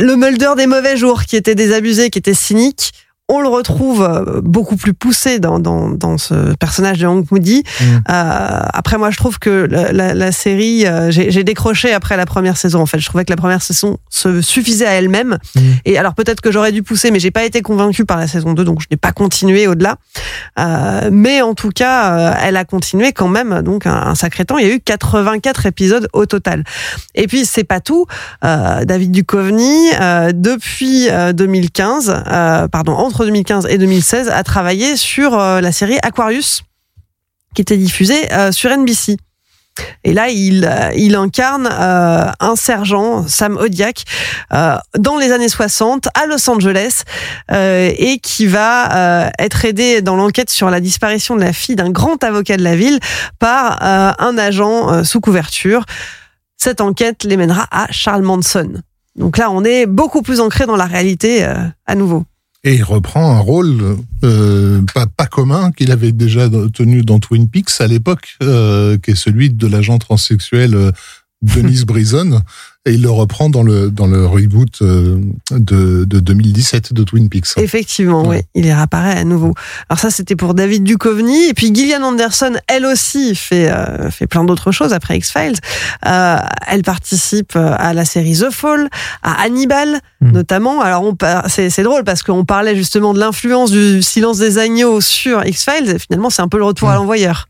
le 0.00 0.14
Mulder 0.14 0.52
des 0.56 0.66
mauvais 0.68 0.96
jours, 0.96 1.24
qui 1.24 1.34
était 1.34 1.54
désabusé, 1.56 2.10
qui 2.10 2.18
était 2.20 2.34
cynique. 2.34 2.92
On 3.28 3.40
le 3.40 3.48
retrouve 3.48 4.02
euh, 4.02 4.40
beaucoup 4.40 4.76
plus 4.76 4.94
poussé 4.94 5.40
dans, 5.40 5.58
dans, 5.58 5.88
dans 5.88 6.16
ce 6.16 6.54
personnage 6.54 6.98
de 6.98 7.06
Hank 7.06 7.30
Moody. 7.32 7.64
Mm. 7.80 7.84
Euh, 7.84 7.98
après, 8.08 8.98
moi, 8.98 9.10
je 9.10 9.16
trouve 9.16 9.40
que 9.40 9.66
la, 9.68 9.92
la, 9.92 10.14
la 10.14 10.30
série, 10.30 10.86
euh, 10.86 11.10
j'ai 11.10 11.32
j'ai 11.32 11.42
décroché 11.42 11.92
après 11.92 12.16
la 12.16 12.24
première 12.24 12.56
saison. 12.56 12.80
En 12.80 12.86
fait, 12.86 13.00
je 13.00 13.06
trouvais 13.06 13.24
que 13.24 13.32
la 13.32 13.36
première 13.36 13.62
saison 13.62 13.98
se 14.10 14.40
suffisait 14.40 14.86
à 14.86 14.92
elle-même. 14.92 15.38
Mm. 15.56 15.60
Et 15.86 15.98
alors, 15.98 16.14
peut-être 16.14 16.40
que 16.40 16.52
j'aurais 16.52 16.70
dû 16.70 16.84
pousser, 16.84 17.10
mais 17.10 17.18
j'ai 17.18 17.32
pas 17.32 17.44
été 17.44 17.62
convaincu 17.62 18.04
par 18.04 18.16
la 18.16 18.28
saison 18.28 18.52
2, 18.52 18.62
donc 18.64 18.80
je 18.80 18.86
n'ai 18.90 18.96
pas 18.96 19.10
continué 19.10 19.66
au-delà. 19.66 19.96
Euh, 20.58 21.10
mais 21.12 21.42
en 21.42 21.54
tout 21.54 21.70
cas, 21.70 22.18
euh, 22.18 22.34
elle 22.42 22.56
a 22.56 22.64
continué 22.64 23.12
quand 23.12 23.28
même 23.28 23.62
donc 23.62 23.86
un, 23.86 23.94
un 23.94 24.14
sacré 24.14 24.44
temps. 24.44 24.58
Il 24.58 24.68
y 24.68 24.70
a 24.70 24.74
eu 24.74 24.80
84 24.80 25.66
épisodes 25.66 26.08
au 26.12 26.26
total. 26.26 26.62
Et 27.14 27.26
puis 27.26 27.44
c'est 27.44 27.64
pas 27.64 27.80
tout. 27.80 28.06
Euh, 28.44 28.84
David 28.84 29.10
Duchovny, 29.10 29.90
euh, 30.00 30.30
depuis 30.32 31.08
euh, 31.10 31.32
2015, 31.32 32.22
euh, 32.26 32.68
pardon, 32.68 32.92
entre 32.92 33.15
2015 33.24 33.66
et 33.70 33.78
2016, 33.78 34.28
a 34.28 34.42
travaillé 34.42 34.96
sur 34.96 35.38
euh, 35.38 35.60
la 35.60 35.72
série 35.72 35.98
Aquarius, 36.02 36.62
qui 37.54 37.62
était 37.62 37.76
diffusée 37.76 38.32
euh, 38.32 38.52
sur 38.52 38.70
NBC. 38.70 39.16
Et 40.04 40.14
là, 40.14 40.28
il, 40.28 40.64
euh, 40.64 41.20
incarne 41.20 41.66
un 41.66 42.56
sergent, 42.56 43.28
Sam 43.28 43.58
Odiak, 43.58 44.04
dans 44.50 45.18
les 45.18 45.32
années 45.32 45.50
60 45.50 46.08
à 46.14 46.26
Los 46.26 46.48
Angeles, 46.48 47.02
et 47.52 48.18
qui 48.22 48.46
va 48.46 49.30
être 49.38 49.66
aidé 49.66 50.00
dans 50.00 50.16
l'enquête 50.16 50.48
sur 50.48 50.70
la 50.70 50.80
disparition 50.80 51.36
de 51.36 51.42
la 51.42 51.52
fille 51.52 51.76
d'un 51.76 51.90
grand 51.90 52.24
avocat 52.24 52.56
de 52.56 52.62
la 52.62 52.74
ville 52.74 53.00
par 53.38 53.82
un 53.82 54.38
agent 54.38 55.04
sous 55.04 55.20
couverture. 55.20 55.84
Cette 56.56 56.80
enquête 56.80 57.24
les 57.24 57.36
mènera 57.36 57.66
à 57.70 57.86
Charles 57.90 58.22
Manson. 58.22 58.80
Donc 59.14 59.36
là, 59.36 59.50
on 59.50 59.62
est 59.62 59.84
beaucoup 59.84 60.22
plus 60.22 60.40
ancré 60.40 60.64
dans 60.64 60.76
la 60.76 60.86
réalité 60.86 61.46
à 61.86 61.94
nouveau. 61.94 62.24
Et 62.66 62.74
il 62.74 62.82
reprend 62.82 63.30
un 63.30 63.38
rôle 63.38 63.96
euh, 64.24 64.82
pas, 64.92 65.06
pas 65.06 65.26
commun 65.26 65.70
qu'il 65.70 65.92
avait 65.92 66.10
déjà 66.10 66.48
tenu 66.74 67.02
dans 67.02 67.20
Twin 67.20 67.48
Peaks 67.48 67.80
à 67.80 67.86
l'époque, 67.86 68.36
euh, 68.42 68.98
qui 68.98 69.12
est 69.12 69.14
celui 69.14 69.50
de 69.50 69.68
l'agent 69.68 69.98
transsexuel 69.98 70.74
euh, 70.74 70.90
Denise 71.42 71.84
Brison. 71.86 72.42
Et 72.86 72.92
il 72.94 73.02
le 73.02 73.10
reprend 73.10 73.50
dans 73.50 73.62
le, 73.62 73.90
dans 73.90 74.06
le 74.06 74.24
reboot 74.26 74.80
euh, 74.80 75.18
de, 75.50 76.04
de 76.04 76.20
2017 76.20 76.92
de 76.92 77.02
Twin 77.02 77.28
Peaks. 77.28 77.48
Effectivement, 77.58 78.22
Ouais. 78.26 78.38
oui, 78.54 78.60
il 78.62 78.66
y 78.66 78.72
réapparaît 78.72 79.18
à 79.18 79.24
nouveau. 79.24 79.52
Alors 79.88 79.98
ça, 79.98 80.10
c'était 80.10 80.36
pour 80.36 80.54
David 80.54 80.84
Duchovny. 80.84 81.48
Et 81.48 81.54
puis 81.54 81.74
Gillian 81.74 82.02
Anderson, 82.02 82.52
elle 82.68 82.86
aussi, 82.86 83.34
fait, 83.34 83.70
euh, 83.70 84.10
fait 84.10 84.26
plein 84.26 84.44
d'autres 84.44 84.70
choses 84.72 84.92
après 84.92 85.16
X-Files. 85.18 85.56
Euh, 86.06 86.36
elle 86.68 86.82
participe 86.82 87.56
à 87.56 87.92
la 87.92 88.04
série 88.04 88.38
The 88.38 88.50
Fall, 88.50 88.88
à 89.22 89.42
Hannibal, 89.42 90.00
Mm. 90.22 90.30
notamment. 90.32 90.80
Alors 90.80 91.02
on 91.02 91.14
c'est 91.48 91.68
c'est 91.68 91.82
drôle 91.82 92.02
parce 92.02 92.22
qu'on 92.22 92.46
parlait 92.46 92.74
justement 92.74 93.12
de 93.12 93.18
l'influence 93.20 93.70
du 93.70 94.00
silence 94.00 94.38
des 94.38 94.56
agneaux 94.56 95.02
sur 95.02 95.44
X-Files. 95.44 95.90
Et 95.90 95.98
finalement, 95.98 96.30
c'est 96.30 96.40
un 96.40 96.48
peu 96.48 96.56
le 96.56 96.64
retour 96.64 96.88
à 96.88 96.94
Mm. 96.94 96.96
l'envoyeur. 96.96 97.48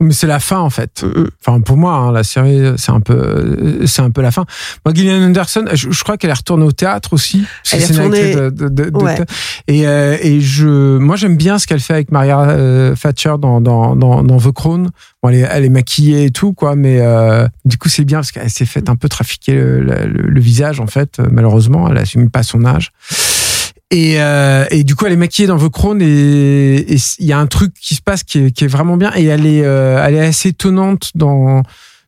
mais 0.00 0.12
c'est 0.12 0.26
la 0.26 0.40
fin 0.40 0.58
en 0.58 0.70
fait. 0.70 1.04
Enfin, 1.46 1.60
pour 1.60 1.76
moi, 1.76 1.92
hein, 1.94 2.10
la 2.12 2.24
série, 2.24 2.72
c'est 2.78 2.90
un 2.90 3.00
peu, 3.00 3.80
c'est 3.86 4.02
un 4.02 4.10
peu 4.10 4.22
la 4.22 4.30
fin. 4.32 4.44
Moi, 4.84 4.94
Gillian 4.94 5.22
Anderson, 5.22 5.64
je, 5.72 5.90
je 5.90 6.02
crois 6.02 6.16
qu'elle 6.16 6.30
est 6.30 6.34
retournée 6.34 6.64
au 6.64 6.72
théâtre 6.72 7.12
aussi. 7.12 7.44
parce 7.70 7.74
Elle 7.74 7.80
est 7.82 7.86
retournée- 7.98 8.18
actrice 8.18 8.36
de- 8.36 8.50
de- 8.50 8.68
de- 8.68 8.90
de 8.90 8.96
Ouais. 8.96 9.16
thé- 9.16 9.24
et 9.68 9.86
euh, 9.86 10.16
et 10.22 10.40
je, 10.40 10.98
moi, 10.98 11.16
j'aime 11.16 11.36
bien 11.36 11.58
ce 11.58 11.66
qu'elle 11.66 11.80
fait 11.80 11.94
avec 11.94 12.10
Maria 12.12 12.40
euh, 12.40 12.94
Thatcher 12.94 13.34
dans 13.40 13.60
dans 13.60 13.96
dans, 13.96 14.22
dans 14.22 14.38
The 14.38 14.52
Crown. 14.52 14.90
Bon, 15.22 15.28
elle 15.28 15.36
est, 15.36 15.48
elle 15.50 15.64
est 15.64 15.68
maquillée 15.70 16.24
et 16.24 16.30
tout, 16.30 16.52
quoi, 16.54 16.76
mais 16.76 16.98
euh, 17.00 17.46
du 17.64 17.76
coup, 17.76 17.88
c'est 17.90 18.04
bien 18.04 18.18
parce 18.18 18.32
qu'elle 18.32 18.48
s'est 18.50 18.64
faite 18.64 18.88
un 18.88 18.96
peu 18.96 19.08
trafiquer 19.08 19.52
le, 19.52 19.80
le- 19.80 20.06
le 20.06 20.40
visage, 20.40 20.80
en 20.80 20.86
fait. 20.86 21.18
euh, 21.20 21.26
Malheureusement, 21.30 21.88
elle 21.90 21.98
assume 21.98 22.30
pas 22.30 22.42
son 22.42 22.64
âge. 22.64 22.90
Et, 23.92 24.20
euh, 24.20 24.64
et 24.70 24.84
du 24.84 24.94
coup, 24.94 25.06
elle 25.06 25.12
est 25.14 25.16
maquillée 25.16 25.48
dans 25.48 25.58
The 25.58 25.68
Crown 25.68 26.00
et 26.00 26.94
et 26.94 26.96
il 27.18 27.26
y 27.26 27.32
a 27.32 27.38
un 27.38 27.46
truc 27.46 27.72
qui 27.80 27.96
se 27.96 28.00
passe 28.00 28.22
qui 28.22 28.38
est, 28.38 28.50
qui 28.52 28.64
est 28.64 28.68
vraiment 28.68 28.96
bien 28.96 29.10
et 29.16 29.24
elle 29.24 29.44
est, 29.46 29.62
euh, 29.64 30.00
elle 30.06 30.14
est 30.14 30.20
assez 30.26 30.50
étonnante 30.50 31.10
dans, 31.16 31.62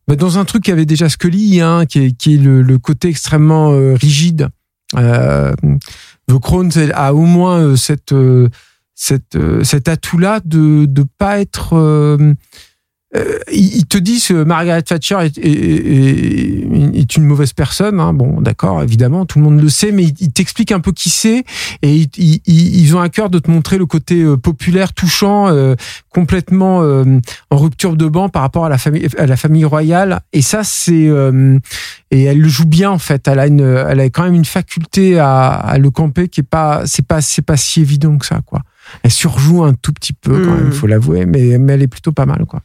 bah, 0.09 0.17
dans 0.17 0.39
un 0.39 0.45
truc 0.45 0.65
qui 0.65 0.73
avait 0.73 0.87
déjà 0.87 1.09
Scully, 1.09 1.61
hein, 1.61 1.87
qui 1.87 1.99
est, 2.01 2.13
qui 2.13 2.35
est 2.35 2.39
le, 2.39 2.63
le 2.63 2.79
côté 2.79 3.09
extrêmement 3.09 3.73
euh, 3.73 3.95
rigide. 3.95 4.49
Euh, 4.97 5.53
The 6.29 6.39
Crown 6.39 6.71
a 6.95 7.15
au 7.15 7.25
moins 7.25 7.61
euh, 7.61 7.77
cette, 7.77 8.13
euh, 8.13 8.49
cette, 8.95 9.37
euh, 9.37 9.65
cet 9.65 9.89
atout-là 9.89 10.41
de 10.45 10.87
ne 10.87 11.03
pas 11.19 11.41
être. 11.41 12.19
Euh, 13.15 13.39
ils 13.53 13.85
te 13.87 13.99
disent 13.99 14.29
que 14.29 14.43
Margaret 14.45 14.83
Thatcher 14.83 15.19
est, 15.23 15.37
est- 15.39 15.43
est- 15.47 16.99
est 16.99 17.17
une 17.17 17.25
mauvaise 17.25 17.53
personne. 17.53 18.01
hein. 18.01 18.13
Bon, 18.15 18.41
d'accord, 18.41 18.83
évidemment, 18.83 19.27
tout 19.27 19.39
le 19.39 19.45
monde 19.45 19.61
le 19.61 19.69
sait, 19.69 19.93
mais 19.93 20.05
ils 20.05 20.33
t'expliquent 20.33 20.73
un 20.73 20.81
peu 20.81 20.93
qui 20.93 21.11
c'est 21.11 21.45
et 21.83 21.95
ils, 21.95 22.09
ils- 22.17 22.41
ils- 22.47 22.97
ont 22.97 23.01
à 23.01 23.09
cœur 23.09 23.29
de 23.31 23.39
te 23.39 23.51
montrer 23.51 23.77
le 23.79 23.87
côté 23.87 24.23
euh, 24.23 24.37
populaire, 24.37 24.93
touchant, 24.95 25.49
euh, 25.49 25.75
complètement 26.11 26.83
euh, 26.83 27.05
en 27.51 27.57
rupture 27.59 27.97
de 27.97 28.07
banc 28.07 28.29
par 28.29 28.43
rapport 28.43 28.65
à 28.65 28.69
la 28.69 28.79
famille, 28.79 29.07
à 29.19 29.27
la 29.27 29.37
famille 29.37 29.65
royale. 29.65 30.21
Et 30.33 30.43
ça, 30.43 30.65
c'est 30.65 31.07
euh, 31.09 31.59
et 32.11 32.25
elle 32.25 32.41
le 32.41 32.49
joue 32.49 32.67
bien 32.67 32.91
en 32.91 32.99
fait. 32.99 33.29
Elle 33.29 33.39
a 33.39 33.47
une, 33.47 33.61
elle 33.61 34.01
a 34.01 34.05
quand 34.11 34.23
même 34.25 34.35
une 34.35 34.45
faculté 34.45 35.19
à, 35.19 35.49
à 35.51 35.79
le 35.79 35.91
camper 35.91 36.29
qui 36.29 36.41
est 36.41 36.45
pas, 36.45 36.83
c'est 36.87 37.07
pas, 37.07 37.21
c'est 37.21 37.43
pas 37.43 37.57
si 37.57 37.81
évident 37.83 38.17
que 38.19 38.27
ça, 38.27 38.41
quoi. 38.45 38.63
Elle 39.03 39.11
surjoue 39.11 39.65
un 39.65 39.75
tout 39.75 39.93
petit 39.93 40.13
peu 40.13 40.33
quand 40.45 40.55
même, 40.55 40.73
faut 40.73 40.87
l'avouer, 40.87 41.27
mais, 41.27 41.59
mais 41.59 41.75
elle 41.75 41.83
est 41.83 41.87
plutôt 41.89 42.13
pas 42.13 42.27
mal, 42.27 42.45
quoi. 42.47 42.61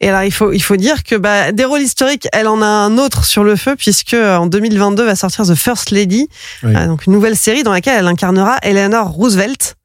Et 0.00 0.08
alors, 0.08 0.22
il 0.22 0.30
faut, 0.30 0.52
il 0.52 0.60
faut 0.60 0.76
dire 0.76 1.02
que 1.02 1.16
bah, 1.16 1.50
des 1.52 1.64
rôles 1.64 1.80
historiques, 1.80 2.28
elle 2.32 2.46
en 2.46 2.62
a 2.62 2.66
un 2.66 2.98
autre 2.98 3.24
sur 3.24 3.42
le 3.42 3.56
feu, 3.56 3.74
puisque 3.76 4.14
euh, 4.14 4.36
en 4.36 4.46
2022 4.46 5.04
va 5.04 5.16
sortir 5.16 5.44
The 5.44 5.54
First 5.54 5.90
Lady, 5.90 6.28
Oui. 6.62 6.74
euh, 6.76 6.86
donc 6.86 7.06
une 7.06 7.12
nouvelle 7.12 7.36
série 7.36 7.62
dans 7.64 7.72
laquelle 7.72 7.98
elle 7.98 8.06
incarnera 8.06 8.58
Eleanor 8.62 9.08
Roosevelt. 9.08 9.76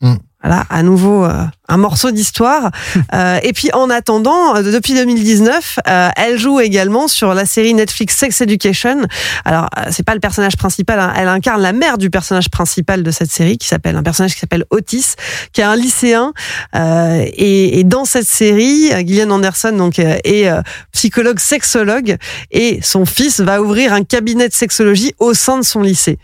Mm. 0.00 0.14
Voilà, 0.42 0.64
à 0.70 0.82
nouveau 0.82 1.24
euh, 1.24 1.44
un 1.68 1.76
morceau 1.76 2.10
d'histoire. 2.10 2.70
Euh, 3.14 3.38
et 3.42 3.52
puis 3.52 3.70
en 3.74 3.90
attendant, 3.90 4.56
euh, 4.56 4.62
depuis 4.62 4.94
2019, 4.94 5.80
euh, 5.86 6.08
elle 6.16 6.38
joue 6.38 6.60
également 6.60 7.08
sur 7.08 7.34
la 7.34 7.44
série 7.44 7.74
Netflix 7.74 8.16
Sex 8.16 8.40
Education. 8.40 9.02
Alors 9.44 9.68
euh, 9.76 9.82
c'est 9.90 10.02
pas 10.02 10.14
le 10.14 10.20
personnage 10.20 10.56
principal, 10.56 10.98
hein, 10.98 11.12
elle 11.16 11.28
incarne 11.28 11.60
la 11.60 11.72
mère 11.72 11.98
du 11.98 12.08
personnage 12.08 12.48
principal 12.48 13.02
de 13.02 13.10
cette 13.10 13.30
série, 13.30 13.58
qui 13.58 13.68
s'appelle 13.68 13.96
un 13.96 14.02
personnage 14.02 14.34
qui 14.34 14.40
s'appelle 14.40 14.64
Otis, 14.70 15.14
qui 15.52 15.60
est 15.60 15.64
un 15.64 15.76
lycéen. 15.76 16.32
Euh, 16.74 17.24
et, 17.34 17.80
et 17.80 17.84
dans 17.84 18.04
cette 18.04 18.28
série, 18.28 18.90
euh, 18.92 18.98
Gillian 18.98 19.30
Anderson 19.30 19.72
donc 19.72 19.98
est 19.98 20.50
psychologue 20.92 21.38
sexologue 21.38 22.16
et 22.50 22.80
son 22.82 23.04
fils 23.04 23.40
va 23.40 23.60
ouvrir 23.60 23.92
un 23.92 24.04
cabinet 24.04 24.48
de 24.48 24.54
sexologie 24.54 25.14
au 25.18 25.34
sein 25.34 25.58
de 25.58 25.64
son 25.64 25.82
lycée. 25.82 26.18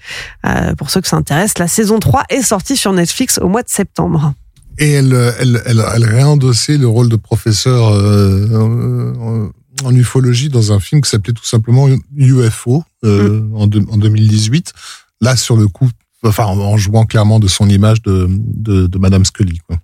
Euh, 0.46 0.74
pour 0.74 0.90
ceux 0.90 1.00
que 1.00 1.08
ça 1.08 1.16
intéresse, 1.16 1.58
la 1.58 1.68
saison 1.68 1.98
3 1.98 2.24
est 2.30 2.42
sortie 2.42 2.76
sur 2.76 2.92
Netflix 2.92 3.38
au 3.38 3.48
mois 3.48 3.62
de 3.62 3.68
septembre. 3.68 4.32
Et 4.78 4.90
elle, 4.92 5.12
elle, 5.40 5.62
elle, 5.66 5.84
elle 5.94 6.04
réendossait 6.04 6.78
le 6.78 6.86
rôle 6.86 7.08
de 7.08 7.16
professeur 7.16 7.88
euh, 7.92 8.48
en, 8.54 9.50
en 9.86 9.94
ufologie 9.94 10.48
dans 10.48 10.72
un 10.72 10.80
film 10.80 11.00
qui 11.02 11.10
s'appelait 11.10 11.32
tout 11.32 11.44
simplement 11.44 11.88
UFO 12.16 12.84
euh, 13.04 13.42
en, 13.54 13.66
deux- 13.66 13.84
en 13.90 13.96
2018. 13.96 14.72
Là, 15.20 15.36
sur 15.36 15.56
le 15.56 15.66
coup, 15.68 15.88
enfin, 16.24 16.44
en, 16.46 16.58
en 16.58 16.76
jouant 16.76 17.04
clairement 17.04 17.40
de 17.40 17.48
son 17.48 17.68
image 17.68 18.02
de, 18.02 18.28
de, 18.30 18.86
de 18.86 18.98
Madame 18.98 19.24
Scully. 19.24 19.58
Quoi. 19.66 19.78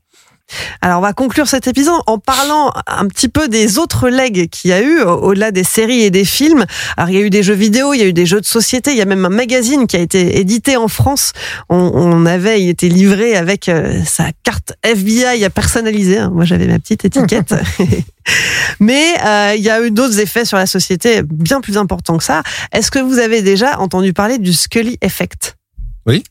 Alors 0.83 0.99
on 0.99 1.03
va 1.03 1.15
conclure 1.15 1.49
cet 1.49 1.67
épisode 1.67 2.01
en 2.07 2.19
parlant 2.19 2.71
un 2.87 3.07
petit 3.09 3.29
peu 3.29 3.49
des 3.49 3.79
autres 3.79 4.09
legs 4.11 4.49
qu'il 4.51 4.71
y 4.71 4.75
a 4.75 4.83
eu 4.83 5.01
au- 5.01 5.29
au-delà 5.31 5.51
des 5.51 5.65
séries 5.65 6.03
et 6.03 6.11
des 6.11 6.25
films. 6.27 6.67
Alors 6.99 7.09
il 7.09 7.17
y 7.17 7.19
a 7.19 7.23
eu 7.23 7.31
des 7.31 7.43
jeux 7.43 7.55
vidéo, 7.55 7.95
il 7.95 7.99
y 8.01 8.03
a 8.03 8.07
eu 8.07 8.13
des 8.13 8.27
jeux 8.27 8.41
de 8.43 8.47
société, 8.47 8.91
il 8.93 8.99
y 8.99 9.01
a 9.01 9.07
même 9.07 9.25
un 9.25 9.31
magazine 9.31 9.87
qui 9.87 9.97
a 9.97 10.01
été 10.01 10.39
édité 10.39 10.77
en 10.77 10.89
France. 10.89 11.33
On, 11.71 11.77
on 11.95 12.27
avait, 12.27 12.61
il 12.63 12.69
était 12.69 12.89
livré 12.89 13.37
avec 13.37 13.69
euh, 13.71 13.99
sa 14.05 14.27
carte 14.45 14.75
FBI 14.83 15.49
personnalisée. 15.49 16.19
hein. 16.19 16.31
Moi 16.33 16.45
j'avais 16.45 16.67
ma 16.67 16.79
petite 16.79 17.05
étiquette. 17.07 17.55
Mais 18.81 19.15
euh, 19.25 19.55
il 19.57 19.63
y 19.63 19.71
a 19.71 19.83
eu 19.83 19.91
d'autres 19.91 20.19
effets 20.21 20.45
sur 20.45 20.57
la 20.59 20.67
société 20.67 21.23
bien 21.23 21.61
plus 21.63 21.79
importants 21.79 22.19
que 22.19 22.25
ça. 22.25 22.43
Est-ce 22.73 22.91
que 22.91 22.99
vous 22.99 23.19
avez 23.19 23.43
déjà 23.43 23.79
entendu 23.81 24.13
parler 24.13 24.39
du 24.39 24.53
Scully 24.53 24.99
Effect? 25.01 25.57
Oui. 26.07 26.23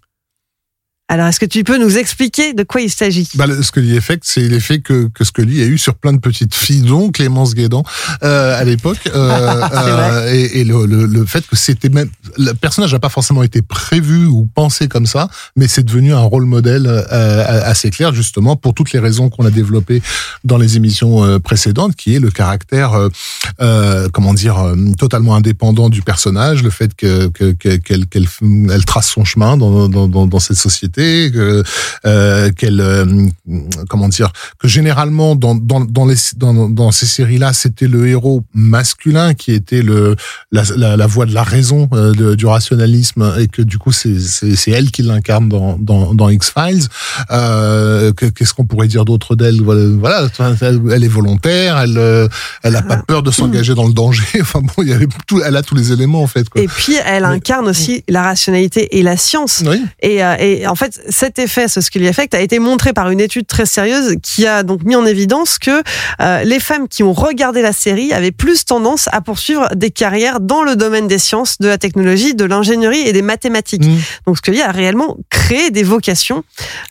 Alors, 1.14 1.28
est-ce 1.28 1.40
que 1.40 1.46
tu 1.46 1.64
peux 1.64 1.78
nous 1.78 2.00
expliquer 2.00 2.54
de 2.56 2.64
quoi 2.64 2.82
il 2.82 2.90
s'agit? 2.90 3.30
Bah, 3.36 3.46
le 3.46 3.62
Scully 3.62 3.96
Effect, 3.96 4.24
c'est 4.26 4.42
l'effet 4.50 4.80
que, 4.80 5.10
que 5.14 5.24
Scully 5.24 5.62
a 5.62 5.66
eu 5.66 5.78
sur 5.78 5.94
plein 5.94 6.12
de 6.12 6.18
petites 6.18 6.56
filles, 6.56 6.82
dont 6.82 7.12
Clémence 7.12 7.54
Guédan, 7.54 7.84
euh, 8.24 8.60
à 8.60 8.64
l'époque. 8.64 8.98
Euh, 9.14 9.62
euh, 9.74 10.34
et 10.34 10.62
et 10.62 10.64
le, 10.64 10.88
le, 10.88 11.06
le 11.06 11.26
fait 11.28 11.46
que 11.46 11.56
c'était 11.56 11.90
même... 11.90 12.10
Le 12.40 12.54
personnage 12.54 12.92
n'a 12.94 13.00
pas 13.00 13.10
forcément 13.10 13.44
été 13.44 13.62
prévu 13.62 14.26
ou 14.26 14.50
pensé 14.56 14.88
comme 14.88 15.06
ça, 15.06 15.30
mais 15.56 15.68
c'est 15.68 15.84
devenu 15.84 16.14
un 16.16 16.20
rôle 16.22 16.46
modèle 16.46 16.88
euh, 16.88 17.62
assez 17.64 17.92
clair, 17.92 18.12
justement, 18.16 18.56
pour 18.56 18.74
toutes 18.74 18.92
les 18.92 19.00
raisons 19.00 19.30
qu'on 19.30 19.46
a 19.46 19.52
développées 19.52 20.02
dans 20.44 20.58
les 20.58 20.78
émissions 20.78 21.24
euh, 21.24 21.38
précédentes, 21.38 21.96
qui 21.96 22.16
est 22.16 22.20
le 22.20 22.32
caractère, 22.32 22.94
euh, 23.62 24.10
comment 24.12 24.34
dire, 24.34 24.58
totalement 24.98 25.36
indépendant 25.36 25.90
du 25.90 26.02
personnage, 26.02 26.64
le 26.64 26.72
fait 26.72 26.96
que 26.96 27.28
que- 27.28 27.52
que- 27.52 27.76
qu'elle 27.76 28.08
qu'elle 28.08 28.28
elle 28.72 28.86
trace 28.86 29.10
son 29.12 29.26
chemin 29.26 29.58
dans, 29.58 29.88
dans, 29.88 30.08
dans, 30.08 30.26
dans 30.26 30.40
cette 30.40 30.58
société, 30.58 31.03
que, 31.34 31.64
euh, 32.06 32.52
qu'elle, 32.52 32.80
euh, 32.82 33.06
comment 33.90 34.10
dire, 34.10 34.32
que 34.60 34.68
généralement 34.68 35.36
dans 35.36 35.56
dans 35.56 35.82
dans 35.82 36.06
les 36.06 36.16
dans, 36.38 36.70
dans 36.70 36.92
ces 36.92 37.06
séries-là, 37.06 37.54
c'était 37.54 37.88
le 37.88 38.08
héros 38.08 38.44
masculin 38.54 39.34
qui 39.34 39.52
était 39.52 39.82
le 39.82 40.16
la, 40.52 40.64
la, 40.76 40.98
la 40.98 41.08
voix 41.08 41.26
de 41.26 41.34
la 41.34 41.44
raison, 41.44 41.88
euh, 41.94 42.12
de- 42.14 42.36
du 42.36 42.46
rationalisme, 42.46 43.34
et 43.40 43.48
que 43.48 43.62
du 43.62 43.78
coup 43.78 43.92
c'est 43.92 44.20
c'est 44.20 44.56
c'est 44.56 44.72
elle 44.72 44.92
qui 44.92 45.02
l'incarne 45.04 45.50
dans 45.50 45.78
dans, 45.80 46.14
dans 46.14 46.30
X 46.30 46.52
Files. 46.56 46.88
Euh, 47.32 48.12
que- 48.14 48.26
Qu'est-ce 48.28 48.54
qu'on 48.54 48.66
pourrait 48.66 48.88
dire 48.88 49.06
d'autre 49.06 49.36
d'elle? 49.36 49.62
Voilà, 49.62 50.28
elle, 50.62 51.04
est 51.04 51.08
volontaire, 51.08 51.78
elle 51.80 51.98
euh, 51.98 52.28
elle 52.64 52.76
a 52.76 52.82
pas 52.82 52.98
peur 52.98 53.24
de 53.24 53.32
s'engager 53.32 53.76
dans 53.76 53.88
le 53.88 53.94
danger. 53.94 54.24
Enfin 54.42 54.60
bon, 54.62 54.84
il 54.84 54.90
y 54.90 54.94
avait 54.94 55.08
tout, 55.28 55.42
elle 55.46 55.56
a 55.56 55.62
tous 55.64 55.76
les 55.76 55.92
éléments 55.92 56.22
en 56.24 56.28
fait. 56.28 56.50
Quoi. 56.50 56.62
Et 56.62 56.68
puis, 56.68 56.96
elle 57.06 57.24
incarne 57.26 57.68
aussi 57.68 58.04
la 58.10 58.24
rationalité 58.24 58.98
et 58.98 59.04
la 59.04 59.18
science. 59.18 59.64
Oui. 59.66 59.82
Et, 60.02 60.24
euh, 60.24 60.36
et 60.40 60.68
en 60.68 60.76
fait, 60.76 60.83
cet 61.10 61.40
effet, 61.40 61.68
ce 61.68 61.82
Scully 61.82 62.06
Effect, 62.08 62.34
a 62.34 62.42
été 62.42 62.60
montré 62.60 62.94
par 62.94 63.10
une 63.10 63.20
étude 63.20 63.48
très 63.48 63.66
sérieuse 63.66 64.16
qui 64.22 64.46
a 64.48 64.64
donc 64.64 64.84
mis 64.84 64.96
en 64.96 65.06
évidence 65.06 65.58
que 65.60 65.82
euh, 66.22 66.44
les 66.44 66.60
femmes 66.60 66.88
qui 66.88 67.04
ont 67.04 67.14
regardé 67.14 67.62
la 67.62 67.74
série 67.74 68.14
avaient 68.14 68.32
plus 68.32 68.66
tendance 68.66 69.10
à 69.12 69.22
poursuivre 69.22 69.68
des 69.76 69.92
carrières 69.92 70.40
dans 70.40 70.64
le 70.64 70.76
domaine 70.76 71.08
des 71.08 71.18
sciences, 71.20 71.58
de 71.60 71.68
la 71.68 71.78
technologie, 71.78 72.34
de 72.36 72.46
l'ingénierie 72.46 73.02
et 73.02 73.14
des 73.14 73.22
mathématiques. 73.22 73.86
Mm. 73.86 73.98
Donc 74.28 74.38
Scully 74.38 74.62
a 74.62 74.72
réellement 74.72 75.18
créé 75.30 75.72
des 75.72 75.84
vocations. 75.84 76.44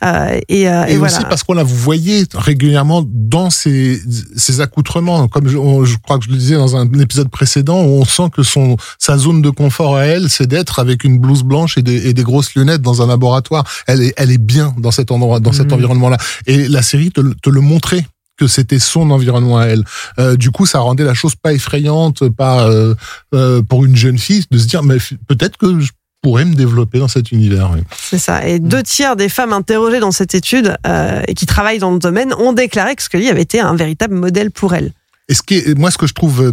Euh, 0.04 0.38
et, 0.48 0.68
euh, 0.68 0.84
et 0.86 0.92
Et, 0.92 0.96
voilà. 0.96 1.14
aussi 1.16 1.24
parce 1.28 1.42
qu'on 1.42 1.54
la 1.54 1.62
voyait 1.64 2.24
régulièrement 2.34 3.04
dans 3.06 3.50
ses, 3.50 4.00
ses 4.36 4.60
accoutrements. 4.60 5.28
Comme 5.28 5.48
je, 5.48 5.56
on- 5.56 5.84
je 5.84 5.96
crois 5.98 6.18
que 6.18 6.24
je 6.24 6.30
le 6.30 6.36
disais 6.36 6.54
dans 6.56 6.76
un 6.76 6.86
épisode 7.00 7.28
précédent, 7.30 7.82
où 7.82 8.00
on 8.00 8.04
sent 8.04 8.28
que 8.34 8.42
son 8.42 8.76
sa 8.98 9.16
zone 9.18 9.42
de 9.42 9.50
confort 9.50 9.96
à 9.96 10.04
elle, 10.04 10.28
c'est 10.30 10.46
d'être 10.46 10.78
avec 10.78 11.04
une 11.04 11.18
blouse 11.18 11.42
blanche 11.42 11.78
et 11.78 11.82
des, 11.82 12.08
et 12.08 12.14
des 12.14 12.22
grosses 12.22 12.54
lunettes 12.54 12.82
dans 12.82 13.02
un 13.02 13.06
laboratoire. 13.06 13.64
Elle 13.86 14.02
est, 14.02 14.14
elle 14.16 14.30
est 14.30 14.38
bien 14.38 14.74
dans 14.78 14.90
cet 14.90 15.10
endroit, 15.10 15.40
dans 15.40 15.52
cet 15.52 15.66
Mhm. 15.68 15.74
environnement-là. 15.74 16.16
Et 16.46 16.68
la 16.68 16.82
série 16.82 17.10
te, 17.10 17.20
le- 17.20 17.34
te 17.34 17.50
le 17.50 17.60
montrait 17.60 18.06
que 18.38 18.46
c'était 18.46 18.78
son 18.78 19.10
environnement 19.10 19.58
à 19.58 19.66
elle. 19.66 19.84
Euh, 20.18 20.36
du 20.36 20.50
coup, 20.50 20.66
ça 20.66 20.78
rendait 20.80 21.04
la 21.04 21.14
chose 21.14 21.34
pas 21.36 21.52
effrayante, 21.52 22.28
pas 22.30 22.68
euh, 22.68 22.94
euh, 23.34 23.62
pour 23.62 23.84
une 23.84 23.94
jeune 23.94 24.18
fille 24.18 24.44
de 24.50 24.58
se 24.58 24.66
dire 24.66 24.82
mais 24.82 24.96
peut-être 25.28 25.56
que 25.58 25.78
je 25.80 25.92
pourrais 26.22 26.44
me 26.44 26.54
développer 26.54 26.98
dans 27.00 27.08
cet 27.08 27.32
univers. 27.32 27.70
oui. 27.74 27.80
C'est 28.00 28.18
ça. 28.18 28.46
Et 28.46 28.58
deux 28.60 28.82
tiers 28.84 29.16
des 29.16 29.28
femmes 29.28 29.52
interrogées 29.52 29.98
dans 30.00 30.12
cette 30.12 30.34
étude 30.34 30.76
euh, 30.86 31.20
et 31.28 31.34
qui 31.34 31.46
travaillent 31.46 31.80
dans 31.80 31.90
le 31.90 31.98
domaine 31.98 32.32
ont 32.34 32.52
déclaré 32.52 32.94
que 32.96 33.02
Scully 33.02 33.28
avait 33.28 33.42
été 33.42 33.60
un 33.60 33.74
véritable 33.74 34.14
modèle 34.14 34.50
pour 34.50 34.74
elles. 34.74 34.92
Et 35.32 35.34
ce 35.34 35.40
qui 35.42 35.54
est, 35.54 35.78
moi, 35.78 35.90
ce 35.90 35.96
que 35.96 36.06
je 36.06 36.12
trouve 36.12 36.42
euh, 36.42 36.52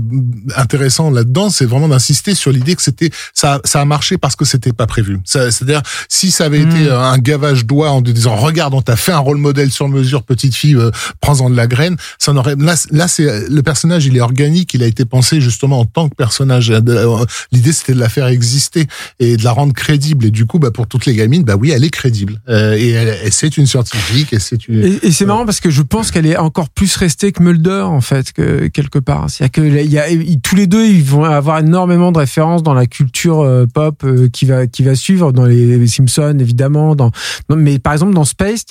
intéressant 0.55 1.11
là-dedans, 1.11 1.49
c'est 1.49 1.65
vraiment 1.65 1.89
d'insister 1.89 2.33
sur 2.33 2.49
l'idée 2.51 2.75
que 2.75 2.81
c'était, 2.81 3.09
ça, 3.33 3.59
ça 3.65 3.81
a 3.81 3.85
marché 3.85 4.17
parce 4.17 4.37
que 4.37 4.45
c'était 4.45 4.71
pas 4.71 4.87
prévu. 4.87 5.19
C'est-à-dire, 5.25 5.81
si 6.07 6.31
ça 6.31 6.45
avait 6.45 6.61
été 6.61 6.89
un 6.89 7.17
gavage 7.17 7.65
doigt 7.65 7.91
en 7.91 7.99
disant, 8.01 8.37
regarde, 8.37 8.73
on 8.73 8.81
t'a 8.81 8.95
fait 8.95 9.11
un 9.11 9.17
rôle 9.17 9.35
modèle 9.37 9.69
sur 9.69 9.89
mesure, 9.89 10.23
petite 10.23 10.55
fille, 10.55 10.75
euh, 10.77 10.91
prends-en 11.19 11.49
de 11.49 11.57
la 11.57 11.67
graine, 11.67 11.97
ça 12.19 12.31
n'aurait, 12.31 12.55
là, 12.57 12.75
là, 12.91 13.07
c'est, 13.09 13.49
le 13.49 13.61
personnage, 13.63 14.05
il 14.05 14.15
est 14.15 14.21
organique, 14.21 14.73
il 14.73 14.81
a 14.81 14.87
été 14.87 15.03
pensé 15.03 15.41
justement 15.41 15.79
en 15.81 15.85
tant 15.85 16.07
que 16.07 16.15
personnage. 16.15 16.71
Euh, 16.71 17.25
L'idée, 17.51 17.73
c'était 17.73 17.93
de 17.93 17.99
la 17.99 18.07
faire 18.07 18.27
exister 18.27 18.87
et 19.19 19.35
de 19.35 19.43
la 19.43 19.51
rendre 19.51 19.73
crédible. 19.73 20.25
Et 20.27 20.31
du 20.31 20.45
coup, 20.45 20.57
bah, 20.57 20.71
pour 20.71 20.87
toutes 20.87 21.05
les 21.05 21.15
gamines, 21.15 21.43
bah 21.43 21.55
oui, 21.57 21.71
elle 21.71 21.83
est 21.83 21.89
crédible. 21.89 22.39
Euh, 22.47 22.75
et, 22.77 22.91
elle- 22.91 23.19
et 23.25 23.31
c'est 23.31 23.57
une 23.57 23.67
scientifique, 23.67 24.31
et 24.31 24.39
c'est 24.39 24.67
une, 24.69 24.85
Et, 24.85 25.07
et 25.07 25.11
c'est 25.11 25.25
marrant 25.25 25.45
parce 25.45 25.59
que 25.59 25.69
je 25.69 25.81
pense 25.81 26.11
qu'elle 26.11 26.25
est 26.27 26.37
encore 26.37 26.69
plus 26.69 26.95
restée 26.95 27.33
que 27.33 27.43
Mulder 27.43 27.81
en 27.85 27.99
fait 28.01 28.31
que 28.31 28.68
quelque 28.69 28.99
part. 28.99 29.29
C'est-à-dire 29.29 29.51
que 29.51 29.61
il 29.83 29.91
y 29.91 29.99
a, 29.99 30.05
tous 30.43 30.55
les 30.55 30.67
deux 30.67 30.85
ils 30.85 31.03
vont 31.03 31.23
avoir 31.25 31.59
énormément 31.59 32.11
de 32.11 32.17
références 32.19 32.63
dans 32.63 32.73
la 32.73 32.85
culture 32.85 33.41
euh, 33.41 33.65
pop 33.71 34.03
euh, 34.03 34.27
qui 34.31 34.45
va 34.45 34.67
qui 34.67 34.83
va 34.83 34.95
suivre 34.95 35.31
dans 35.33 35.45
les 35.45 35.85
Simpsons 35.87 36.37
évidemment. 36.39 36.95
Dans, 36.95 37.11
dans- 37.49 37.55
mais 37.55 37.79
par 37.79 37.93
exemple 37.93 38.13
dans 38.13 38.25
Spaced 38.25 38.67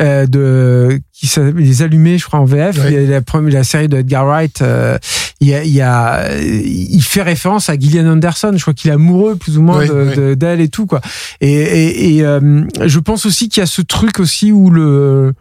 euh, 0.00 0.26
de 0.26 1.00
qui 1.12 1.28
les 1.56 1.82
allumés 1.82 2.16
je 2.16 2.24
crois 2.24 2.38
en 2.40 2.44
VF 2.46 2.78
Ouais. 2.78 2.92
il 2.92 3.02
y 3.02 3.06
a 3.06 3.10
la, 3.10 3.20
première- 3.20 3.52
la 3.52 3.64
série 3.64 3.88
de 3.88 3.98
Edgar 3.98 4.24
Wright 4.24 4.62
euh, 4.62 4.96
il 5.42 5.48
y 5.48 5.54
a, 5.54 5.62
il 5.64 5.70
y 5.72 5.80
a 5.82 6.38
il 6.40 7.02
fait 7.02 7.22
référence 7.22 7.68
à 7.68 7.78
Gillian 7.78 8.06
Anderson 8.10 8.52
je 8.56 8.62
crois 8.62 8.72
qu'il 8.72 8.90
est 8.90 8.94
amoureux 8.94 9.36
plus 9.36 9.58
ou 9.58 9.62
moins 9.62 9.78
Ouais, 9.80 9.88
de- 9.88 9.92
ouais. 9.92 10.16
de- 10.16 10.34
d'elle 10.34 10.60
et 10.62 10.68
tout 10.68 10.86
quoi 10.86 11.00
et, 11.42 11.52
et, 11.52 12.16
et, 12.18 12.22
je 12.22 12.98
pense 12.98 13.26
aussi 13.26 13.48
qu'il 13.50 13.60
y 13.60 13.64
a 13.64 13.66
ce 13.66 13.82
truc 13.82 14.20
aussi 14.20 14.52
où 14.52 14.70
le 14.70 15.34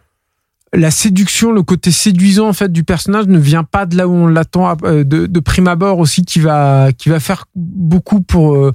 la 0.73 0.91
séduction, 0.91 1.51
le 1.51 1.63
côté 1.63 1.91
séduisant 1.91 2.47
en 2.47 2.53
fait 2.53 2.71
du 2.71 2.83
personnage 2.83 3.27
ne 3.27 3.39
vient 3.39 3.63
pas 3.63 3.85
de 3.85 3.95
là 3.97 4.07
où 4.07 4.13
on 4.13 4.27
l'attend 4.27 4.75
euh, 4.83 5.03
de, 5.03 5.25
de 5.25 5.39
prime 5.39 5.67
abord 5.67 5.99
aussi 5.99 6.23
qui 6.23 6.39
va 6.39 6.89
qui 6.97 7.09
va 7.09 7.19
faire 7.19 7.45
beaucoup 7.55 8.21
pour 8.21 8.55
euh, 8.55 8.71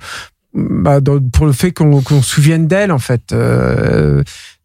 bah, 0.55 0.99
pour 1.33 1.47
le 1.47 1.53
fait 1.53 1.73
qu'on 1.73 2.01
qu'on 2.03 2.23
se 2.23 2.31
souvienne 2.35 2.67
d'elle 2.67 2.91
en 2.93 2.99
fait 2.99 3.33
euh, 3.33 4.23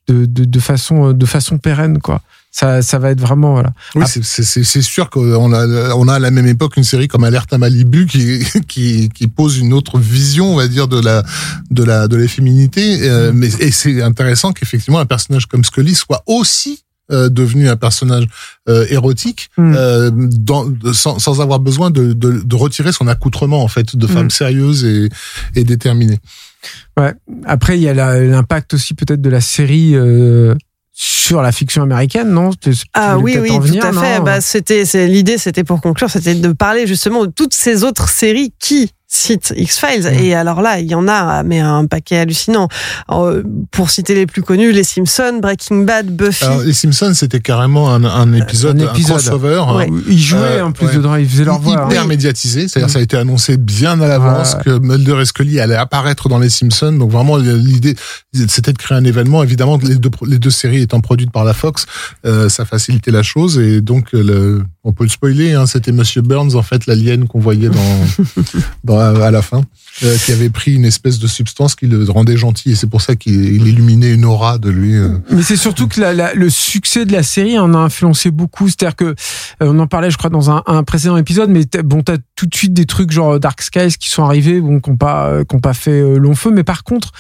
de, 0.08 0.26
de, 0.26 0.46
de 0.46 0.60
façon 0.60 1.14
de 1.14 1.26
façon 1.26 1.58
pérenne 1.58 2.00
quoi. 2.00 2.22
Ça, 2.52 2.82
ça 2.82 2.98
va 2.98 3.12
être 3.12 3.22
vraiment 3.22 3.54
voilà. 3.54 3.74
Oui, 3.94 4.06
c'est- 4.08 4.82
sûr 4.82 5.12
qu'on 5.12 5.54
a, 5.54 5.94
on 5.94 6.08
a 6.08 6.14
à 6.16 6.20
la 6.20 6.32
même 6.32 6.48
époque 6.48 6.78
une 6.78 6.84
série 6.84 7.08
comme 7.08 7.24
Alerte 7.24 7.54
à 7.54 7.60
Malibu 7.60 8.08
qui, 8.08 8.44
qui, 8.68 9.10
qui 9.10 9.28
pose 9.28 9.60
une 9.60 9.72
autre 9.72 10.00
vision, 10.00 10.54
on 10.54 10.56
va 10.56 10.68
dire, 10.68 10.88
de 10.88 11.00
la, 11.00 11.24
de 11.70 11.84
la, 11.84 12.08
de 12.08 12.16
la 12.18 12.28
féminité. 12.28 13.08
Euh, 13.08 13.32
mais, 13.36 13.50
et 13.60 13.70
c'est 13.70 14.02
intéressant 14.02 14.52
qu'effectivement 14.52 14.98
un 14.98 15.06
personnage 15.06 15.46
comme 15.46 15.64
Scully 15.64 15.94
soit 15.94 16.24
aussi 16.26 16.84
euh, 17.12 17.30
devenu 17.30 17.70
un 17.70 17.76
personnage 17.76 18.26
euh, 18.68 18.86
érotique 18.90 19.50
Mm. 19.58 19.74
euh, 19.76 20.12
dans, 20.14 20.66
sans, 20.94 21.20
sans 21.20 21.42
avoir 21.42 21.60
besoin 21.60 21.90
de, 21.92 22.14
de, 22.14 22.42
de 22.44 22.56
retirer 22.56 22.92
son 22.92 23.08
accoutrement 23.08 23.64
en 23.64 23.68
fait 23.68 23.96
de 23.96 24.08
femme 24.08 24.28
Mm. 24.28 24.30
sérieuse 24.32 24.86
et, 24.86 25.10
et 25.56 25.64
déterminée. 25.64 26.20
Après, 27.46 27.78
il 27.78 27.82
y 27.84 27.90
a 27.90 27.94
l'impact 27.94 28.74
aussi 28.74 28.94
peut-être 28.94 29.22
de 29.22 29.30
la 29.30 29.40
série 29.42 29.96
euh, 29.96 30.54
sur 30.92 31.42
la 31.42 31.52
fiction 31.54 31.82
américaine, 31.84 32.30
non? 32.30 32.50
Tu- 32.52 32.72
tu 32.76 32.84
Ah 32.94 33.18
oui, 33.18 33.38
oui, 33.40 33.48
tout 33.50 33.62
venir, 33.62 33.86
à 33.86 33.94
fait. 33.94 34.20
Bah, 34.22 34.42
c'était, 34.42 34.84
l'idée, 35.08 35.38
c'était 35.38 35.64
pour 35.64 35.80
conclure, 35.80 36.10
c'était 36.10 36.36
de 36.36 36.52
parler 36.52 36.88
justement 36.88 37.26
de 37.26 37.32
toutes 37.32 37.54
ces 37.54 37.84
autres 37.86 38.10
séries 38.10 38.54
qui 38.60 38.92
citent 39.12 39.54
X-Files. 39.58 40.04
Mm. 40.10 40.24
Et 40.24 40.36
alors 40.36 40.62
là, 40.62 40.80
il 40.80 40.86
y 40.88 40.96
en 40.96 41.08
a, 41.08 41.44
mais 41.44 41.60
un 41.60 41.86
paquet 41.88 42.18
hallucinant. 42.20 42.68
Alors, 43.08 43.26
euh, 43.26 43.44
pour 43.72 43.90
citer 43.90 44.14
les 44.16 44.28
plus 44.28 44.44
connus, 44.44 44.72
Les 44.72 44.84
Simpsons, 44.84 45.40
Breaking 45.42 45.80
Bad, 45.84 46.08
Buffy. 46.16 46.46
Alors, 46.46 46.62
les 46.62 46.74
Simpsons, 46.74 47.14
c'était 47.16 47.40
carrément 47.40 47.92
un, 47.94 48.04
un 48.06 48.32
épisode, 48.34 48.80
un 48.80 48.88
un, 48.88 48.94
épisode. 48.94 49.18
crossover. 49.18 49.64
hein, 49.68 49.76
Ouais. 49.76 49.90
Ils 50.08 50.20
jouaient 50.20 50.40
Euh, 50.60 50.66
en 50.68 50.72
plus 50.72 50.86
ouais. 50.88 50.96
dedans, 50.96 51.16
ils 51.16 51.28
faisaient 51.28 51.44
leur 51.44 51.60
voix. 51.60 51.88
hyper 51.90 52.04
hein. 52.04 52.08
médiatisé, 52.08 52.68
c'est-à-dire 52.68 52.88
Mm. 52.88 52.92
ça 52.92 53.00
a 53.00 53.02
été 53.02 53.18
annoncé 53.18 53.58
bien 53.58 54.00
à 54.00 54.08
l'avance 54.08 54.54
Ouais. 54.54 54.64
que 54.64 54.80
Mulder 54.80 55.18
et 55.22 55.26
Scully 55.26 55.60
allaient 55.60 55.76
apparaître 55.76 56.30
dans 56.30 56.38
les 56.40 56.50
Simpsons. 56.50 56.94
Donc 56.94 57.10
vraiment 57.12 57.38
l'idée 57.38 57.96
c'était 58.48 58.74
de 58.74 58.78
créer 58.78 58.98
un 58.98 59.04
événement. 59.04 59.42
Évidemment 59.44 59.80
les 59.82 59.96
deux 59.96 60.12
les 60.28 60.38
deux 60.38 60.50
séries 60.52 60.82
étant 60.84 61.02
produites 61.02 61.32
par 61.32 61.44
la 61.46 61.54
Fox, 61.54 61.86
euh, 62.26 62.48
ça 62.48 62.64
facilitait 62.66 63.12
la 63.12 63.24
chose 63.24 63.58
et 63.58 63.82
donc 63.82 64.14
euh, 64.14 64.22
le, 64.24 64.64
on 64.84 64.94
peut 64.94 65.04
le 65.04 65.10
spoiler. 65.10 65.54
Hein, 65.54 65.66
c'était 65.66 65.92
Monsieur 65.92 66.22
Burns 66.22 66.56
en 66.56 66.62
fait 66.62 66.86
l'alien 66.86 67.28
qu'on 67.28 67.40
voyait 67.40 67.70
dans, 67.70 68.24
dans 68.84 68.99
à 69.00 69.32
la 69.32 69.42
fin, 69.42 69.64
euh, 70.04 70.16
qui 70.18 70.32
avait 70.32 70.50
pris 70.50 70.76
une 70.76 70.86
espèce 70.86 71.20
de 71.20 71.28
substance 71.28 71.76
qui 71.76 71.86
le 71.88 72.10
rendait 72.10 72.38
gentil 72.38 72.72
et 72.72 72.76
c'est 72.76 72.88
pour 72.88 73.02
ça 73.02 73.16
qu'il 73.16 73.54
il 73.54 73.68
illuminait 73.68 74.14
une 74.14 74.24
aura 74.24 74.58
de 74.58 74.70
lui. 74.70 74.96
euh. 74.96 75.18
Mais 75.30 75.42
c'est 75.42 75.58
surtout 75.58 75.88
que 75.88 76.00
le 76.36 76.50
succès 76.50 77.06
de 77.06 77.12
la 77.12 77.24
série 77.24 77.60
en 77.60 77.74
a 77.74 77.78
influencé 77.78 78.32
beaucoup. 78.32 78.68
C'est-à-dire 78.68 78.96
que 78.96 79.04
euh, 79.06 79.14
on 79.62 79.78
en 79.80 79.88
parlait, 79.88 80.10
je 80.10 80.18
crois, 80.18 80.30
dans 80.30 80.52
un, 80.52 80.84
précédent 80.84 81.18
épisode, 81.18 81.50
mais 81.50 81.66
bon, 81.84 82.02
t'as 82.02 82.18
tout 82.36 82.46
de 82.46 82.56
suite 82.56 82.74
des 82.74 82.86
trucs 82.86 83.12
genre 83.12 83.40
Dark 83.40 83.62
Skies 83.62 83.98
qui 84.00 84.10
sont 84.10 84.24
arrivés, 84.24 84.62
qui 84.62 84.90
n'ont 84.90 84.98
pas, 84.98 85.44
fait 85.74 86.02
long 86.18 86.36
feu. 86.36 86.52
Mais 86.52 86.64
par 86.64 86.84
contre, 86.84 87.12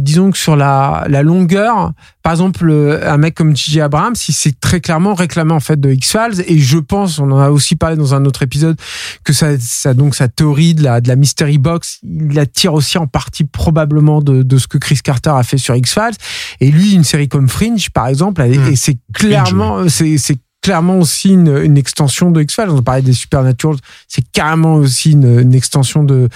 disons 0.00 0.32
que 0.32 0.38
sur 0.38 0.56
la 0.56 1.22
longueur, 1.22 1.92
par 2.22 2.32
exemple, 2.32 2.68
euh, 2.68 3.10
un 3.10 3.16
mec 3.16 3.34
comme 3.34 3.56
J.J. 3.56 3.80
Abrams, 3.80 4.14
il 4.28 4.34
s'est 4.34 4.54
très 4.60 4.80
clairement 4.80 5.14
réclamé 5.14 5.52
en 5.52 5.60
fait 5.60 5.80
de 5.80 5.90
X-Files, 5.90 6.44
et 6.46 6.58
je 6.58 6.78
pense, 6.78 7.18
on 7.18 7.30
en 7.30 7.38
a 7.38 7.50
aussi 7.50 7.76
parlé 7.76 7.96
dans 7.96 8.14
un 8.14 8.24
autre 8.24 8.42
épisode, 8.42 8.76
que 9.24 9.32
ça, 9.32 9.58
ça 9.58 9.94
donc 9.94 10.14
sa 10.14 10.28
théorie 10.28 10.74
de 10.74 10.82
la, 10.82 11.00
de 11.00 11.08
la 11.08 11.16
mystery 11.16 11.58
box, 11.58 11.98
il 12.02 12.34
la 12.34 12.46
tire 12.46 12.74
aussi 12.74 12.98
en 12.98 13.06
partie 13.06 13.44
probablement 13.44 14.20
de, 14.22 14.42
de 14.42 14.58
ce 14.58 14.66
que 14.68 14.78
Chris 14.78 15.00
Carter 15.02 15.30
a 15.30 15.42
fait 15.42 15.58
sur 15.58 15.74
X-Files. 15.74 16.14
Et 16.60 16.70
lui, 16.70 16.92
une 16.92 17.04
série 17.04 17.28
comme 17.28 17.48
Fringe, 17.48 17.90
par 17.90 18.06
exemple, 18.06 18.42
et, 18.42 18.58
Mm. 18.58 18.68
et 18.72 18.76
c'est 18.76 18.98
clairement, 19.14 19.88
c'est, 19.88 20.18
c'est 20.18 20.36
clairement 20.62 20.98
aussi 20.98 21.30
une, 21.30 21.56
une 21.64 21.78
extension 21.78 22.30
de 22.30 22.42
X-Files. 22.42 22.68
On 22.68 22.82
parlait 22.82 23.02
des 23.02 23.12
Supernatural, 23.14 23.76
c'est 24.08 24.24
carrément 24.30 24.74
aussi 24.74 25.12
une, 25.12 25.40
une 25.40 25.54
extension 25.54 26.04
de, 26.04 26.28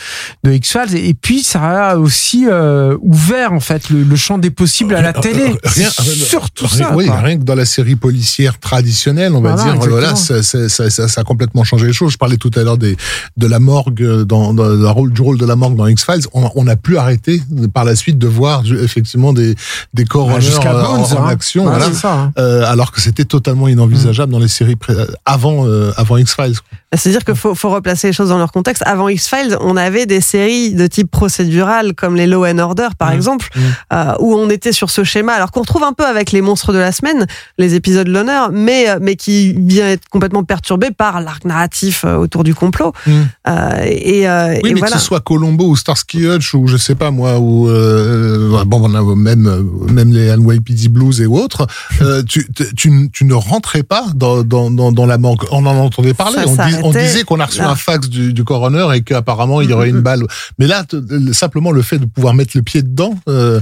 de 0.44 0.52
X-Files. 0.52 0.96
Et, 0.96 1.12
puis, 1.14 1.42
ça 1.42 1.90
a 1.90 1.96
aussi 1.96 2.46
euh, 2.48 2.96
ouvert, 3.02 3.52
en 3.52 3.60
fait, 3.60 3.90
le, 3.90 4.02
le 4.02 4.16
champ 4.16 4.38
des 4.38 4.50
possibles 4.50 4.94
à 4.94 5.02
la 5.02 5.12
télé. 5.12 5.54
Rien- 5.62 5.90
surtout 5.90 6.66
rien, 6.66 6.88
ça. 6.88 6.96
oui, 6.96 7.06
quoi. 7.06 7.18
rien 7.20 7.38
que 7.38 7.44
dans 7.44 7.54
la 7.54 7.66
série 7.66 7.96
policière 7.96 8.58
traditionnelle, 8.58 9.32
on 9.34 9.40
va 9.42 9.56
Voilà, 9.56 9.72
dire, 9.72 9.88
voilà, 9.90 10.14
ça, 10.16 10.42
ça, 10.42 10.68
ça, 10.68 10.88
ça- 10.88 11.08
ça 11.08 11.20
a 11.20 11.24
complètement 11.24 11.64
changé 11.64 11.86
les 11.86 11.92
choses. 11.92 12.12
Je 12.12 12.18
parlais 12.18 12.36
tout 12.38 12.50
à 12.56 12.62
l'heure 12.62 12.78
des 12.78 12.96
de 13.36 13.46
la 13.46 13.60
morgue, 13.60 14.22
dans, 14.24 14.54
dans 14.54 14.92
rôle, 14.94 15.12
du 15.12 15.20
rôle 15.20 15.36
de 15.38 15.44
la 15.46 15.56
morgue 15.56 15.76
dans 15.76 15.86
X 15.86 16.04
Files. 16.04 16.26
On 16.32 16.64
n'a 16.64 16.76
plus 16.76 16.96
arrêté 16.96 17.42
par 17.74 17.84
la 17.84 17.94
suite 17.94 18.18
de 18.18 18.26
voir 18.26 18.62
effectivement 18.82 19.32
des 19.34 19.54
des 19.92 20.04
Bah, 20.04 20.08
coroners 20.08 20.56
en, 20.56 20.62
Bones, 20.62 21.18
en 21.18 21.24
hein. 21.24 21.28
action, 21.28 21.64
voilà. 21.64 21.92
ça. 21.92 22.12
hein. 22.14 22.32
Euh, 22.38 22.64
alors 22.66 22.90
que 22.90 23.00
c'était 23.02 23.24
totalement 23.26 23.68
inenvisageable 23.68 24.13
dans 24.14 24.38
les 24.38 24.48
séries 24.48 24.76
avant 25.24 25.66
euh, 25.66 25.92
avant 25.96 26.16
X 26.16 26.34
Files. 26.34 26.54
C'est-à-dire 26.96 27.24
qu'il 27.24 27.34
faut, 27.34 27.56
faut 27.56 27.70
replacer 27.70 28.06
les 28.06 28.12
choses 28.12 28.28
dans 28.28 28.38
leur 28.38 28.52
contexte. 28.52 28.84
Avant 28.86 29.08
X-Files, 29.08 29.56
on 29.60 29.76
avait 29.76 30.06
des 30.06 30.20
séries 30.20 30.74
de 30.74 30.86
type 30.86 31.10
procédural 31.10 31.92
comme 31.94 32.14
les 32.14 32.28
Law 32.28 32.46
and 32.46 32.58
Order, 32.58 32.86
par 32.96 33.10
Mm. 33.10 33.14
exemple, 33.14 33.48
Mm. 33.56 33.60
euh, 33.94 34.14
où 34.20 34.34
on 34.36 34.48
était 34.48 34.70
sur 34.72 34.90
ce 34.90 35.02
schéma, 35.02 35.32
alors 35.32 35.50
qu'on 35.50 35.62
retrouve 35.62 35.82
un 35.82 35.92
peu 35.92 36.06
avec 36.06 36.30
les 36.30 36.40
monstres 36.40 36.72
de 36.72 36.78
la 36.78 36.92
semaine, 36.92 37.26
les 37.58 37.74
épisodes 37.74 38.06
de 38.06 38.12
l'honneur, 38.12 38.50
mais, 38.52 38.88
euh, 38.88 38.98
mais 39.02 39.16
qui 39.16 39.54
vient 39.54 39.88
être 39.88 40.08
complètement 40.08 40.44
perturbé 40.44 40.92
par 40.92 41.20
l'arc 41.20 41.44
narratif 41.44 42.04
euh, 42.04 42.14
autour 42.14 42.44
du 42.44 42.54
complot. 42.54 42.92
Mm. 43.08 43.10
Euh, 43.48 43.70
et, 43.86 44.28
euh, 44.28 44.54
Oui, 44.62 44.70
et 44.70 44.74
mais 44.74 44.78
voilà. 44.80 44.94
que 44.94 45.00
ce 45.00 45.04
soit 45.04 45.18
Colombo 45.20 45.66
ou 45.70 45.74
Starsky 45.76 46.28
Hutch 46.28 46.54
ou 46.54 46.68
je 46.68 46.76
sais 46.76 46.94
pas 46.94 47.10
moi 47.10 47.40
ou 47.40 47.68
euh, 47.68 48.62
bon 48.66 48.80
on 48.88 48.94
a 48.94 49.16
même 49.16 49.46
euh, 49.48 49.62
même 49.92 50.12
les 50.12 50.30
NYPD 50.36 50.88
Blues 50.88 51.20
et 51.20 51.26
autres, 51.26 51.66
euh, 52.02 52.22
tu, 52.22 52.46
tu, 52.76 53.10
tu 53.12 53.24
ne 53.24 53.34
rentrais 53.34 53.82
pas 53.82 54.03
dans, 54.14 54.42
dans, 54.42 54.70
dans, 54.70 54.92
dans 54.92 55.06
la 55.06 55.18
banque. 55.18 55.44
On 55.50 55.64
en 55.66 55.76
entendait 55.76 56.14
parler. 56.14 56.36
Ça 56.36 56.42
On, 56.46 56.50
dis- 56.50 56.56
on 56.82 56.92
s'arrêtait 56.92 57.06
disait 57.06 57.22
qu'on 57.24 57.40
a 57.40 57.46
reçu 57.46 57.58
là. 57.60 57.70
un 57.70 57.74
fax 57.76 58.08
du, 58.08 58.32
du 58.32 58.44
coroner 58.44 58.86
et 58.94 59.02
qu'apparemment 59.02 59.60
il 59.60 59.70
y 59.70 59.72
aurait 59.72 59.90
Mhm. 59.90 59.96
une 59.96 60.02
balle. 60.02 60.22
Mais 60.58 60.66
là, 60.66 60.84
simplement 61.32 61.70
le 61.70 61.82
fait 61.82 61.98
de 61.98 62.06
pouvoir 62.06 62.34
mettre 62.34 62.52
le 62.56 62.62
pied 62.62 62.82
dedans, 62.82 63.14
euh, 63.28 63.60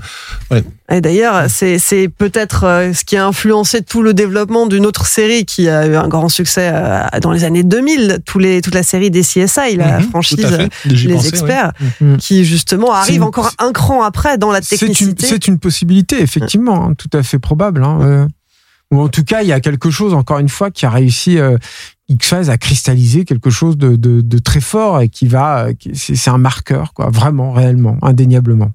Et 0.91 1.01
d'ailleurs, 1.01 1.45
c'est 1.49 1.79
c'est 1.79 2.09
peut-être 2.09 2.65
euh, 2.65 2.93
ce 2.93 3.05
qui 3.05 3.17
a 3.17 3.27
influencé 3.27 3.83
tout 3.83 4.03
le 4.03 4.13
développement 4.15 4.67
d'une 4.67 4.85
autre 4.87 5.07
série 5.07 5.45
qui 5.45 5.69
a 5.69 5.87
eu 5.87 5.97
un 5.97 6.09
grand 6.09 6.29
succès 6.29 6.71
euh, 6.73 7.01
dans 7.23 7.33
les 7.33 7.45
années 7.45 7.63
2000, 7.63 8.19
tous 8.27 8.39
les, 8.39 8.61
toute 8.61 8.75
la 8.75 8.83
série 8.83 9.11
des 9.11 9.23
CSI, 9.23 9.77
la 9.77 10.01
mhm, 10.01 10.09
franchise 10.11 10.45
fait. 10.47 10.69
Les 10.85 11.27
Experts, 11.29 11.73
ouais. 12.01 12.17
qui 12.19 12.45
justement 12.45 12.93
arrive 12.93 13.17
une- 13.17 13.23
encore 13.23 13.53
un 13.59 13.73
cran 13.73 14.03
après 14.03 14.37
dans 14.39 14.53
la 14.53 14.61
C'est 14.63 14.81
une, 14.83 14.89
technicité. 14.89 15.27
c'est 15.27 15.49
une 15.49 15.59
possibilité, 15.59 16.21
effectivement, 16.21 16.85
hein, 16.91 16.95
tout 16.97 17.11
à 17.17 17.23
fait 17.23 17.39
probable. 17.39 17.83
hein, 17.85 17.99
euh. 18.03 18.27
Ou 18.93 19.01
en 19.01 19.09
tout 19.09 19.25
cas, 19.25 19.41
il 19.41 19.49
y 19.49 19.53
a 19.53 19.61
quelque 19.61 19.91
chose, 19.91 20.13
encore 20.13 20.39
une 20.39 20.51
fois, 20.51 20.71
qui 20.71 20.85
a 20.85 20.91
réussi 20.91 21.39
euh, 21.39 21.57
X-Files 22.09 22.51
à 22.51 22.59
cristalliser 22.59 23.25
quelque 23.25 23.49
chose 23.49 23.79
de, 23.79 23.97
de, 23.97 24.21
de 24.21 24.39
très 24.39 24.61
fort 24.61 25.01
et 25.01 25.09
qui 25.09 25.27
va. 25.27 25.69
euh, 25.69 25.73
c'est 25.95 26.31
un 26.31 26.37
marqueur, 26.37 26.93
quoi, 26.93 27.09
vraiment, 27.11 27.53
réellement, 27.53 27.97
indéniablement. 28.03 28.71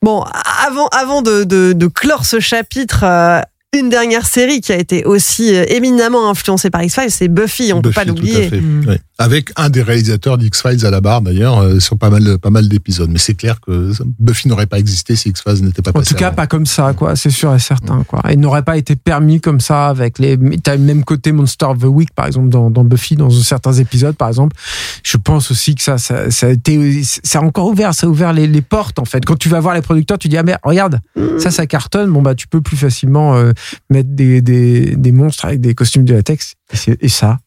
Bon, 0.00 0.24
avant, 0.64 0.86
avant 0.92 1.22
de, 1.22 1.42
de, 1.42 1.72
de 1.72 1.86
clore 1.88 2.24
ce 2.24 2.38
chapitre, 2.38 3.02
euh, 3.02 3.40
une 3.76 3.90
dernière 3.90 4.24
série 4.26 4.62
qui 4.62 4.72
a 4.72 4.78
été 4.78 5.04
aussi 5.04 5.54
euh, 5.54 5.64
éminemment 5.68 6.30
influencée 6.30 6.70
par 6.70 6.82
X-Files, 6.82 7.10
c'est 7.10 7.28
Buffy, 7.28 7.72
on 7.74 7.82
peut 7.82 7.90
Buffy, 7.90 7.94
pas 7.94 8.04
l'oublier. 8.04 8.50
Mm. 8.50 8.96
Avec 9.18 9.50
un 9.56 9.68
des 9.68 9.82
réalisateurs 9.82 10.38
d'X-Files 10.38 10.86
à 10.86 10.90
la 10.90 11.00
barre, 11.02 11.20
d'ailleurs, 11.20 11.58
euh, 11.58 11.78
sur 11.78 11.98
pas 11.98 12.08
mal, 12.08 12.38
pas 12.38 12.48
mal 12.48 12.66
d'épisodes. 12.68 13.10
Mais 13.10 13.18
c'est 13.18 13.34
clair 13.34 13.60
que 13.60 13.92
Buffy 14.18 14.48
n'aurait 14.48 14.66
pas 14.66 14.78
existé 14.78 15.16
si 15.16 15.28
X-Files 15.28 15.64
n'était 15.64 15.82
pas 15.82 15.90
En 15.90 15.94
passé. 15.94 16.10
tout 16.10 16.14
cas, 16.14 16.28
avant. 16.28 16.36
pas 16.36 16.46
comme 16.46 16.64
ça, 16.64 16.94
quoi. 16.94 17.14
C'est 17.14 17.28
sûr 17.30 17.54
et 17.54 17.58
certain, 17.58 18.04
quoi. 18.04 18.22
Et 18.30 18.36
n'aurait 18.36 18.62
pas 18.62 18.78
été 18.78 18.96
permis 18.96 19.40
comme 19.40 19.60
ça 19.60 19.88
avec 19.88 20.18
les. 20.18 20.38
T'as 20.62 20.76
le 20.76 20.82
même 20.82 21.04
côté 21.04 21.32
Monster 21.32 21.66
of 21.66 21.78
the 21.80 21.84
Week, 21.84 22.14
par 22.14 22.26
exemple, 22.26 22.48
dans, 22.48 22.70
dans 22.70 22.84
Buffy, 22.84 23.16
dans 23.16 23.28
certains 23.28 23.74
épisodes, 23.74 24.16
par 24.16 24.28
exemple. 24.28 24.56
Je 25.02 25.16
pense 25.18 25.50
aussi 25.50 25.74
que 25.74 25.82
ça, 25.82 25.98
ça, 25.98 26.30
ça 26.30 26.46
a 26.46 26.50
été, 26.50 27.02
ça 27.02 27.40
a 27.40 27.42
encore 27.42 27.66
ouvert, 27.66 27.92
ça 27.92 28.06
a 28.06 28.10
ouvert 28.10 28.32
les, 28.32 28.46
les 28.46 28.62
portes, 28.62 28.98
en 28.98 29.04
fait. 29.04 29.24
Quand 29.26 29.36
tu 29.36 29.48
vas 29.50 29.60
voir 29.60 29.74
les 29.74 29.82
producteurs, 29.82 30.16
tu 30.18 30.28
dis 30.28 30.38
ah 30.38 30.42
mais 30.42 30.56
regarde, 30.62 31.00
ça, 31.38 31.50
ça 31.50 31.66
cartonne. 31.66 32.10
Bon 32.12 32.22
bah, 32.22 32.34
tu 32.34 32.46
peux 32.46 32.60
plus 32.62 32.76
facilement 32.76 33.34
euh, 33.34 33.52
mettre 33.90 34.10
des, 34.10 34.40
des, 34.40 34.96
des 34.96 35.12
monstres 35.12 35.44
avec 35.44 35.60
des 35.60 35.74
costumes 35.74 36.04
de 36.04 36.14
latex. 36.14 36.54
Et, 36.72 37.06
et 37.06 37.08
ça, 37.08 37.38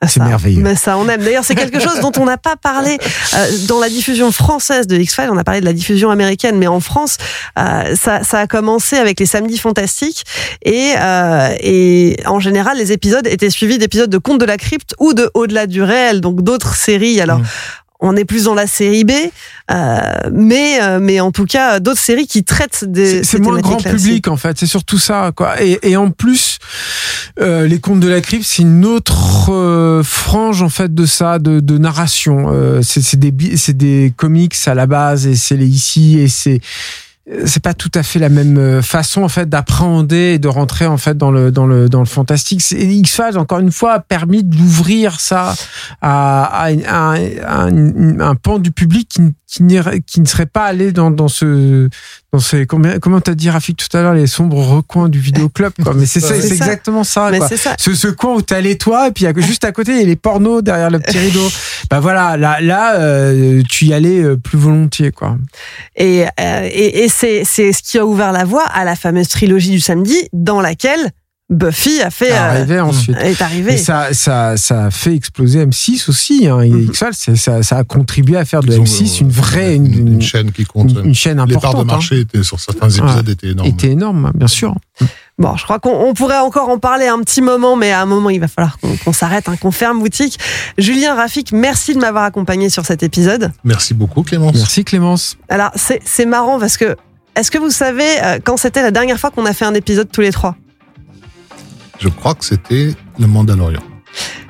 Ah, 0.00 0.08
c'est 0.08 0.20
ça, 0.20 0.24
merveilleux. 0.26 0.62
Mais 0.62 0.74
ça, 0.74 0.96
on 0.96 1.06
aime. 1.08 1.22
D'ailleurs, 1.22 1.44
c'est 1.44 1.54
quelque 1.54 1.78
chose 1.78 2.00
dont 2.00 2.12
on 2.18 2.24
n'a 2.24 2.38
pas 2.38 2.56
parlé 2.56 2.96
euh, 3.34 3.46
dans 3.68 3.78
la 3.78 3.90
diffusion 3.90 4.32
française 4.32 4.86
de 4.86 4.96
X-Files. 4.96 5.28
On 5.30 5.36
a 5.36 5.44
parlé 5.44 5.60
de 5.60 5.66
la 5.66 5.74
diffusion 5.74 6.10
américaine, 6.10 6.56
mais 6.56 6.66
en 6.66 6.80
France, 6.80 7.18
euh, 7.58 7.94
ça, 7.94 8.24
ça 8.24 8.40
a 8.40 8.46
commencé 8.46 8.96
avec 8.96 9.20
les 9.20 9.26
Samedis 9.26 9.58
Fantastiques 9.58 10.24
et, 10.64 10.94
euh, 10.98 11.54
et 11.60 12.16
en 12.26 12.40
général, 12.40 12.78
les 12.78 12.92
épisodes 12.92 13.26
étaient 13.26 13.50
suivis 13.50 13.76
d'épisodes 13.78 14.10
de 14.10 14.18
Contes 14.18 14.40
de 14.40 14.46
la 14.46 14.56
Crypte 14.56 14.94
ou 14.98 15.12
de 15.12 15.30
Au-delà 15.34 15.66
du 15.66 15.82
réel, 15.82 16.20
donc 16.20 16.42
d'autres 16.42 16.74
séries. 16.74 17.20
Alors. 17.20 17.40
Mm. 17.40 17.44
On 18.06 18.16
est 18.16 18.24
plus 18.26 18.44
dans 18.44 18.54
la 18.54 18.66
série 18.66 19.04
B, 19.04 19.12
euh, 19.70 19.98
mais 20.30 20.78
euh, 20.82 20.98
mais 21.00 21.20
en 21.20 21.30
tout 21.32 21.46
cas 21.46 21.80
d'autres 21.80 22.00
séries 22.00 22.26
qui 22.26 22.44
traitent 22.44 22.84
des 22.86 23.06
C'est- 23.06 23.16
ces 23.18 23.24
c'est 23.24 23.38
moins 23.40 23.60
grand 23.60 23.78
public 23.96 24.28
en 24.28 24.36
fait, 24.36 24.58
c'est 24.58 24.66
surtout 24.66 24.98
ça 24.98 25.32
quoi. 25.34 25.60
Et, 25.62 25.78
et 25.82 25.96
en 25.96 26.10
plus, 26.10 26.58
euh, 27.40 27.66
les 27.66 27.80
contes 27.80 28.00
de 28.00 28.08
la 28.08 28.20
crypte, 28.20 28.44
c'est 28.46 28.62
une 28.62 28.84
autre 28.84 30.02
frange 30.04 30.60
en 30.62 30.68
fait 30.68 30.94
de 30.94 31.06
ça, 31.06 31.38
de, 31.38 31.60
de 31.60 31.78
narration. 31.78 32.52
C'est 32.82 33.18
des 33.18 33.56
c'est 33.56 33.76
des 33.76 34.12
comics 34.16 34.54
à 34.66 34.74
la 34.74 34.86
base 34.86 35.26
et 35.26 35.34
c'est 35.34 35.56
les 35.56 35.66
ici 35.68 36.18
et 36.18 36.28
c'est 36.28 36.60
c'est 37.46 37.62
pas 37.62 37.72
tout 37.72 37.90
à 37.94 38.02
fait 38.02 38.18
la 38.18 38.28
même 38.28 38.58
euh, 38.58 38.82
façon 38.82 39.22
en 39.22 39.28
fait 39.28 39.48
d'appréhender 39.48 40.34
et 40.34 40.38
de 40.38 40.48
rentrer 40.48 40.86
en 40.86 40.98
fait 40.98 41.16
dans 41.16 41.30
le 41.30 41.50
dans 41.50 41.66
le 41.66 41.88
dans 41.88 42.00
le 42.00 42.06
fantastique. 42.06 42.60
X 42.70 43.16
Files 43.16 43.38
encore 43.38 43.60
une 43.60 43.72
fois 43.72 43.94
a 43.94 44.00
permis 44.00 44.44
d'ouvrir 44.44 45.18
ça 45.20 45.54
à, 46.02 46.66
un, 46.66 47.14
un, 48.20 48.34
pan 48.34 48.58
du 48.58 48.72
public 48.72 49.08
qui, 49.08 49.22
qui, 49.46 49.78
qui 50.06 50.20
ne 50.20 50.26
serait 50.26 50.44
pas 50.44 50.64
allé 50.64 50.92
dans 50.92 51.10
dans 51.10 51.28
ce 51.28 51.88
comment 53.00 53.20
t'as 53.20 53.34
dit 53.34 53.50
Rafik 53.50 53.76
tout 53.76 53.96
à 53.96 54.02
l'heure 54.02 54.14
les 54.14 54.26
sombres 54.26 54.58
recoins 54.58 55.08
du 55.08 55.18
vidéoclub 55.18 55.72
quoi. 55.82 55.94
Mais 55.94 56.06
c'est 56.06 56.20
c'est 56.20 56.52
exactement 56.52 57.04
ça. 57.04 57.30
Mais 57.30 57.38
quoi. 57.38 57.48
ça. 57.48 57.74
Ce, 57.78 57.94
ce 57.94 58.08
coin 58.08 58.34
où 58.34 58.42
t'allais 58.42 58.76
toi 58.76 59.08
et 59.08 59.10
puis 59.12 59.26
juste 59.38 59.64
à 59.64 59.72
côté 59.72 59.92
il 59.92 59.98
y 59.98 60.02
a 60.02 60.06
les 60.06 60.16
pornos 60.16 60.62
derrière 60.62 60.90
le 60.90 60.98
petit 61.00 61.18
rideau. 61.18 61.46
bah 61.90 62.00
voilà 62.00 62.36
là 62.36 62.60
là 62.60 62.96
euh, 62.96 63.62
tu 63.68 63.86
y 63.86 63.94
allais 63.94 64.22
euh, 64.22 64.36
plus 64.36 64.58
volontiers 64.58 65.12
quoi. 65.12 65.36
Et 65.96 66.24
euh, 66.40 66.68
et, 66.70 67.04
et 67.04 67.08
c'est 67.08 67.42
c'est 67.44 67.72
ce 67.72 67.82
qui 67.82 67.98
a 67.98 68.06
ouvert 68.06 68.32
la 68.32 68.44
voie 68.44 68.64
à 68.64 68.84
la 68.84 68.96
fameuse 68.96 69.28
trilogie 69.28 69.70
du 69.70 69.80
samedi 69.80 70.28
dans 70.32 70.60
laquelle 70.60 71.12
Buffy 71.50 72.00
a 72.00 72.10
fait 72.10 72.30
arrivé 72.32 72.76
euh, 72.76 72.84
ensuite. 72.84 73.16
est 73.18 73.42
arrivé. 73.42 73.74
Et 73.74 73.76
ça, 73.76 74.14
ça, 74.14 74.56
ça 74.56 74.86
a 74.86 74.90
fait 74.90 75.14
exploser 75.14 75.64
M6 75.66 76.08
aussi. 76.08 76.48
Hein. 76.48 76.64
Mhm. 76.64 76.84
X-Files, 76.88 77.36
ça, 77.36 77.62
ça 77.62 77.76
a 77.76 77.84
contribué 77.84 78.38
à 78.38 78.46
faire 78.46 78.60
de 78.62 78.72
Ils 78.72 78.80
ont, 78.80 78.84
M6 78.84 79.02
euh, 79.02 79.20
une 79.20 79.30
vraie, 79.30 79.74
une, 79.76 79.92
une, 79.92 80.08
une 80.14 80.22
chaîne 80.22 80.52
qui 80.52 80.64
compte. 80.64 80.90
une, 80.90 81.04
une 81.04 81.14
chaîne 81.14 81.44
Les 81.46 81.52
parts 81.54 81.66
importante. 81.66 81.80
de 81.86 81.92
marché 81.92 82.20
étaient, 82.20 82.42
sur 82.42 82.58
certains 82.58 82.88
épisodes 82.88 83.28
étaient 83.28 83.48
hein. 83.48 83.52
énormes. 83.52 83.68
Était 83.68 83.88
énorme, 83.90 84.32
bien 84.34 84.46
sûr. 84.48 84.74
Bon, 85.36 85.54
je 85.56 85.64
crois 85.64 85.78
qu'on 85.80 85.90
on 86.08 86.14
pourrait 86.14 86.38
encore 86.38 86.70
en 86.70 86.78
parler 86.78 87.08
un 87.08 87.18
petit 87.20 87.42
moment, 87.42 87.76
mais 87.76 87.92
à 87.92 88.00
un 88.00 88.06
moment, 88.06 88.30
il 88.30 88.40
va 88.40 88.48
falloir 88.48 88.78
qu'on 89.04 89.12
s'arrête, 89.12 89.46
hein, 89.48 89.56
qu'on 89.60 89.70
ferme 89.72 89.98
boutique. 89.98 90.38
Julien 90.78 91.14
Rafik, 91.14 91.52
merci 91.52 91.92
de 91.92 91.98
m'avoir 91.98 92.24
accompagné 92.24 92.70
sur 92.70 92.86
cet 92.86 93.02
épisode. 93.02 93.52
Merci 93.64 93.92
beaucoup 93.92 94.22
Clémence. 94.22 94.54
Merci 94.56 94.82
Clémence. 94.84 95.36
Alors, 95.50 95.72
c'est 95.74 96.00
c'est 96.04 96.24
marrant 96.26 96.58
parce 96.58 96.78
que, 96.78 96.96
est-ce 97.36 97.50
que 97.50 97.58
vous 97.58 97.70
savez 97.70 98.06
euh, 98.22 98.38
quand 98.42 98.56
c'était 98.56 98.80
la 98.82 98.92
dernière 98.92 99.18
fois 99.20 99.30
qu'on 99.30 99.44
a 99.44 99.52
fait 99.52 99.66
un 99.66 99.74
épisode 99.74 100.08
tous 100.10 100.20
les 100.22 100.32
trois? 100.32 100.56
Je 101.98 102.08
crois 102.08 102.34
que 102.34 102.44
c'était 102.44 102.94
le 103.18 103.26
Mandalorian. 103.26 103.82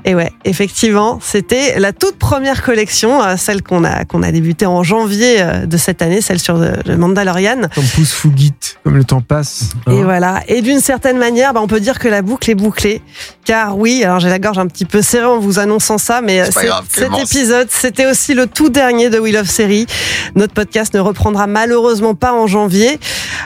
Et 0.06 0.14
ouais, 0.14 0.30
effectivement, 0.44 1.18
c'était 1.22 1.78
la 1.80 1.92
toute 1.92 2.16
première 2.16 2.62
collection, 2.62 3.22
euh, 3.22 3.36
celle 3.38 3.62
qu'on 3.62 3.84
a 3.84 4.04
qu'on 4.04 4.22
a 4.22 4.30
débutée 4.32 4.66
en 4.66 4.82
janvier 4.82 5.36
euh, 5.40 5.66
de 5.66 5.76
cette 5.76 6.02
année, 6.02 6.20
celle 6.20 6.38
sur 6.40 6.56
le 6.58 6.96
Mandalorian. 6.96 7.62
Comme 7.74 7.84
pousse 7.94 8.12
Fugit, 8.12 8.52
comme 8.82 8.96
le 8.96 9.04
temps 9.04 9.20
passe. 9.22 9.70
Et 9.86 9.90
Hein. 9.90 10.02
voilà. 10.04 10.42
Et 10.48 10.60
d'une 10.62 10.80
certaine 10.80 11.16
manière, 11.18 11.52
bah, 11.54 11.60
on 11.62 11.66
peut 11.66 11.80
dire 11.80 11.98
que 11.98 12.08
la 12.08 12.22
boucle 12.22 12.50
est 12.50 12.54
bouclée. 12.54 13.00
Car 13.44 13.76
oui, 13.78 14.02
alors 14.04 14.20
j'ai 14.20 14.28
la 14.28 14.38
gorge 14.38 14.58
un 14.58 14.66
petit 14.66 14.84
peu 14.86 15.02
serrée 15.02 15.26
en 15.26 15.38
vous 15.38 15.58
annonçant 15.58 15.98
ça, 15.98 16.20
mais 16.22 16.40
euh, 16.40 16.44
C'est 16.46 16.52
pas 16.54 16.60
c'est- 16.60 16.66
grave, 16.66 16.84
cet 16.90 17.18
épisode, 17.18 17.68
c'était 17.70 18.06
aussi 18.06 18.34
le 18.34 18.46
tout 18.46 18.68
dernier 18.70 19.10
de 19.10 19.18
Wheel 19.18 19.36
of 19.38 19.48
Series. 19.48 19.86
Notre 20.34 20.54
podcast 20.54 20.94
ne 20.94 21.00
reprendra 21.00 21.46
malheureusement 21.46 22.14
pas 22.14 22.32
en 22.32 22.46
janvier. 22.46 22.98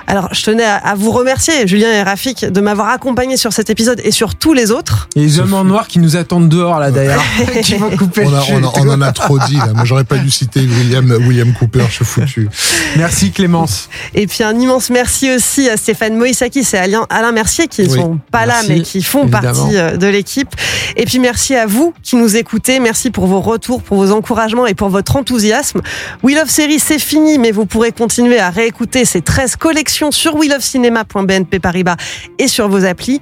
Alors, 0.06 0.28
je 0.32 0.42
tenais 0.44 0.64
à, 0.64 0.76
à 0.76 0.94
vous 0.94 1.10
remercier, 1.10 1.66
Julien 1.66 1.90
et 1.92 2.02
Rafik, 2.02 2.44
de 2.46 2.60
m'avoir 2.60 2.88
accompagné 2.88 3.36
sur 3.36 3.52
cet 3.52 3.70
épisode 3.70 4.00
et 4.04 4.10
sur 4.10 4.34
tous 4.36 4.52
les 4.54 4.70
autres. 4.70 5.08
Et 5.16 5.20
les 5.20 5.40
hommes 5.40 5.54
en 5.54 5.64
noir 5.64 5.88
qui 5.88 5.98
nous 5.98 6.16
attendent 6.16 6.47
dehors, 6.48 6.80
là, 6.80 6.90
d'ailleurs. 6.90 7.22
qui 7.62 7.74
vont 7.74 7.90
couper 7.96 8.24
On, 8.26 8.30
le 8.30 8.36
a- 8.36 8.40
on, 8.40 8.42
a- 8.42 8.72
chute. 8.72 8.80
on 8.80 8.88
en 8.90 9.00
a 9.02 9.12
trop 9.12 9.38
dit 9.38 9.56
là. 9.56 9.68
Moi 9.74 9.84
j'aurais 9.84 10.04
pas 10.04 10.16
dû 10.18 10.30
citer 10.30 10.60
William, 10.60 11.08
William 11.26 11.52
Cooper, 11.52 11.84
je 11.88 11.94
suis 11.94 12.04
foutu. 12.04 12.48
Merci 12.96 13.30
Clémence. 13.30 13.88
Et 14.14 14.26
puis 14.26 14.42
un 14.44 14.58
immense 14.58 14.90
merci 14.90 15.30
aussi 15.30 15.68
à 15.68 15.76
Stéphane 15.76 16.16
Moïsaki 16.16 16.60
et 16.72 16.76
à 16.76 16.82
Alain, 16.82 17.06
Alain 17.10 17.32
Mercier 17.32 17.68
qui 17.68 17.82
ne 17.82 17.88
Oui, 17.88 17.96
sont 17.98 18.18
pas 18.32 18.46
là 18.46 18.60
mais 18.68 18.80
qui 18.82 19.02
font 19.02 19.22
évidemment. 19.22 19.42
partie 19.42 19.76
euh, 19.76 19.96
de 19.96 20.06
l'équipe. 20.06 20.48
Et 20.96 21.04
puis 21.04 21.18
merci 21.18 21.54
à 21.54 21.66
vous 21.66 21.92
qui 22.02 22.16
nous 22.16 22.36
écoutez. 22.36 22.80
Merci 22.80 23.10
pour 23.10 23.26
vos 23.26 23.40
retours, 23.40 23.82
pour 23.82 23.98
vos 23.98 24.12
encouragements 24.12 24.66
et 24.66 24.74
pour 24.74 24.88
votre 24.88 25.16
enthousiasme. 25.16 25.80
Wheel 26.22 26.38
of 26.38 26.48
Series 26.50 26.78
c'est 26.80 26.98
fini 26.98 27.38
mais 27.38 27.50
vous 27.52 27.66
pourrez 27.66 27.92
continuer 27.92 28.38
à 28.38 28.50
réécouter 28.50 29.04
ces 29.04 29.20
13 29.20 29.56
collections 29.56 30.10
sur 30.10 30.34
wheelofcinema.bnp 30.36 31.58
Paribas 31.60 31.96
et 32.38 32.48
sur 32.48 32.68
vos 32.68 32.84
applis. 32.84 33.20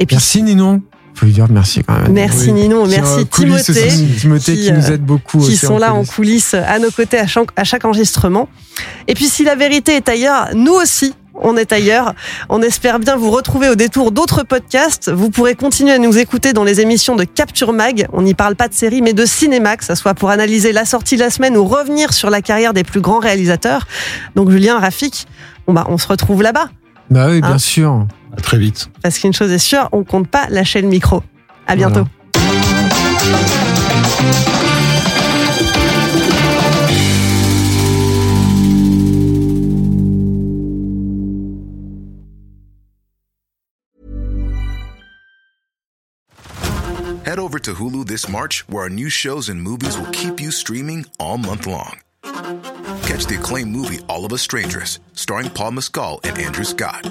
Et 0.00 0.06
puis 0.06 0.16
Merci 0.16 0.42
Ninon. 0.42 0.80
Faut 1.14 1.26
lui 1.26 1.32
dire 1.32 1.46
merci 1.50 1.82
quand 1.84 1.98
même. 2.00 2.12
merci 2.12 2.46
Oui. 2.46 2.52
Ninon, 2.62 2.84
Qui 2.84 2.90
merci 2.90 3.26
Timothée. 3.26 3.88
Timothée 4.18 4.56
qui, 4.56 4.62
qui, 4.62 4.72
nous 4.72 4.86
euh, 4.90 4.94
aide 4.94 5.04
beaucoup 5.04 5.38
qui 5.38 5.44
aussi 5.48 5.56
sont 5.56 5.78
là 5.78 5.94
en 5.94 6.04
coulisses 6.04 6.54
à 6.54 6.78
nos 6.78 6.90
côtés 6.90 7.18
à 7.18 7.26
chaque, 7.26 7.48
à 7.56 7.64
chaque 7.64 7.84
enregistrement. 7.84 8.48
Et 9.08 9.14
puis 9.14 9.26
si 9.26 9.44
la 9.44 9.54
vérité 9.54 9.96
est 9.96 10.08
ailleurs, 10.08 10.48
nous 10.54 10.72
aussi, 10.72 11.14
on 11.34 11.56
est 11.56 11.72
ailleurs. 11.72 12.14
On 12.48 12.60
espère 12.62 12.98
bien 12.98 13.16
vous 13.16 13.30
retrouver 13.30 13.68
au 13.68 13.74
détour 13.74 14.12
d'autres 14.12 14.42
podcasts. 14.42 15.10
Vous 15.10 15.30
pourrez 15.30 15.54
continuer 15.54 15.92
à 15.92 15.98
nous 15.98 16.18
écouter 16.18 16.52
dans 16.52 16.64
les 16.64 16.80
émissions 16.80 17.16
de 17.16 17.24
Capture 17.24 17.72
Mag. 17.72 18.06
On 18.12 18.22
n'y 18.22 18.34
parle 18.34 18.54
pas 18.56 18.68
de 18.68 18.74
série, 18.74 19.02
mais 19.02 19.12
de 19.12 19.24
cinéma, 19.26 19.76
que 19.76 19.84
ce 19.84 19.94
soit 19.94 20.14
pour 20.14 20.30
analyser 20.30 20.72
la 20.72 20.84
sortie 20.84 21.16
de 21.16 21.20
la 21.20 21.30
semaine 21.30 21.56
ou 21.56 21.64
revenir 21.64 22.12
sur 22.12 22.30
la 22.30 22.42
carrière 22.42 22.72
des 22.74 22.84
plus 22.84 23.00
grands 23.00 23.18
réalisateurs. 23.18 23.86
Donc 24.34 24.50
Julien, 24.50 24.78
Rafik, 24.78 25.26
bon 25.66 25.72
bah, 25.74 25.86
on 25.88 25.98
se 25.98 26.06
retrouve 26.08 26.42
là-bas. 26.42 26.68
Bah 27.10 27.26
oui, 27.30 27.40
bien 27.40 27.52
Hein 27.52 27.58
sûr. 27.58 28.06
À 28.36 28.40
très 28.40 28.58
vite. 28.58 28.88
Parce 29.02 29.18
qu'une 29.18 29.32
chose 29.32 29.52
est 29.52 29.58
sûre, 29.58 29.88
on 29.92 30.04
compte 30.04 30.28
pas 30.28 30.48
lâcher 30.48 30.80
le 30.82 30.88
micro. 30.88 31.22
À 31.66 31.76
bientôt. 31.76 32.04
Voilà. 32.04 32.22
Head 47.24 47.38
over 47.38 47.58
to 47.60 47.72
Hulu 47.72 48.04
this 48.06 48.28
March, 48.28 48.68
where 48.68 48.82
our 48.82 48.90
new 48.90 49.08
shows 49.08 49.48
and 49.48 49.62
movies 49.62 49.96
will 49.96 50.10
keep 50.10 50.40
you 50.40 50.50
streaming 50.50 51.06
all 51.18 51.38
month 51.38 51.66
long. 51.66 51.98
Catch 53.06 53.26
the 53.26 53.36
acclaimed 53.38 53.70
movie 53.70 54.00
All 54.08 54.24
of 54.24 54.32
Us 54.32 54.42
Strangers, 54.42 54.98
starring 55.14 55.48
Paul 55.48 55.70
Mescal 55.72 56.20
and 56.24 56.36
Andrew 56.36 56.64
Scott. 56.64 57.10